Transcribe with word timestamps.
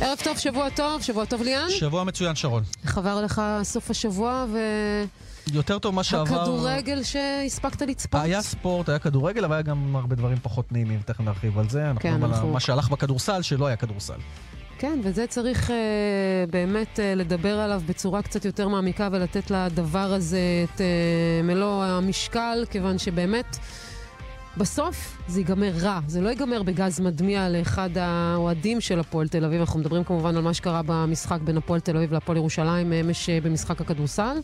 ערב 0.00 0.18
טוב, 0.24 0.38
שבוע 0.38 0.70
טוב, 0.70 1.02
שבוע 1.02 1.24
טוב 1.24 1.42
ליאן. 1.42 1.70
שבוע 1.70 2.04
מצוין, 2.04 2.34
שרון. 2.36 2.62
איך 2.84 2.98
עבר 2.98 3.22
לך 3.22 3.42
סוף 3.62 3.90
השבוע 3.90 4.46
ו... 4.52 4.58
יותר 5.52 5.78
טוב 5.78 5.94
מה 5.94 6.04
שעבר... 6.04 6.40
הכדורגל 6.40 7.02
שהספקת 7.02 7.82
לצפות? 7.82 8.20
היה 8.20 8.42
ספורט, 8.42 8.88
היה 8.88 8.98
כדורגל, 8.98 9.44
אבל 9.44 9.54
היה 9.54 9.62
גם 9.62 9.96
הרבה 9.96 10.16
דברים 10.16 10.36
פחות 10.42 10.72
נעימים, 10.72 11.00
תכף 11.04 11.20
נרחיב 11.20 11.58
על 11.58 11.68
זה. 11.68 11.84
כן, 12.00 12.12
אנחנו... 12.12 12.26
אנחנו... 12.26 12.52
מה 12.52 12.60
שהלך 12.60 12.88
בכדורסל, 12.88 13.42
שלא 13.42 13.66
היה 13.66 13.76
כדורסל. 13.76 14.18
כן, 14.78 15.00
וזה 15.02 15.26
צריך 15.26 15.70
uh, 15.70 15.72
באמת 16.50 16.96
uh, 16.96 17.18
לדבר 17.18 17.58
עליו 17.58 17.82
בצורה 17.86 18.22
קצת 18.22 18.44
יותר 18.44 18.68
מעמיקה 18.68 19.08
ולתת 19.12 19.50
לדבר 19.50 20.12
הזה 20.12 20.40
את 20.64 20.78
uh, 20.78 20.82
מלוא 21.44 21.84
המשקל, 21.84 22.64
כיוון 22.70 22.98
שבאמת... 22.98 23.58
בסוף 24.58 25.18
זה 25.28 25.40
ייגמר 25.40 25.72
רע, 25.80 26.00
זה 26.06 26.20
לא 26.20 26.28
ייגמר 26.28 26.62
בגז 26.62 27.00
מדמיע 27.00 27.48
לאחד 27.48 27.90
האוהדים 27.98 28.80
של 28.80 29.00
הפועל 29.00 29.28
תל 29.28 29.44
אביב. 29.44 29.60
אנחנו 29.60 29.80
מדברים 29.80 30.04
כמובן 30.04 30.36
על 30.36 30.42
מה 30.42 30.54
שקרה 30.54 30.80
במשחק 30.86 31.40
בין 31.44 31.56
הפועל 31.56 31.80
תל 31.80 31.96
אביב 31.96 32.12
להפועל 32.12 32.38
ירושלים 32.38 32.92
אמש 32.92 33.30
במשחק 33.30 33.80
הכדורסל, 33.80 34.36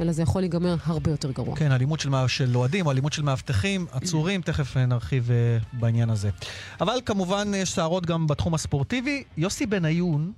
אלא 0.00 0.12
זה 0.12 0.22
יכול 0.22 0.42
להיגמר 0.42 0.76
הרבה 0.84 1.10
יותר 1.10 1.30
גרוע. 1.30 1.56
כן, 1.56 1.72
אלימות 1.72 2.00
של, 2.00 2.10
של 2.26 2.56
אוהדים 2.56 2.86
או 2.86 2.90
אלימות 2.90 3.12
של 3.12 3.22
מאבטחים, 3.22 3.86
עצורים, 3.92 4.40
תכף 4.40 4.76
נרחיב 4.76 5.28
uh, 5.28 5.64
בעניין 5.72 6.10
הזה. 6.10 6.30
אבל 6.80 7.00
כמובן 7.06 7.52
יש 7.56 7.72
סערות 7.72 8.06
גם 8.06 8.26
בתחום 8.26 8.54
הספורטיבי. 8.54 9.22
יוסי 9.36 9.66
בניון, 9.66 10.32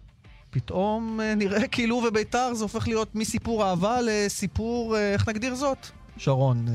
פתאום 0.51 1.20
uh, 1.20 1.37
נראה 1.37 1.69
כאילו 1.69 2.03
וביתר 2.09 2.55
זה 2.55 2.65
הופך 2.65 2.89
להיות 2.89 3.15
מסיפור 3.15 3.65
אהבה 3.65 3.98
לסיפור, 4.03 4.95
uh, 4.95 4.98
איך 4.98 5.29
נגדיר 5.29 5.55
זאת? 5.55 5.87
שרון, 6.19 6.67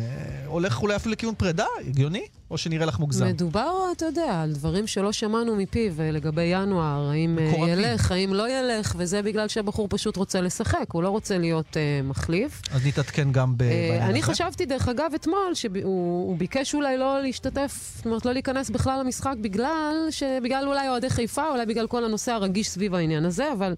הולך 0.46 0.82
אולי 0.82 0.96
אפילו 0.96 1.12
לכיוון 1.12 1.36
פרידה? 1.36 1.66
הגיוני? 1.88 2.26
או 2.52 2.58
שנראה 2.58 2.86
לך 2.86 3.00
מוגזם? 3.00 3.28
מדובר, 3.28 3.92
אתה 3.98 4.06
יודע, 4.06 4.42
על 4.42 4.54
דברים 4.54 4.88
שלא 4.88 5.12
שמענו 5.12 5.56
מפיו 5.56 5.94
לגבי 5.98 6.44
ינואר, 6.44 7.10
האם 7.10 7.36
מקורבים. 7.36 7.80
ילך, 7.80 8.12
האם 8.12 8.34
לא 8.34 8.50
ילך, 8.50 8.96
וזה 8.98 9.22
בגלל 9.22 9.48
שהבחור 9.48 9.88
פשוט 9.90 10.18
רוצה 10.18 10.42
לשחק, 10.42 10.86
הוא 10.92 11.04
לא 11.04 11.10
רוצה 11.10 11.38
להיות 11.38 11.66
uh, 11.74 12.08
מחליף. 12.08 12.62
אז 12.72 12.86
נתעדכן 12.86 13.32
גם 13.32 13.58
בעניין 13.58 14.02
uh, 14.02 14.06
אני 14.06 14.22
חשבתי, 14.22 14.66
דרך 14.66 14.88
אגב, 14.88 15.12
אתמול, 15.16 15.54
שהוא 15.54 16.38
ביקש 16.38 16.76
אולי 16.76 16.98
לא 16.98 17.22
להשתתף, 17.22 17.94
זאת 17.96 18.06
אומרת, 18.06 18.26
לא 18.26 18.34
להיכנס 18.34 18.70
בכלל 18.70 19.00
למשחק, 19.00 19.34
בגלל, 19.42 19.96
בגלל 20.44 20.68
אולי 20.68 20.90
אוהדי 20.90 21.10
חיפה, 21.10 21.50
אולי 21.50 21.66
בגלל 21.66 21.88
כל 21.88 22.06
הנושא 22.06 22.32
הרגיש 22.32 22.70
סביב 22.70 22.96
העניין 22.96 23.26
הזה, 23.26 23.52
אבל... 23.54 23.74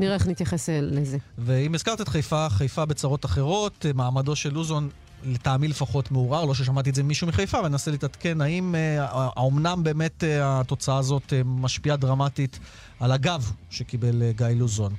נראה 0.00 0.14
איך 0.14 0.26
נתייחס 0.26 0.68
לזה. 0.72 1.18
ואם 1.38 1.74
הזכרת 1.74 2.00
את 2.00 2.08
חיפה, 2.08 2.48
חיפה 2.50 2.84
בצרות 2.84 3.24
אחרות, 3.24 3.86
מעמדו 3.94 4.36
של 4.36 4.52
לוזון, 4.52 4.88
לטעמי 5.24 5.68
לפחות 5.68 6.10
מעורער, 6.10 6.44
לא 6.44 6.54
ששמעתי 6.54 6.90
את 6.90 6.94
זה 6.94 7.02
ממישהו 7.02 7.26
מחיפה, 7.26 7.58
ואני 7.58 7.72
אנסה 7.72 7.90
להתעדכן 7.90 8.40
האם 8.40 8.74
האומנם 8.98 9.82
באמת 9.82 10.24
התוצאה 10.42 10.98
הזאת 10.98 11.32
משפיעה 11.44 11.96
דרמטית 11.96 12.58
על 13.00 13.12
הגב 13.12 13.52
שקיבל 13.70 14.22
גיא 14.36 14.46
לוזון. 14.46 14.92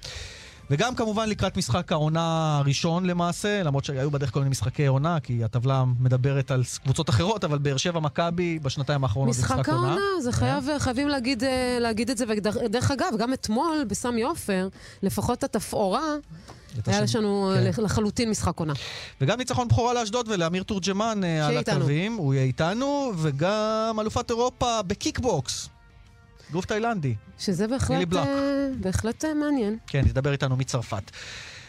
וגם 0.72 0.96
כמובן 0.96 1.30
לקראת 1.30 1.58
משחק 1.58 1.92
העונה 1.92 2.58
הראשון 2.58 3.06
למעשה, 3.06 3.64
למרות 3.64 3.86
שהיו 3.86 4.12
בדרך 4.12 4.32
כל 4.32 4.40
מיני 4.40 4.50
משחקי 4.50 4.86
עונה, 4.86 5.20
כי 5.20 5.44
הטבלה 5.44 5.84
מדברת 6.00 6.52
על 6.52 6.64
קבוצות 6.84 7.10
אחרות, 7.10 7.44
אבל 7.44 7.58
באר 7.58 7.78
שבע 7.78 8.00
מכבי 8.00 8.60
בשנתיים 8.60 9.04
האחרונות 9.04 9.36
משחק, 9.36 9.56
משחק 9.56 9.70
העונה. 9.70 9.88
משחק 9.88 10.02
העונה, 10.02 10.22
זה 10.22 10.32
חייב, 10.32 10.68
yeah. 10.68 10.80
חייבים 10.80 11.08
להגיד, 11.08 11.44
להגיד 11.80 12.10
את 12.10 12.18
זה, 12.18 12.26
ודרך 12.66 12.92
אגב, 12.92 13.08
גם 13.20 13.34
אתמול 13.34 13.86
בסמי 13.88 14.22
עופר, 14.22 14.68
לפחות 15.04 15.44
התפאורה, 15.44 16.16
היה 16.86 17.02
לנו 17.16 17.54
כן. 17.76 17.84
לחלוטין 17.84 18.30
משחק 18.30 18.60
עונה. 18.60 18.74
וגם 19.22 19.38
ניצחון 19.38 19.68
בכורה 19.68 19.94
לאשדוד 19.94 20.28
ולאמיר 20.30 20.64
תורג'מן 20.64 21.24
על 21.44 21.58
הקווים, 21.58 22.16
הוא 22.16 22.34
יהיה 22.34 22.44
איתנו, 22.44 23.12
וגם 23.18 23.98
אלופת 24.00 24.30
אירופה 24.30 24.82
בקיקבוקס. 24.82 25.70
גוף 26.52 26.66
תאילנדי. 26.66 27.16
שזה 27.40 27.68
בהחלט, 27.68 28.14
uh, 28.14 28.18
בהחלט 28.80 29.26
uh, 29.26 29.28
מעניין. 29.36 29.78
כן, 29.88 30.02
נדבר 30.06 30.32
איתנו 30.32 30.56
מצרפת. 30.56 31.12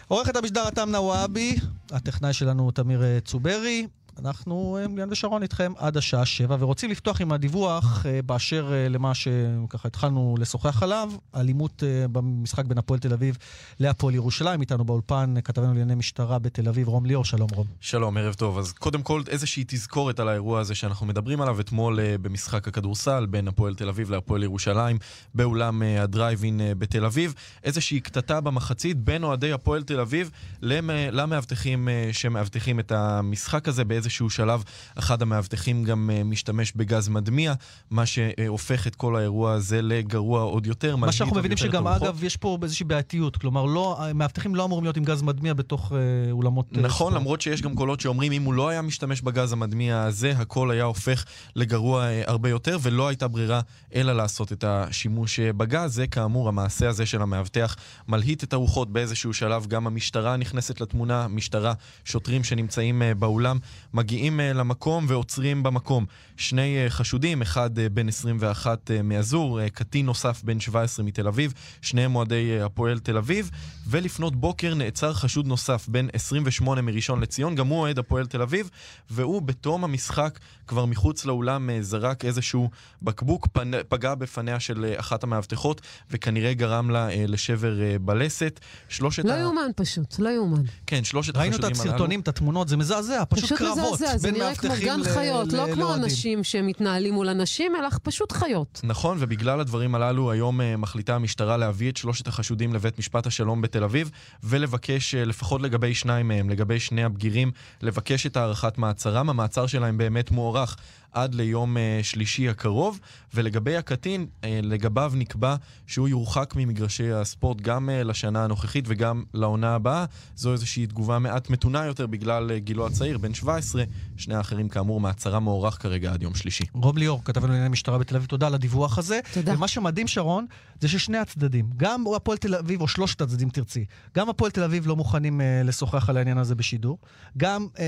עורכת 0.08 0.36
המשדר 0.36 0.69
אתם 0.69 0.91
נוואבי, 0.91 1.56
הטכנאי 1.91 2.33
שלנו 2.33 2.70
תמיר 2.70 3.02
צוברי. 3.24 3.86
אנחנו, 4.18 4.78
ליאן 4.96 5.08
ושרון, 5.11 5.42
איתכם 5.42 5.73
עד 5.77 5.96
השעה 5.96 6.27
שבע, 6.27 6.56
ורוצים 6.61 6.90
לפתוח 6.90 7.20
עם 7.20 7.33
הדיווח 7.33 8.06
אה, 8.06 8.23
באשר 8.23 8.73
אה, 8.73 8.89
למה 8.89 9.14
שככה 9.14 9.89
התחלנו 9.89 10.34
לשוחח 10.39 10.83
עליו, 10.83 11.12
אלימות 11.36 11.83
אה, 11.83 12.08
במשחק 12.08 12.64
בין 12.64 12.78
הפועל 12.78 13.00
תל 13.00 13.12
אביב 13.12 13.39
להפועל 13.80 14.14
ירושלים. 14.14 14.61
איתנו 14.61 14.84
באולפן 14.84 15.34
כתבנו 15.45 15.68
לענייני 15.68 15.95
משטרה 15.95 16.39
בתל 16.39 16.68
אביב, 16.68 16.89
רום 16.89 17.06
ליאור, 17.06 17.24
שלום 17.24 17.48
רום. 17.55 17.67
שלום, 17.80 18.17
ערב 18.17 18.34
טוב. 18.34 18.58
אז 18.58 18.73
קודם 18.73 19.02
כל 19.02 19.23
איזושהי 19.28 19.64
תזכורת 19.67 20.20
על 20.20 20.29
האירוע 20.29 20.61
הזה 20.61 20.74
שאנחנו 20.74 21.06
מדברים 21.06 21.40
עליו 21.40 21.61
אתמול 21.61 21.98
במשחק 22.23 22.68
הכדורסל 22.68 23.27
בין 23.27 23.48
הפועל 23.48 23.74
תל 23.74 23.89
אביב 23.89 24.11
להפועל 24.11 24.42
ירושלים, 24.42 24.98
באולם 25.34 25.83
הדרייבין 26.00 26.61
בתל 26.79 27.05
אביב. 27.05 27.34
איזושהי 27.64 28.00
קטטה 28.00 28.40
במחצית 28.40 29.05
בין 29.05 29.24
אוהדי 29.24 29.52
הפועל 29.52 29.83
תל 29.83 30.00
אביב 30.00 30.30
למאבטחים 30.62 31.89
שמאבטחים 32.12 32.80
את 32.80 32.92
המשחק 32.92 33.68
הזה. 33.68 33.84
באיזשהו 34.02 34.30
שלב 34.30 34.64
אחד 34.98 35.23
המאבטחים 35.23 35.85
גם 35.85 36.11
uh, 36.11 36.24
משתמש 36.24 36.73
בגז 36.77 37.08
מדמיע, 37.08 37.55
מה 37.90 38.07
שהופך 38.07 38.86
את 38.86 38.95
כל 38.95 39.17
האירוע 39.17 39.52
הזה 39.52 39.83
לגרוע 39.83 40.42
עוד 40.42 40.67
יותר. 40.67 40.96
מה 40.96 41.13
שאנחנו 41.13 41.36
מבינים 41.36 41.58
שגם, 41.58 41.86
אגב, 41.86 42.24
יש 42.24 42.36
פה 42.36 42.58
איזושהי 42.62 42.86
בעייתיות. 42.86 43.36
כלומר, 43.36 43.64
לא, 43.64 43.98
מאבטחים 44.14 44.55
לא 44.55 44.64
אמורים 44.64 44.85
להיות 44.85 44.96
עם 44.96 45.05
גז 45.05 45.23
מדמיע 45.23 45.55
בתוך 45.55 45.92
uh, 45.92 45.95
אולמות... 46.30 46.73
נכון, 46.73 46.91
ספורט. 46.91 47.12
למרות 47.20 47.41
שיש 47.41 47.62
גם 47.62 47.74
קולות 47.74 48.01
שאומרים, 48.01 48.33
אם 48.33 48.42
הוא 48.42 48.55
לא 48.55 48.68
היה 48.68 48.83
משתמש 48.83 49.20
בגז 49.20 49.52
המדמיע 49.52 50.02
הזה, 50.02 50.33
הכל 50.36 50.70
היה 50.70 50.85
הופך 50.85 51.24
לגרוע 51.57 52.05
uh, 52.05 52.30
הרבה 52.30 52.48
יותר, 52.48 52.79
ולא 52.83 53.08
הייתה 53.08 53.29
ברירה 53.29 53.61
אלא 53.95 54.12
לעשות 54.12 54.52
את 54.52 54.64
השימוש 54.64 55.41
uh, 55.41 55.52
בגז. 55.52 55.95
זה 55.95 56.07
כאמור, 56.07 56.48
המעשה 56.48 56.89
הזה 56.89 57.07
של 57.07 57.23
המאבטח 57.23 57.77
מלהיט 58.08 58.45
את 58.45 58.52
הרוחות 58.52 58.92
באיזשהו 58.92 59.35
שלב. 59.35 59.67
גם 59.67 59.86
המשטרה 59.86 60.36
נכנסת 60.36 60.80
לתמונה, 60.80 61.29
משטרה, 61.29 61.73
שוטרים 62.05 62.45
שנמצאים 62.45 63.02
uh, 63.02 63.14
באולם, 63.14 63.58
מגיעים 63.95 64.41
uh, 64.41 64.42
למקום 64.57 65.05
ועוצרים 65.08 65.63
במקום. 65.63 66.07
שני 66.36 66.86
uh, 66.86 66.91
חשודים, 66.91 67.42
אחד 67.42 67.79
uh, 67.79 67.80
בן 67.92 68.08
21 68.08 68.91
uh, 68.91 69.03
מאזור, 69.03 69.69
קטין 69.69 70.07
נוסף 70.07 70.42
בן 70.45 70.61
17 70.61 71.05
מתל 71.05 71.29
אביב, 71.29 71.55
שניהם 71.83 72.17
אוהדי 72.17 72.58
uh, 72.61 72.64
הפועל 72.64 72.98
תל 72.98 73.17
אביב, 73.17 73.51
ולפנות 73.86 74.36
בוקר 74.36 74.75
נעצר 74.75 75.13
חשוד 75.13 75.47
נוסף, 75.47 75.89
בן 75.89 76.07
28 76.13 76.83
מראשון 76.83 77.20
לציון, 77.20 77.55
גם 77.55 77.67
הוא 77.67 77.79
אוהד 77.79 77.98
הפועל 77.98 78.27
תל 78.27 78.42
אביב, 78.42 78.70
והוא 79.11 79.42
בתום 79.42 79.85
המשחק 79.85 80.39
כבר 80.67 80.86
מחוץ 80.86 81.24
לאולם 81.24 81.70
זרק 81.80 82.24
איזשהו 82.24 82.70
בקבוק. 83.03 83.48
פגע 83.89 84.14
בפניה 84.14 84.61
של 84.61 84.95
אחת 84.97 85.23
המאבטחות, 85.23 85.80
וכנראה 86.11 86.55
גרם 86.55 86.91
לה 86.91 87.09
לשבר 87.29 87.74
בלסת. 88.01 88.61
שלושת 88.89 89.24
לא 89.24 89.33
ה... 89.33 89.39
יאומן 89.39 89.70
פשוט, 89.77 90.19
לא 90.19 90.29
יאומן. 90.29 90.63
כן, 90.86 91.05
שלושת 91.05 91.36
החשודים 91.36 91.53
הללו. 91.53 91.67
ראינו 91.67 91.77
את 91.77 91.80
הסרטונים, 91.80 92.20
את 92.20 92.29
התמונות, 92.29 92.69
זה 92.69 92.77
מזעזע, 92.77 93.24
פשוט, 93.29 93.45
פשוט 93.45 93.59
קרבות. 93.59 93.81
מזעזע, 93.92 94.16
זה 94.16 94.30
נראה 94.30 94.54
כמו 94.54 94.74
גן 94.80 95.04
חיות, 95.04 95.52
לא 95.52 95.66
כמו 95.74 95.94
אנשים 95.94 96.44
שמתנהלים 96.44 97.14
מול 97.14 97.28
אנשים, 97.28 97.76
אלא 97.76 97.88
פשוט 98.02 98.32
חיות. 98.32 98.80
נכון, 98.84 99.16
ובגלל 99.20 99.60
הדברים 99.60 99.94
הללו, 99.94 100.30
היום 100.30 100.60
uh, 100.60 100.64
מחליטה 100.76 101.14
המשטרה 101.14 101.56
להביא 101.56 101.90
את 101.90 101.96
שלושת 101.96 102.28
החשודים 102.28 102.74
לבית 102.74 102.98
משפט 102.98 103.26
השלום 103.26 103.62
בתל 103.62 103.84
אביב, 103.84 104.10
ולבקש, 104.42 105.14
uh, 105.14 105.18
לפחות 105.18 105.62
לגבי 105.62 105.94
שניים 105.94 106.28
מהם, 106.28 106.50
לגבי 106.50 106.80
שני 106.80 107.04
הבגירים, 107.04 107.50
לבקש 107.82 108.26
את 108.26 108.36
הארכת 108.36 108.78
מעצרם. 108.78 109.30
המעצר 109.30 109.66
שלהם 109.66 109.98
באמת 109.98 110.30
מוארך. 110.30 110.76
עד 111.12 111.34
ליום 111.34 111.77
uh, 111.77 111.80
שלישי 112.02 112.48
הקרוב, 112.48 113.00
ולגבי 113.34 113.77
הקטין, 113.77 114.27
uh, 114.27 114.46
לגביו 114.62 115.12
נקבע 115.17 115.56
שהוא 115.86 116.08
יורחק 116.08 116.55
ממגרשי 116.56 117.12
הספורט 117.12 117.61
גם 117.61 117.89
uh, 117.89 118.05
לשנה 118.05 118.45
הנוכחית 118.45 118.84
וגם 118.89 119.23
לעונה 119.34 119.74
הבאה. 119.74 120.05
זו 120.36 120.52
איזושהי 120.52 120.86
תגובה 120.86 121.18
מעט 121.18 121.50
מתונה 121.50 121.84
יותר 121.84 122.06
בגלל 122.06 122.58
גילו 122.58 122.86
הצעיר, 122.86 123.18
בן 123.18 123.34
17. 123.34 123.84
שני 124.17 124.34
האחרים 124.34 124.68
כאמור 124.68 125.00
מעצרה 125.00 125.40
מוארך 125.40 125.83
כרגע 125.83 126.12
עד 126.12 126.23
יום 126.23 126.34
שלישי. 126.34 126.64
רוב 126.73 126.98
ליאור, 126.98 127.24
כתב 127.24 127.44
לנו 127.44 127.52
לענייני 127.52 127.73
משטרה 127.73 127.98
בתל 127.98 128.17
אביב, 128.17 128.29
תודה 128.29 128.46
על 128.46 128.55
הדיווח 128.55 128.99
הזה. 128.99 129.20
תודה. 129.34 129.55
ומה 129.56 129.69
שמדהים, 129.69 130.08
שרון, 130.08 130.46
זה 130.81 130.88
ששני 130.88 131.19
הצדדים, 131.19 131.70
גם 131.76 132.05
הפועל 132.17 132.38
תל 132.38 132.55
אביב, 132.55 132.81
או 132.81 132.88
שלושת 132.88 133.20
הצדדים 133.20 133.50
תרצי, 133.50 133.85
גם 134.17 134.29
הפועל 134.29 134.50
תל 134.50 134.62
אביב 134.62 134.87
לא 134.87 134.97
מוכנים 134.97 135.41
uh, 135.41 135.67
לשוחח 135.67 136.09
על 136.09 136.17
העניין 136.17 136.38
הזה 136.38 136.55
בשידור, 136.55 136.99
גם 137.37 137.67
uh, 137.75 137.79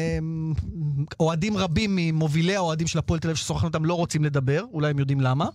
אוהדים 1.20 1.56
רבים 1.56 1.90
ממובילי 1.96 2.56
האוהדים 2.56 2.86
של 2.86 2.98
הפועל 2.98 3.13
תל 3.18 3.28
אביב 3.28 3.36
ששוחחנו 3.36 3.68
אותם 3.68 3.84
לא 3.84 3.94
רוצים 3.94 4.24
לדבר, 4.24 4.64
אולי 4.72 4.90
הם 4.90 4.98
יודעים 4.98 5.20
למה, 5.20 5.48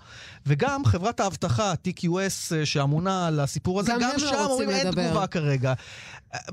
וגם 0.46 0.86
חברת 0.86 1.20
האבטחה, 1.20 1.74
TQS, 1.88 2.66
שאמונה 2.66 3.28
על 3.28 3.40
הסיפור 3.40 3.80
הזה, 3.80 3.92
גם, 3.92 4.00
גם 4.02 4.10
לא 4.14 4.30
שם 4.30 4.36
אומרים 4.50 4.70
אין 4.70 4.92
תגובה 4.92 5.28
כרגע. 5.28 5.74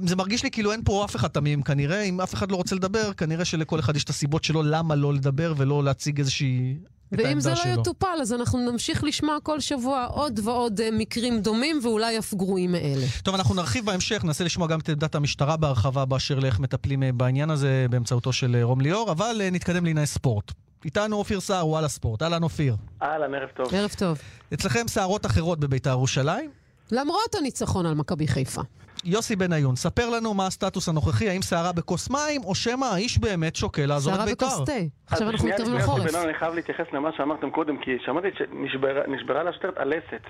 זה 0.04 0.16
מרגיש 0.16 0.42
לי 0.42 0.50
כאילו 0.50 0.72
אין 0.72 0.80
פה 0.84 1.04
אף 1.04 1.16
אחד 1.16 1.28
תמים 1.28 1.62
כנראה, 1.62 2.02
אם 2.02 2.20
אף 2.20 2.34
אחד 2.34 2.50
לא 2.50 2.56
רוצה 2.56 2.74
לדבר, 2.74 3.12
כנראה 3.12 3.44
שלכל 3.44 3.80
אחד 3.80 3.96
יש 3.96 4.04
את 4.04 4.10
הסיבות 4.10 4.44
שלו 4.44 4.62
למה 4.62 4.94
לא 4.94 5.14
לדבר 5.14 5.54
ולא 5.56 5.84
להציג 5.84 6.18
איזושהי... 6.18 6.76
ואם 7.12 7.40
זה 7.40 7.50
לא 7.50 7.56
שלו. 7.56 7.80
יטופל, 7.80 8.18
אז 8.22 8.32
אנחנו 8.32 8.70
נמשיך 8.70 9.04
לשמוע 9.04 9.36
כל 9.42 9.60
שבוע 9.60 10.04
עוד 10.04 10.40
ועוד 10.44 10.80
מקרים 10.92 11.40
דומים, 11.40 11.80
ואולי 11.82 12.18
אף 12.18 12.34
גרועים 12.34 12.72
מאלה. 12.72 13.06
טוב, 13.22 13.34
אנחנו 13.34 13.54
נרחיב 13.54 13.86
בהמשך, 13.86 14.24
ננסה 14.24 14.44
לשמוע 14.44 14.68
גם 14.68 14.78
את 14.78 14.88
עמדת 14.88 15.14
המשטרה 15.14 15.56
בהרחבה 15.56 16.04
באשר 16.04 16.38
לאיך 16.38 16.60
מטפלים 16.60 17.02
בעניין 17.14 17.50
הזה 17.50 17.86
באמצעותו 17.90 18.32
של 18.32 18.56
רום 18.62 18.80
ליאור, 18.80 19.12
אבל 19.12 19.40
נתקדם 19.52 19.84
לענייני 19.84 20.06
ספורט. 20.06 20.52
איתנו 20.86 21.16
אופיר 21.16 21.40
סער, 21.40 21.68
וואלה 21.68 21.88
ספורט. 21.88 22.22
אהלן 22.22 22.42
אופיר. 22.42 22.74
אהלן, 23.02 23.34
ערב 23.34 23.48
טוב. 23.48 23.74
ערב 23.74 23.90
טוב. 23.98 24.18
אצלכם 24.54 24.88
סערות 24.88 25.26
אחרות 25.26 25.60
בבית"ר 25.60 25.90
ירושלים? 25.90 26.50
למרות 26.92 27.34
הניצחון 27.34 27.86
על 27.86 27.94
מכבי 27.94 28.28
חיפה. 28.28 28.60
יוסי 29.04 29.36
בניון, 29.36 29.76
ספר 29.76 30.10
לנו 30.10 30.34
מה 30.34 30.46
הסטטוס 30.46 30.88
הנוכחי, 30.88 31.28
האם 31.28 31.42
סערה 31.42 31.72
בכוס 31.72 32.10
מים, 32.10 32.44
או 32.44 32.54
שמא 32.54 32.84
האיש 32.84 33.18
באמת 33.18 33.56
שוקל 33.56 33.86
לעזוב 33.86 34.12
את 34.12 34.18
סערה 34.18 34.30
בית"ר? 34.30 34.46
בכוס 34.46 34.60
תה. 34.66 34.72
עכשיו 35.06 35.30
אנחנו 35.30 35.48
מתקרבים 35.48 35.74
לחורף. 35.74 36.14
אני 36.14 36.34
חייב 36.34 36.54
להתייחס 36.54 36.86
למה 36.92 37.10
שאמרתם 37.16 37.50
קודם, 37.50 37.76
כי 37.78 37.90
שמעתי 38.04 38.28
שנשברה 38.38 39.42
לה 39.42 39.52
שטרת 39.52 39.74
הלסת. 39.76 40.22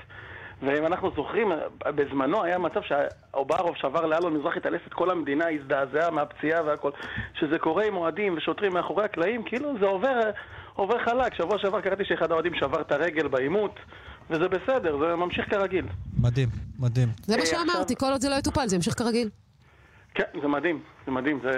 ואם 0.63 0.87
אנחנו 0.87 1.11
זוכרים, 1.17 1.53
בזמנו 1.87 2.45
היה 2.45 2.59
מצב 2.59 2.81
שאוברוב 2.83 3.77
שבר 3.77 4.07
לאלון 4.07 4.37
מזרחי 4.37 4.59
את 4.59 4.67
הלסת, 4.67 4.93
כל 4.93 5.11
המדינה 5.11 5.45
הזדעזעה 5.49 6.11
מהפציעה 6.11 6.63
והכל. 6.65 6.91
שזה 7.41 7.59
קורה 7.59 7.85
עם 7.85 7.97
אוהדים 7.97 8.37
ושוטרים 8.37 8.73
מאחורי 8.73 9.05
הקלעים, 9.05 9.43
כאילו 9.43 9.79
זה 9.81 9.87
עובר, 9.87 10.21
עובר 10.75 11.05
חלק. 11.05 11.35
שבוע 11.35 11.59
שעבר 11.59 11.81
קראתי 11.81 12.05
שאחד 12.05 12.31
האוהדים 12.31 12.55
שבר 12.55 12.81
את 12.81 12.93
הרגל 12.93 13.29
בעימות, 13.29 13.75
וזה 14.31 14.49
בסדר, 14.49 14.99
זה 14.99 15.17
ממשיך 15.17 15.51
כרגיל. 15.51 15.87
מדהים, 16.21 16.49
מדהים. 16.79 17.09
זה 17.23 17.37
מה 17.37 17.43
אה, 17.43 17.47
שאמרתי, 17.47 17.97
כל 17.97 18.07
עוד 18.13 18.21
זה 18.21 18.29
לא 18.29 18.35
יטופל, 18.35 18.69
זה 18.69 18.77
ימשיך 18.77 18.95
כרגיל. 18.99 19.29
כן, 20.17 20.41
זה 20.43 20.49
מדהים, 20.49 20.81
זה 21.07 21.13
מדהים, 21.13 21.41
זה... 21.43 21.51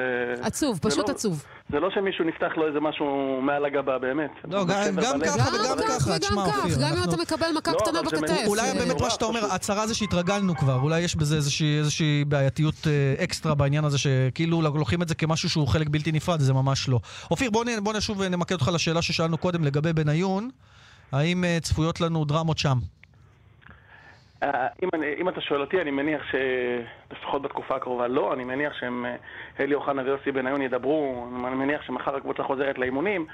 עצוב, 0.43 0.75
זה 0.75 0.81
פשוט 0.91 1.09
לא- 1.09 1.15
עצוב. 1.15 1.45
זה 1.73 1.81
לא 1.81 1.89
שמישהו 1.95 2.25
נפתח 2.25 2.53
לו 2.57 2.67
איזה 2.69 2.81
משהו 2.81 3.07
מעל 3.43 3.65
הגבה, 3.65 3.99
באמת. 3.99 4.31
לא, 4.45 4.65
זה 4.65 4.73
גם- 4.73 4.97
גם. 4.97 5.21
ככה 5.25 5.39
גם 5.51 5.55
וגם 5.55 5.79
ככה, 5.89 6.19
תשמע, 6.19 6.43
וגם 6.43 6.53
כך, 6.53 6.59
אופיר, 6.59 6.77
גם 6.81 6.89
אם 6.93 6.97
אנחנו- 6.97 7.13
אתה 7.15 7.23
מקבל 7.23 7.47
מכה 7.59 7.73
לא, 7.73 7.79
קטנה 7.79 7.99
זה 8.11 8.17
בכתף. 8.17 8.43
אולי 8.47 8.73
באמת 8.79 9.01
מה 9.01 9.11
שאתה 9.11 9.25
אומר, 9.25 9.45
הצהרה 9.53 9.87
זה 9.87 9.95
שהתרגלנו 9.95 10.57
כבר, 10.57 10.75
אולי 10.83 11.01
יש 11.01 11.17
בזה 11.17 11.37
איזושהי, 11.37 11.79
איזושהי 11.79 12.25
בעייתיות 12.29 12.75
אה, 12.87 13.25
אקסטרה 13.25 13.55
בעניין 13.55 13.85
הזה, 13.85 13.99
שכאילו 13.99 14.63
לוקחים 14.63 15.03
את 15.03 15.09
זה 15.09 15.15
כמשהו 15.15 15.51
שהוא 15.51 15.69
חלק 15.69 15.89
בלתי 15.89 16.13
נפרד, 16.13 16.41
זה 16.41 16.53
ממש 16.53 16.89
לא. 16.89 17.01
אופיר, 17.31 17.51
בוא 17.83 17.93
נשוב 17.97 18.17
ונמקד 18.21 18.53
אותך 18.55 18.71
לשאלה 18.75 19.03
ששאלנו 19.03 19.39
קודם 19.39 19.65
לגבי 19.65 19.93
בניון, 19.93 20.51
האם 21.13 21.45
אה, 21.45 21.59
צפויות 21.63 22.01
לנו 22.01 22.25
דרמות 22.25 22.59
שם? 22.59 22.79
אה, 24.43 24.67
אם, 24.83 24.89
אני, 24.95 25.15
אם 25.21 25.29
אתה 25.29 25.41
שואל 25.41 25.61
אותי, 25.61 25.81
אני 25.81 25.91
מניח 25.91 26.23
שלפחות 26.31 27.43
בתקופה 27.43 27.77
הקרובה 27.77 28.09
לא, 28.09 28.33
אני 28.33 28.45
מניח 28.45 28.73
שהם, 28.81 29.07
אה, 29.07 29.17
אלי 29.61 29.75
אוחנה 29.75 30.03
ויוסי 30.03 30.33
בניון 30.33 30.63
ידברו, 30.63 31.29
אני 31.47 31.55
מניח 31.55 31.83
שמחר 31.83 32.17
הקבוצה 32.17 32.43
חוזרת 32.43 32.79
לאימונים, 32.79 33.27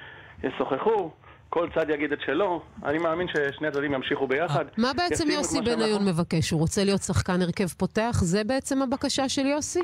ישוחחו, 0.44 1.10
כל 1.50 1.68
צד 1.74 1.90
יגיד 1.90 2.12
את 2.12 2.20
שלו, 2.20 2.62
אני 2.84 2.98
מאמין 2.98 3.28
ששני 3.28 3.68
הצדדים 3.68 3.94
ימשיכו 3.94 4.26
ביחד. 4.26 4.64
מה 4.78 4.90
בעצם 4.96 5.30
יוסי 5.30 5.60
בניון 5.60 6.02
נכון. 6.02 6.08
מבקש? 6.08 6.50
הוא 6.50 6.60
רוצה 6.60 6.84
להיות 6.84 7.00
שחקן 7.00 7.42
הרכב 7.42 7.68
פותח? 7.68 8.12
זה 8.12 8.44
בעצם 8.44 8.82
הבקשה 8.82 9.28
של 9.28 9.46
יוסי? 9.46 9.82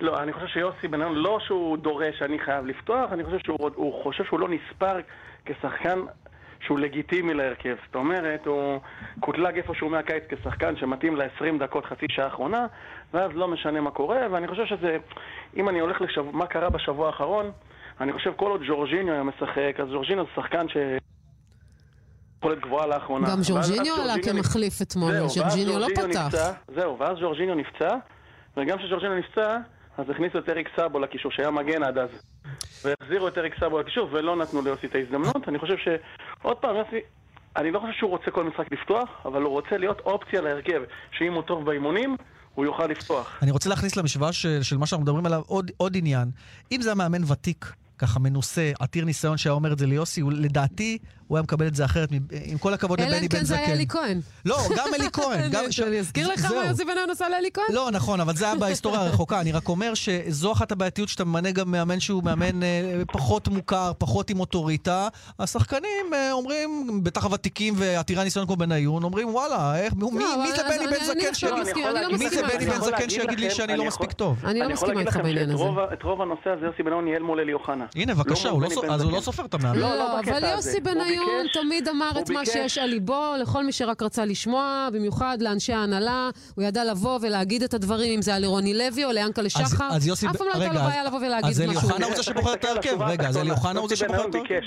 לא, 0.00 0.22
אני 0.22 0.32
חושב 0.32 0.46
שיוסי 0.46 0.88
בניון, 0.88 1.14
לא 1.14 1.38
שהוא 1.46 1.78
דורש 1.78 2.18
שאני 2.18 2.38
חייב 2.38 2.66
לפתוח, 2.66 3.12
אני 3.12 3.24
חושב 3.24 3.38
שהוא 3.44 3.70
הוא 3.74 4.02
חושב 4.02 4.24
שהוא 4.24 4.40
לא 4.40 4.48
נספר 4.48 4.96
כשחקן 5.46 5.98
שהוא 6.60 6.78
לגיטימי 6.78 7.34
להרכב. 7.34 7.76
זאת 7.86 7.94
אומרת, 7.94 8.46
הוא 8.46 8.80
קוטלג 9.20 9.56
איפשהו 9.56 9.88
מהקיץ 9.88 10.22
כשחקן 10.28 10.76
שמתאים 10.76 11.16
ל-20 11.16 11.58
דקות, 11.60 11.84
חצי 11.84 12.06
שעה 12.08 12.24
האחרונה, 12.24 12.66
ואז 13.14 13.30
לא 13.34 13.48
משנה 13.48 13.80
מה 13.80 13.90
קורה, 13.90 14.20
ואני 14.30 14.48
חושב 14.48 14.66
שזה, 14.66 14.96
אם 15.56 15.68
אני 15.68 15.80
הולך 15.80 16.00
לשבוע, 16.00 16.32
מה 16.32 16.46
קרה 16.46 16.70
בשבוע 16.70 17.06
האחרון, 17.06 17.50
אני 18.00 18.12
חושב 18.12 18.32
כל 18.36 18.50
עוד 18.50 18.62
ג'ורג'יניו 18.68 19.14
היה 19.14 19.22
משחק, 19.22 19.80
אז 19.82 19.88
ג'ורג'יניו 19.92 20.24
זה 20.24 20.30
שחקן 20.42 20.68
ש... 20.68 20.76
יכולת 22.38 22.60
גבוהה 22.60 22.86
לאחרונה. 22.86 23.26
גם 23.30 23.38
אז 23.38 23.50
עלה 23.50 23.60
ג'ורג'יניו 23.60 24.16
כמחליף 24.24 24.82
אתמול, 24.82 25.12
ז'ורג'יניו 25.26 25.78
לא 25.78 25.86
ג'ורג'יניו 25.86 26.10
פתח. 26.10 26.26
נפצע, 26.26 26.52
זהו, 26.74 26.98
ואז 26.98 27.18
ג'ורג'יניו 27.20 27.54
נפצע, 27.54 27.96
וגם 28.56 28.78
כשג'ורג'יניו 28.78 29.18
נפצע, 29.18 29.56
אז 29.98 30.10
הכניסו 30.10 30.38
את 30.38 30.48
אריק 30.48 30.68
סאבו 30.76 30.98
לקישור, 30.98 31.32
שהיה 31.32 31.50
מגן 31.50 31.82
עד 31.82 31.98
אז. 31.98 32.10
והחזירו 32.84 33.28
את 33.28 33.38
אריק 33.38 33.54
סאבו 33.60 33.78
לקישור, 33.78 34.08
ולא 34.12 34.36
נתנו 34.36 34.62
ליוסי 34.62 34.86
את 34.86 34.94
ההזדמנות. 34.94 35.48
אני 35.48 35.58
חושב 35.58 35.76
ש... 35.76 35.88
עוד 36.42 36.56
פעם, 36.56 36.76
יוסי, 36.76 37.00
אני 37.56 37.70
לא 37.70 37.80
חושב 37.80 37.92
שהוא 37.92 38.10
רוצה 38.10 38.30
כל 38.30 38.44
משחק 38.44 38.72
לפתוח, 38.72 39.08
אבל 39.24 39.42
הוא 39.42 39.50
רוצה 39.50 39.76
להיות 39.76 40.00
אופציה 40.00 40.40
להרכב, 40.40 40.82
שאם 41.18 41.32
הוא 41.32 41.42
טוב 41.42 41.64
באימונים, 41.64 42.16
הוא 42.54 42.64
יוכל 42.64 42.86
לפתוח. 42.86 43.38
אני 43.42 43.50
רוצה 43.50 43.68
להכניס 43.68 43.96
למשוואה 43.96 44.32
של, 44.32 44.62
של 44.62 44.76
מה 44.76 44.86
שאנחנו 44.86 45.02
מדברים 45.02 45.26
עליו 45.26 45.42
עוד, 45.46 45.70
עוד 45.76 45.96
עניין. 45.96 46.30
אם 46.72 46.82
זה 46.82 46.88
היה 46.88 46.94
מאמן 46.94 47.24
ותיק, 47.24 47.72
ככה 47.98 48.20
מנוסה, 48.20 48.72
עתיר 48.80 49.04
ניסיון 49.04 49.36
שהיה 49.36 49.52
אומר 49.52 49.72
את 49.72 49.78
זה 49.78 49.86
ליוסי, 49.86 50.20
הוא, 50.20 50.32
לדעתי 50.32 50.98
הוא 51.26 51.38
היה 51.38 51.42
מקבל 51.42 51.66
את 51.66 51.74
זה 51.74 51.84
אחרת, 51.84 52.08
עם 52.44 52.58
כל 52.58 52.74
הכבוד 52.74 53.00
אלא 53.00 53.08
לבני 53.08 53.20
אם 53.22 53.28
בן 53.28 53.38
כן 53.38 53.44
זה 53.44 53.54
היה 53.54 53.64
זקן. 53.64 53.72
אלי 53.74 53.86
כהן. 53.88 54.20
לא, 54.44 54.58
גם 54.76 54.86
אלי 54.94 55.06
כהן. 55.12 55.50
גם 55.54 55.72
ש- 55.72 55.80
אני 55.80 55.98
אזכיר 55.98 56.28
לך. 56.28 56.44
מה 56.44 56.64
יוסי 56.66 56.84
בניון 56.84 57.10
עשה 57.10 57.28
לאלי 57.28 57.48
כהן? 57.54 57.64
לא, 57.72 57.90
נכון, 57.90 58.20
אבל 58.20 58.36
זה 58.36 58.44
היה 58.44 58.54
בהיסטוריה 58.54 59.00
הרחוקה. 59.00 59.40
אני 59.40 59.52
רק 59.52 59.68
אומר 59.68 59.94
שזו 59.94 60.52
אחת 60.52 60.72
הבעייתיות 60.72 61.08
שאתה 61.08 61.24
ממנה 61.24 61.50
גם 61.50 61.70
מאמן 61.70 62.00
שהוא 62.00 62.24
מאמן 62.24 62.62
אה, 62.62 63.02
פחות 63.12 63.48
מוכר, 63.48 63.92
פחות 63.98 64.30
עם 64.30 64.40
אוטוריטה. 64.40 65.08
השחקנים 65.38 65.90
אה, 66.14 66.32
אומרים, 66.32 67.00
בטח 67.02 67.24
הוותיקים 67.24 67.74
ועתירי 67.76 68.20
הניסיון 68.20 68.46
כמו 68.46 68.56
בניון, 68.56 69.02
אומרים 69.04 69.28
וואלה, 69.34 69.78
איך, 69.78 69.94
מי, 69.94 70.02
לא, 70.20 70.56
זה 70.56 70.62
בני 70.62 70.76
אני- 70.76 70.86
בן 70.86 70.92
אני 70.92 71.04
זקן. 71.06 71.46
אני 71.56 71.60
יכול 71.70 71.82
אני 71.84 71.84
לא 71.84 72.00
להגיד 72.00 72.18
מי 72.18 72.28
זה 72.30 72.42
בני. 72.42 72.52
בן 72.58 72.62
יכול 72.62 72.80
זקן 72.80 72.90
להגיד 72.92 73.10
שיגיד 73.10 73.40
לי 73.40 73.46
לכם- 73.46 73.54
שאני 73.56 73.72
אני 73.72 73.78
לא 73.78 73.88
יכול- 73.88 74.04
מספיק 74.06 74.12
טוב? 74.12 74.36
אני 74.44 74.58
לא 74.58 74.64
יכול 74.64 74.72
מסכימה 74.72 74.92
להגיד 74.94 75.06
איתך 75.06 75.16
לכם 75.16 75.22
בעניין 75.24 75.46
שאת 75.46 75.54
הזה. 75.54 75.62
רוב 75.64 75.78
ה- 75.78 75.92
את 75.94 76.02
רוב 76.02 76.22
הנושא 76.22 76.50
הזה 76.50 76.66
יוסי 76.66 76.82
בניון 76.82 77.04
ניהל 77.04 77.22
מול 77.22 77.40
אלי 77.40 77.52
אוחנה. 77.52 77.85
הנה, 77.96 78.14
בבקשה, 78.14 78.48
לא 78.50 78.60
לא 78.60 78.66
אז 78.94 79.02
הוא 79.02 79.12
לא. 79.12 79.20
סופר 79.20 79.44
את 79.44 79.54
המאמן. 79.54 79.78
לא, 79.78 79.96
לא, 79.96 80.18
בקטע 80.18 80.38
אבל. 80.38 80.48
יוסי 80.48 80.80
בניון 80.80 81.46
תמיד 81.52 81.88
אמר 81.88 82.10
את 82.20 82.30
מה 82.30 82.40
ביקש- 82.40 82.52
שיש 82.52 82.78
על 82.78 82.88
ליבו 82.90 83.32
לכל 83.42 83.64
מי 83.64 83.72
שרק 83.72 84.02
רצה 84.02 84.24
לשמוע, 84.24 84.88
במיוחד 84.92 85.38
לאנשי 85.40 85.72
ההנהלה. 85.72 86.30
הוא 86.54 86.64
ידע 86.64 86.84
לבוא 86.84 87.18
ולהגיד 87.22 87.62
את 87.62 87.74
הדברים, 87.74 88.12
אם 88.14 88.22
זה 88.22 88.30
היה 88.30 88.40
לרוני 88.40 88.74
לוי 88.74 89.04
או 89.04 89.12
ליענקלה 89.12 89.44
אז- 89.46 89.52
שחר. 89.70 89.88
אז 89.92 90.06
יוסי- 90.06 90.26
אף 90.26 90.36
פעם 90.36 90.46
לא 90.46 90.52
הייתה 90.52 90.64
רגע, 90.70 90.74
לו 90.74 90.80
אז- 90.80 90.86
בעיה 90.90 91.04
לבוא 91.04 91.18
ולהגיד 91.18 91.50
אז 91.50 91.60
אלי 91.60 91.70
משהו. 91.70 91.88
אוחנה 91.90 92.06
הוא 92.06 92.14
זה 92.16 92.22
שבוחר 92.22 92.52
את 92.54 92.64
ההרכב. 92.64 93.02
רגע, 93.02 93.28
אז 93.28 93.36
אלי. 93.36 93.50
אוחנה 93.50 93.80
הוא 93.80 93.88
זה 93.88 93.92
יוסי 93.94 94.04
שבוחר 94.04 94.28
את 94.28 94.34
ההרכב. 94.34 94.60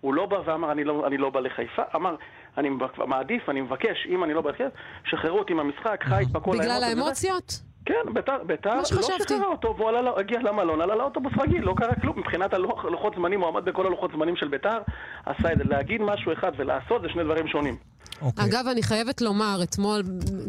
הוא 0.00 0.14
לא 0.14 0.26
בא 0.26 0.36
ואמר 0.46 0.72
אני 0.72 0.84
לא, 0.84 1.06
אני 1.06 1.16
לא 1.18 1.30
בא 1.30 1.40
לחיפה, 1.40 1.82
אמר 1.96 2.14
אני 2.58 2.68
מעדיף, 3.06 3.48
אני 3.48 3.60
מבקש, 3.60 4.06
אם 4.10 4.24
אני 4.24 4.34
לא 4.34 4.40
בהרכב, 4.40 4.64
שחררו 5.10 5.38
אותי 5.38 5.52
מהמשחק, 5.52 6.00
חי 6.08 6.22
התפקו 6.22 6.50
בגלל 6.50 6.84
האמוציות? 6.84 7.60
כן, 7.86 8.12
ביתר, 8.14 8.36
ביתר 8.46 8.74
לא. 8.74 8.84
שחררה 8.84 9.46
אותו, 9.46 9.74
והוא 9.78 9.88
עלה, 9.88 10.10
הגיע 10.16 10.38
למלון, 10.42 10.80
עלה 10.80 10.94
לאוטובוס 10.96 11.32
רגיל, 11.40 11.64
לא 11.64 11.74
קרה 11.76 11.94
כלום. 11.94 12.18
מבחינת 12.18 12.54
הלוח- 12.54 12.84
לוחות 12.84 13.12
זמנים, 13.16 13.40
הוא 13.40 13.48
עמד 13.48 13.64
בכל 13.64 13.86
הלוחות 13.86 14.10
זמנים 14.16 14.36
של 14.36 14.48
ביתר, 14.48 14.78
עשה 15.26 15.52
את 15.52 15.58
זה. 15.58 15.64
להגיד 15.64 16.00
משהו 16.00 16.32
אחד 16.32 16.52
ולעשות 16.58 17.02
זה 17.02 17.08
שני 17.12 17.24
דברים 17.24 17.48
שונים. 17.48 17.76
אוקיי. 18.22 18.44
אגב, 18.44 18.66
אני 18.72 18.82
חייבת 18.82 19.20
לומר, 19.20 19.60
אתמול 19.62 20.02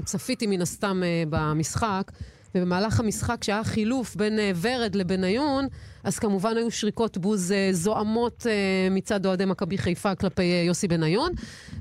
צפיתי 0.05 0.47
מן 0.47 0.61
הסתם 0.61 1.01
אה, 1.03 1.23
במשחק, 1.29 2.11
ובמהלך 2.55 2.99
המשחק, 2.99 3.37
כשהיה 3.41 3.63
חילוף 3.63 4.15
בין 4.15 4.39
אה, 4.39 4.51
ורד 4.61 4.95
לבניון, 4.95 5.65
אז 6.03 6.19
כמובן 6.19 6.57
היו 6.57 6.71
שריקות 6.71 7.17
בוז 7.17 7.51
אה, 7.51 7.67
זועמות 7.71 8.47
אה, 8.49 8.53
מצד 8.91 9.25
אוהדי 9.25 9.45
מכבי 9.45 9.77
חיפה 9.77 10.15
כלפי 10.15 10.41
אה, 10.51 10.63
יוסי 10.67 10.87
בניון. 10.87 11.31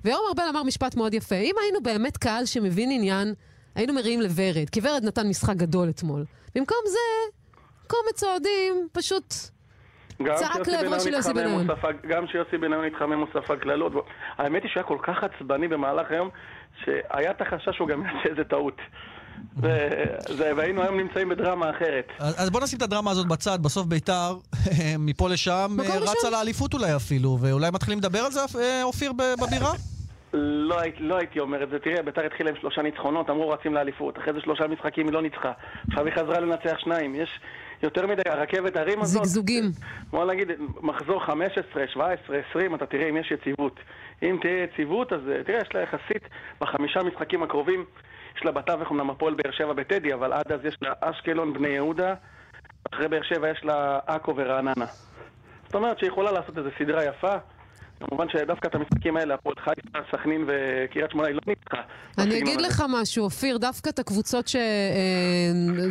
ויורם 0.05 0.23
ארבל 0.29 0.45
אמר 0.51 0.63
משפט 0.63 0.97
מאוד 0.97 1.15
יפה, 1.15 1.35
אם 1.37 1.55
היינו 1.63 1.79
באמת 1.83 2.17
קהל 2.17 2.47
שמבין 2.47 2.91
עניין, 2.93 3.35
היינו 3.75 3.93
מריעים 3.93 4.21
לוורד, 4.21 4.71
כי 4.73 4.81
ורד 4.83 5.05
נתן 5.05 5.29
משחק 5.29 5.57
גדול 5.57 5.91
אתמול. 5.91 6.25
במקום 6.55 6.79
זה, 6.87 7.33
קומץ 7.87 8.23
אוהדים 8.23 8.89
פשוט... 8.93 9.35
צעק 10.37 10.69
לעברו 10.69 11.01
של 11.01 11.13
יוסי 11.13 11.33
בניון. 11.33 11.67
גם 12.09 12.27
שיוסי 12.27 12.59
בניון 12.59 12.85
התחמם 12.85 13.19
הוא 13.19 13.27
ספג 13.35 13.59
קללות. 13.59 13.93
האמת 14.39 14.63
היא 14.63 14.71
שהוא 14.71 14.81
היה 14.81 14.89
כל 14.89 14.99
כך 15.03 15.25
עצבני 15.25 15.69
במהלך 15.69 16.11
היום, 16.11 16.29
שהיה 16.85 17.31
את 17.31 17.41
החשש 17.41 17.77
שהוא 17.77 17.89
גם 17.89 18.03
יעשה 18.07 18.29
איזה 18.29 18.45
טעות. 18.45 18.77
והיינו 20.57 20.83
היום 20.83 20.97
נמצאים 20.97 21.29
בדרמה 21.29 21.71
אחרת. 21.71 22.09
אז 22.19 22.35
אז 22.39 22.51
בוא 22.51 22.61
נשים 22.61 22.77
את 22.77 22.83
הדרמה 22.83 23.11
הזאת 23.11 23.27
בצד, 23.27 23.63
בסוף 23.63 23.87
ביתר, 23.87 24.37
מפה 24.99 25.29
לשם, 25.29 25.77
אה. 25.81 25.99
רצה 25.99 26.31
לאליפות 26.31 26.75
אולי 26.75 26.97
אפילו, 26.97 27.39
ואולי 27.41 27.71
מתחילים 27.73 27.99
לדבר 27.99 28.19
על 28.19 28.33
זה, 28.33 28.41
אה, 28.59 28.83
אופיר, 28.83 29.13
בבירה? 29.13 29.73
לא, 30.33 30.77
לא 30.99 31.17
הייתי 31.17 31.41
אומר 31.41 31.63
את 31.63 31.71
זה. 31.71 31.79
תראה, 31.79 32.03
ביתר 32.03 32.27
התחילה 32.27 32.51
עם 32.51 32.57
שלושה 32.57 32.83
ניצחונות, 32.83 33.31
אמרו 33.31 33.49
רצים 33.49 33.75
לאליפות. 33.75 34.19
אחרי 34.19 34.33
זה 34.33 34.41
שלושה 34.41 34.67
משחקים 34.67 35.07
היא 35.07 35.15
לא 35.15 35.23
ניצחה. 35.23 35.53
עכשיו 35.89 36.07
היא 36.07 36.15
חזרה 36.15 36.41
לנצח 36.41 36.79
שניים. 36.79 37.15
יש 37.15 37.41
יותר 37.83 38.07
מדי, 38.07 38.23
הרכבת 38.27 38.77
הרים 38.77 39.01
הזאת... 39.01 39.23
זיגזוגים. 39.23 39.65
בוא 40.11 40.25
נגיד, 40.25 40.49
מחזור 40.81 41.25
15, 41.25 41.87
17, 41.87 42.37
20, 42.51 42.75
אתה 42.75 42.87
תראה 42.87 43.09
אם 43.09 43.17
יש 43.17 43.31
יציבות. 43.31 43.81
אם 44.23 44.39
תהיה 44.41 44.63
יציבות, 44.63 45.13
אז 45.13 45.21
אה, 45.29 45.45
תראה, 45.45 45.61
יש 45.61 45.69
לה 45.75 45.81
יחסית 45.81 46.29
בחמישה 46.61 47.03
משחקים 47.03 47.43
הקרובים, 47.43 47.85
יש 48.37 48.45
לה 48.45 48.53
בתווך 48.53 48.91
אמנם 48.91 49.11
הפועל 49.11 49.35
באר 49.35 49.53
שבע 49.53 49.73
בטדי, 49.73 50.15
אבל 50.15 50.33
עד 50.33 50.53
אז 50.53 50.65
יש 50.65 50.77
לה 50.83 50.93
אשקלון, 51.01 51.53
בני 51.53 51.69
יהודה, 51.69 52.15
אחרי 52.93 53.09
באר 53.09 53.23
שבע 53.23 53.49
יש 53.49 53.65
לה 53.65 53.99
עכו 54.07 54.37
ורעננה. 54.37 54.87
זאת 55.67 55.75
אומרת 55.75 55.99
שהיא 55.99 56.09
יכולה 56.09 56.33
לעשות 56.33 56.59
איזו 56.59 56.69
סדרה 56.79 57.05
יפה. 57.05 57.35
כמובן 58.09 58.29
שדווקא 58.29 58.69
את 58.69 58.75
המשחקים 58.75 59.17
האלה, 59.17 59.35
הפועל 59.35 59.55
חיפה, 59.59 59.99
סכנין 60.13 60.45
וקריית 60.49 61.11
שמונה, 61.11 61.29
היא 61.29 61.35
לא 61.35 61.41
ניצחה. 61.47 61.81
אני 62.19 62.39
אגיד 62.39 62.59
הזה. 62.59 62.69
לך 62.69 62.83
משהו, 62.89 63.25
אופיר, 63.25 63.59
דווקא 63.59 63.89
את 63.91 63.99
הקבוצות 63.99 64.51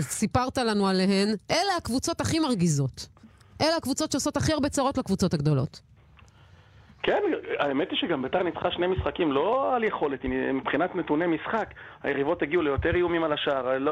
שסיפרת 0.01 0.58
לנו 0.58 0.88
עליהן, 0.88 1.27
אלה 1.51 1.75
הקבוצות 1.77 2.22
הכי 2.22 2.39
מרגיזות. 2.39 3.08
אלה 3.62 3.75
הקבוצות 3.77 4.12
שעושות 4.12 4.38
הכי 4.38 4.53
הרבה 4.53 4.70
צרות 4.70 4.98
לקבוצות 4.98 5.34
הגדולות. 5.34 5.82
כן, 7.03 7.22
האמת 7.60 7.88
היא 7.91 8.00
שגם 8.00 8.22
ביתר 8.22 8.44
ניצחה 8.44 8.72
שני 8.72 8.88
משחקים, 8.88 9.32
לא 9.32 9.75
על 9.75 9.84
יכולת, 9.84 10.20
מבחינת 10.53 10.96
נתוני 10.96 11.25
משחק. 11.27 11.74
היריבות 12.03 12.41
הגיעו 12.41 12.62
ליותר 12.62 12.96
איומים 12.96 13.24
על 13.24 13.34
השער. 13.34 13.77
לא, 13.77 13.91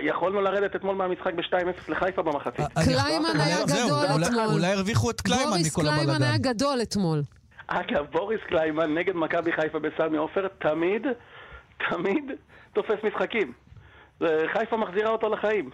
יכולנו 0.00 0.40
לרדת 0.40 0.76
אתמול 0.76 0.96
מהמשחק 0.96 1.34
ב-2-0 1.34 1.90
לחיפה 1.92 2.22
במחצית. 2.22 2.66
קליימן 2.84 3.40
היה 3.40 3.64
גדול 3.64 4.22
אתמול. 4.24 4.46
אולי 4.52 4.72
הרוויחו 4.72 5.10
את 5.10 5.20
קליימן 5.20 5.42
מכל 5.66 5.80
הבלאגן. 5.80 5.96
בוריס 5.96 6.16
קליימן 6.16 6.22
היה 6.22 6.38
גדול 6.38 6.78
אתמול. 6.82 7.22
אגב, 7.68 8.06
בוריס 8.12 8.40
קליימן 8.48 8.94
נגד 8.94 9.16
מכבי 9.16 9.52
חיפה 9.52 9.78
בסמי 9.78 10.16
עופר 10.16 10.48
תמיד, 10.58 11.06
תמיד 11.90 12.24
תופס 12.72 12.96
משחקים. 13.04 13.52
חיפה 14.52 14.76
מחזירה 14.76 15.10
אותו 15.10 15.28
לחיים. 15.28 15.70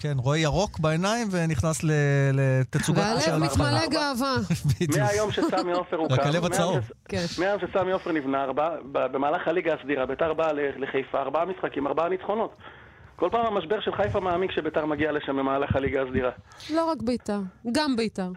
כן, 0.00 0.12
רואה 0.16 0.38
ירוק 0.38 0.78
בעיניים 0.78 1.28
ונכנס 1.30 1.84
לתצוגת 2.32 3.02
של 3.20 3.30
והלב 3.30 3.42
מתמלא 3.42 3.86
גאווה. 3.90 4.36
מהיום 4.98 5.32
שסמי 5.32 5.72
עופר 5.72 5.96
הוקם. 5.96 6.14
לכלב 6.14 6.44
הצהוב. 6.44 6.90
כן. 7.08 7.24
מהיום 7.38 7.60
שסמי 7.60 7.92
עופר 7.92 8.12
נבנה, 8.12 8.46
במהלך 8.92 9.48
הליגה 9.48 9.74
הסדירה, 9.74 10.06
ביתר 10.06 10.34
באה 10.34 10.52
לחיפה, 10.52 11.18
ארבעה 11.18 11.44
משחקים, 11.44 11.86
ארבעה 11.86 12.08
ניצחונות. 12.08 12.56
כל 13.18 13.28
פעם 13.30 13.56
המשבר 13.56 13.80
של 13.80 13.90
חיפה 13.96 14.20
מעמיק 14.20 14.50
כשביתר 14.50 14.86
מגיע 14.86 15.12
לשם 15.12 15.36
במהלך 15.36 15.76
הליגה 15.76 16.02
הסדירה. 16.02 16.30
לא 16.70 16.84
רק 16.84 17.02
ביתר, 17.02 17.40
גם 17.72 17.96
ביתר. 17.96 18.28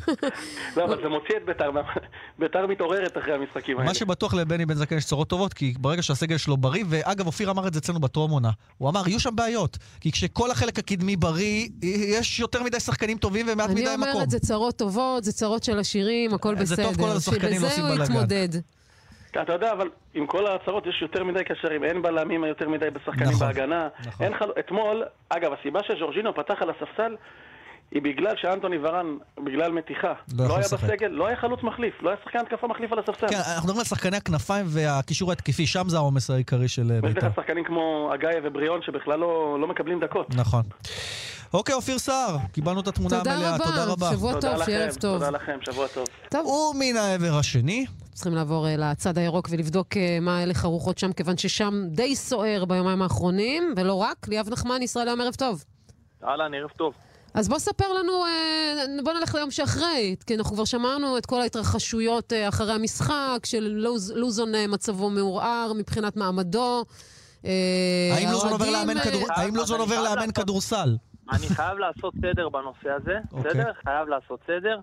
לא, 0.76 0.84
אבל 0.84 1.02
זה 1.02 1.08
מוציא 1.08 1.36
את 1.36 1.44
ביתר, 1.46 1.70
ביתר 2.38 2.66
מתעוררת 2.66 3.18
אחרי 3.18 3.34
המשחקים 3.34 3.76
האלה. 3.76 3.88
מה 3.88 3.94
שבטוח 3.94 4.34
לבני 4.34 4.66
בן 4.66 4.74
זקן 4.74 4.96
יש 4.96 5.04
צורות 5.04 5.28
טובות, 5.28 5.54
כי 5.54 5.74
ברגע 5.78 6.02
שהסגל 6.02 6.36
שלו 6.36 6.56
בריא, 6.56 6.84
ואגב, 6.88 7.26
אופיר 7.26 7.50
אמר 7.50 7.68
את 7.68 7.72
זה 7.72 7.78
אצלנו 7.78 8.00
בטרום 8.00 8.30
עונה, 8.30 8.50
הוא 8.78 8.88
אמר, 8.88 9.08
יהיו 9.08 9.20
שם 9.20 9.36
בעיות, 9.36 9.78
כי 10.00 10.12
כשכל 10.12 10.50
החלק 10.50 10.78
הקדמי 10.78 11.16
בריא, 11.16 11.68
יש 11.82 12.40
יותר 12.40 12.62
מדי 12.62 12.80
שחקנים 12.80 13.18
טובים 13.18 13.46
ומעט 13.52 13.70
מדי 13.70 13.82
מקום. 13.82 14.02
אני 14.02 14.12
אומרת, 14.12 14.30
זה 14.30 14.38
צרות 14.40 14.76
טובות, 14.76 15.24
זה 15.24 15.32
צרות 15.32 15.64
של 15.64 15.78
השירים, 15.78 16.34
הכל 16.34 16.54
בסדר. 16.54 16.76
זה 16.76 16.82
טוב, 16.82 16.96
כל 16.96 17.16
השחקנים 17.16 17.64
עושים 17.64 17.84
בלאגן. 17.84 18.60
אתה 19.30 19.52
יודע, 19.52 19.72
אבל 19.72 19.88
עם 20.14 20.26
כל 20.26 20.46
ההצהרות 20.46 20.86
יש 20.86 21.02
יותר 21.02 21.24
מדי 21.24 21.44
קשרים, 21.44 21.84
אין 21.84 22.02
בלמים 22.02 22.44
יותר 22.44 22.68
מדי 22.68 22.90
בשחקנים 22.90 23.28
נכון, 23.28 23.46
בהגנה. 23.46 23.88
נכון. 24.06 24.26
אין 24.26 24.38
חל... 24.38 24.50
אתמול, 24.58 25.04
אגב, 25.28 25.52
הסיבה 25.60 25.80
שז'ורג'ינו 25.82 26.34
פתח 26.34 26.54
על 26.60 26.70
הספסל 26.70 27.16
היא 27.90 28.02
בגלל 28.02 28.32
שאנטוני 28.36 28.76
ורן, 28.82 29.16
בגלל 29.44 29.72
מתיחה. 29.72 30.12
לא, 30.38 30.48
לא 30.48 30.52
היה 30.54 30.60
לשחק. 30.60 30.84
בסגל, 30.84 31.06
לא 31.06 31.26
היה 31.26 31.36
חלוץ 31.36 31.62
מחליף, 31.62 32.02
לא 32.02 32.08
היה 32.08 32.18
שחקן 32.24 32.38
התקפה 32.38 32.66
מחליף 32.66 32.92
על 32.92 32.98
הספסל. 32.98 33.28
כן, 33.28 33.36
אנחנו 33.36 33.62
מדברים 33.62 33.78
על 33.78 33.84
שחקני 33.84 34.16
הכנפיים 34.16 34.66
והקישור 34.68 35.30
ההתקפי, 35.30 35.66
שם 35.66 35.88
זה 35.88 35.96
העומס 35.96 36.30
העיקרי 36.30 36.68
של 36.68 36.82
בית"ר. 36.82 37.06
ויש 37.06 37.16
לך 37.16 37.36
שחקנים 37.36 37.64
כמו 37.64 38.10
אגאיה 38.14 38.40
ובריאון 38.44 38.82
שבכלל 38.82 39.18
לא, 39.18 39.56
לא 39.60 39.68
מקבלים 39.68 40.00
דקות. 40.00 40.26
נכון. 40.34 40.62
אוקיי, 41.54 41.74
אופיר 41.74 41.98
סער, 41.98 42.36
קיבלנו 42.52 42.80
את 42.80 42.88
התמונה 42.88 43.20
המלאה. 43.20 43.36
תודה 43.36 43.52
רבה. 43.54 43.64
תודה 43.64 43.92
רבה. 43.92 44.10
שבוע 44.12 44.40
טוב, 44.40 44.64
שיהיה 44.64 44.84
ערב 44.84 44.94
טוב. 44.94 45.18
תודה 45.18 45.30
לכם, 45.30 45.58
שבוע 45.62 45.86
טוב. 45.94 46.06
טוב. 46.28 46.46
ומן 46.46 46.96
העבר 46.96 47.38
השני. 47.38 47.86
צריכים 48.20 48.34
לעבור 48.34 48.66
uh, 48.66 48.80
לצד 48.80 49.18
הירוק 49.18 49.48
ולבדוק 49.50 49.92
uh, 49.92 49.96
מה 50.20 50.38
הלך 50.38 50.64
הרוחות 50.64 50.98
שם, 50.98 51.12
כיוון 51.12 51.36
ששם 51.36 51.74
די 51.88 52.16
סוער 52.16 52.64
ביומיים 52.64 53.02
האחרונים, 53.02 53.74
ולא 53.76 53.94
רק. 53.94 54.28
ליאב 54.28 54.48
נחמן, 54.48 54.82
ישראל 54.82 55.08
היום 55.08 55.20
ערב 55.20 55.34
טוב. 55.34 55.64
אהלן, 56.24 56.54
ערב 56.54 56.70
טוב. 56.70 56.94
אז 57.34 57.48
בוא 57.48 57.58
ספר 57.58 57.92
לנו, 57.92 58.12
uh, 58.24 59.04
בוא 59.04 59.12
נלך 59.12 59.34
ליום 59.34 59.50
שאחרי, 59.50 60.16
כי 60.26 60.34
אנחנו 60.34 60.54
כבר 60.54 60.64
שמענו 60.64 61.18
את 61.18 61.26
כל 61.26 61.40
ההתרחשויות 61.40 62.32
אחרי 62.48 62.72
המשחק, 62.72 63.38
של 63.44 63.68
לוז, 63.76 64.12
לוזון 64.12 64.52
מצבו 64.68 65.10
מעורער 65.10 65.72
מבחינת 65.72 66.16
מעמדו. 66.16 66.84
האם 68.12 68.28
לוזון 69.56 69.80
עובר 69.80 70.02
לאמן 70.02 70.32
כדורסל? 70.32 70.96
אני 71.32 71.48
חייב 71.48 71.78
לעשות 71.78 72.14
סדר 72.20 72.48
בנושא 72.48 72.90
הזה, 72.90 73.18
אוקיי. 73.32 73.50
בסדר? 73.50 73.72
חייב 73.84 74.08
לעשות 74.08 74.40
סדר. 74.46 74.80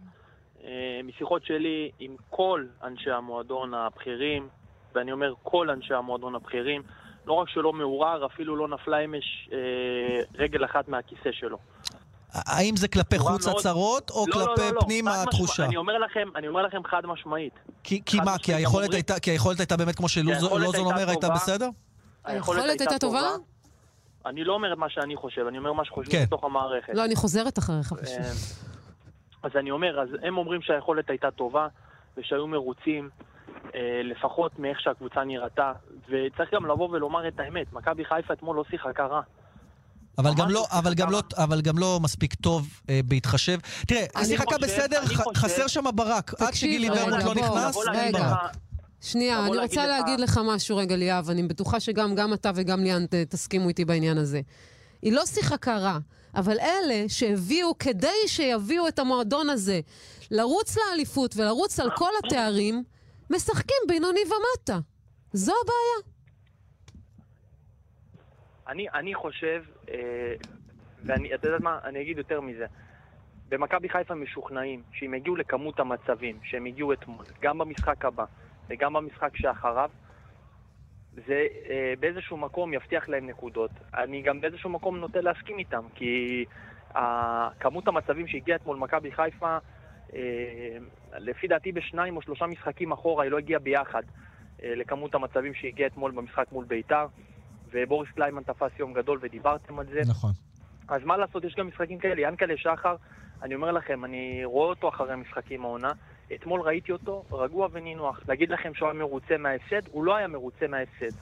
אה, 0.68 1.00
משיחות 1.04 1.46
שלי 1.46 1.92
עם 2.00 2.16
כל 2.30 2.66
אנשי 2.84 3.12
המועדון 3.12 3.74
הבכירים, 3.74 4.48
ואני 4.96 5.12
אומר 5.12 5.34
כל 5.44 5.70
אנשי 5.70 5.94
המועדון 5.94 6.36
הבכירים, 6.36 6.82
לא 7.26 7.34
רק 7.34 7.50
שלא 7.50 7.74
מעורר, 7.74 8.26
אפילו 8.26 8.56
לא 8.56 8.68
נפלה 8.68 9.00
אמש 9.06 9.50
אה, 9.54 9.58
רגל 10.36 10.66
אחת 10.66 10.88
מהכיסא 10.88 11.32
שלו. 11.32 11.58
האם 12.34 12.76
זה 12.76 12.88
כלפי 12.88 13.20
חוץ 13.20 13.48
מאוד... 13.48 13.58
הצהרות, 13.60 14.10
או 14.10 14.26
לא, 14.28 14.40
לא 14.40 14.46
כלפי 14.46 14.70
לא, 14.70 14.76
לא, 14.76 14.82
פנים 14.82 15.08
לא, 15.08 15.12
התחושה? 15.24 15.66
אני 15.66 15.78
אומר 15.78 15.98
לכם, 15.98 16.28
אני 16.36 16.48
אומר 16.48 16.62
לכם 16.62 16.82
חד 16.84 17.02
משמעית. 17.06 17.54
כי, 17.84 18.02
כי 18.06 18.18
מה, 18.26 18.38
כי 18.38 18.54
היכולת, 18.54 18.76
אומרים... 18.76 18.92
הייתה, 18.92 19.20
כי 19.20 19.32
היכולת 19.32 19.60
הייתה 19.60 19.78
באמת 19.78 19.96
כמו 19.96 20.10
שלוזון 20.10 20.86
אומר, 20.86 21.10
הייתה 21.10 21.30
בסדר? 21.30 21.70
היכולת 22.26 22.64
הייתה 22.80 23.00
טובה? 23.00 23.30
אני 24.26 24.44
לא 24.44 24.54
אומר 24.54 24.74
את 24.74 24.78
מה 24.78 24.90
שאני 24.90 25.16
חושב, 25.16 25.42
אני 25.48 25.58
אומר 25.58 25.74
מה 25.74 25.86
שחושבים 25.86 26.20
כן. 26.20 26.26
בתוך 26.26 26.44
המערכת. 26.44 26.94
לא, 26.94 27.06
אני 27.06 27.16
חוזרת 27.16 27.60
אחריך 27.60 27.94
פשוט. 27.94 28.68
אז 29.48 29.52
אני 29.56 29.72
אומר, 29.72 30.00
אז 30.02 30.10
הם 30.24 30.38
אומרים 30.38 30.62
שהיכולת 30.62 31.10
הייתה 31.10 31.32
טובה, 31.32 31.68
ושהיו 32.18 32.48
מרוצים, 32.48 33.10
אה, 33.76 34.02
לפחות 34.04 34.60
מאיך 34.60 34.80
שהקבוצה 34.82 35.24
נראתה, 35.24 35.72
וצריך 36.10 36.54
גם 36.54 36.66
לבוא 36.66 36.90
ולומר 36.90 37.28
את 37.28 37.40
האמת, 37.40 37.74
מכבי 37.74 38.06
חיפה 38.06 38.34
אתמול 38.34 38.56
לא 38.56 38.64
שיחקה 38.70 39.06
רע. 39.06 39.22
אבל 40.18 40.32
גם, 40.38 40.50
לא, 40.50 40.66
אבל, 40.72 40.94
גם 40.94 41.12
לא, 41.12 41.22
אבל 41.38 41.62
גם 41.62 41.78
לא 41.78 42.00
מספיק 42.04 42.34
טוב 42.34 42.68
אה, 42.90 43.00
בהתחשב. 43.06 43.58
תראה, 43.88 44.06
היא 44.16 44.26
שיחקה 44.26 44.58
בסדר, 44.62 45.02
ח, 45.06 45.22
חושב... 45.22 45.40
חסר 45.40 45.68
שם 45.68 45.84
ברק. 45.96 46.42
עד 46.42 46.54
שגילי 46.54 46.90
ורמוט 46.90 47.24
לא 47.24 47.36
נכנס, 47.36 47.78
אין 47.94 48.12
ברק. 48.12 48.58
שנייה, 49.02 49.46
אני 49.46 49.58
רוצה 49.58 49.88
להגיד 49.88 50.20
לך 50.20 50.40
משהו 50.46 50.78
רגע, 50.78 50.96
ליאב, 50.96 51.30
אני 51.30 51.44
בטוחה 51.44 51.80
שגם 51.80 52.34
אתה 52.34 52.52
וגם 52.56 52.84
ליאן 52.84 53.06
תסכימו 53.30 53.70
איתי 53.70 53.86
בעניין 53.86 54.18
הזה. 54.18 54.42
היא 55.02 55.14
לא 55.14 55.26
שיחקה 55.26 55.78
רע, 55.78 55.98
אבל 56.38 56.60
אלה 56.60 57.04
שהביאו, 57.08 57.78
כדי 57.78 58.28
שיביאו 58.28 58.88
את 58.88 59.00
המועדון 59.00 59.50
הזה 59.50 59.80
לרוץ 60.32 60.78
לאליפות 60.78 61.34
ולרוץ 61.38 61.80
על 61.80 61.90
כל 61.96 62.12
התארים, 62.24 62.84
משחקים 63.30 63.78
בינוני 63.88 64.20
ומטה. 64.20 64.80
זו 65.34 65.54
הבעיה. 65.64 66.14
אני, 68.68 68.90
אני 68.90 69.16
חושב, 69.16 69.64
אה, 69.90 70.34
ואני, 71.06 71.36
אתה 71.36 71.48
יודע 71.48 71.58
מה, 71.64 71.80
אני 71.84 72.02
אגיד 72.02 72.18
יותר 72.18 72.42
מזה. 72.42 72.66
במכבי 73.50 73.90
חיפה 73.90 74.16
משוכנעים 74.16 74.84
שאם 74.94 75.14
יגיעו 75.14 75.36
לכמות 75.36 75.80
המצבים 75.80 76.40
שהם 76.44 76.66
הגיעו 76.66 76.94
אתמול, 76.94 77.26
גם 77.42 77.58
במשחק 77.58 78.06
הבא 78.06 78.26
וגם 78.70 78.94
במשחק 78.94 79.38
שאחריו, 79.38 79.90
זה 81.28 81.48
אה, 81.70 81.94
באיזשהו 82.00 82.38
מקום 82.38 82.74
יבטיח 82.74 83.10
להם 83.10 83.28
נקודות. 83.28 83.72
אני 83.94 84.22
גם 84.22 84.42
באיזשהו 84.42 84.70
מקום 84.70 84.98
נוטה 84.98 85.22
להסכים 85.22 85.60
איתם, 85.60 85.84
כי 85.96 86.46
אה, 86.96 87.50
כמות 87.60 87.88
המצבים 87.88 88.28
שהגיעה 88.28 88.58
אתמול 88.58 88.78
מכבי 88.78 89.12
חיפה, 89.12 89.58
אה, 90.14 90.78
לפי 91.18 91.48
דעתי 91.48 91.72
בשניים 91.72 92.18
או 92.18 92.22
שלושה 92.22 92.46
משחקים 92.46 92.92
אחורה 92.92 93.24
היא 93.24 93.32
לא 93.32 93.38
הגיעה 93.38 93.60
ביחד 93.60 94.04
אה, 94.64 94.76
לכמות 94.76 95.16
המצבים 95.16 95.54
שהגיעה 95.54 95.88
אתמול 95.88 96.12
במשחק 96.12 96.46
מול 96.52 96.66
ביתר, 96.66 97.06
ובוריס 97.72 98.10
קליימן 98.16 98.44
תפס 98.44 98.72
יום 98.80 98.94
גדול 98.94 99.20
ודיברתם 99.22 99.80
על 99.80 99.86
זה. 99.86 100.02
נכון. 100.10 100.32
אז 100.88 101.04
מה 101.04 101.18
לעשות, 101.18 101.44
יש 101.44 101.56
גם 101.56 101.68
משחקים 101.68 101.98
כאלה. 101.98 102.22
ינקלה 102.22 102.58
שחר, 102.58 102.96
אני 103.42 103.56
אומר 103.56 103.72
לכם, 103.72 104.06
אני 104.06 104.42
רואה 104.46 104.70
אותו 104.70 104.90
אחרי 104.90 105.14
המשחקים 105.14 105.66
העונה. 105.66 105.92
אתמול 106.36 106.62
ראיתי 106.62 106.92
אותו 106.92 107.24
רגוע 107.32 107.68
ונינוח. 107.72 108.20
להגיד 108.28 108.50
לכם 108.50 108.74
שהוא 108.74 108.90
היה 108.90 109.00
מרוצה 109.00 109.38
מההפסד? 109.38 109.88
הוא 109.92 110.04
לא 110.04 110.16
היה 110.16 110.28
מרוצה 110.28 110.68
מההפסד. 110.68 111.18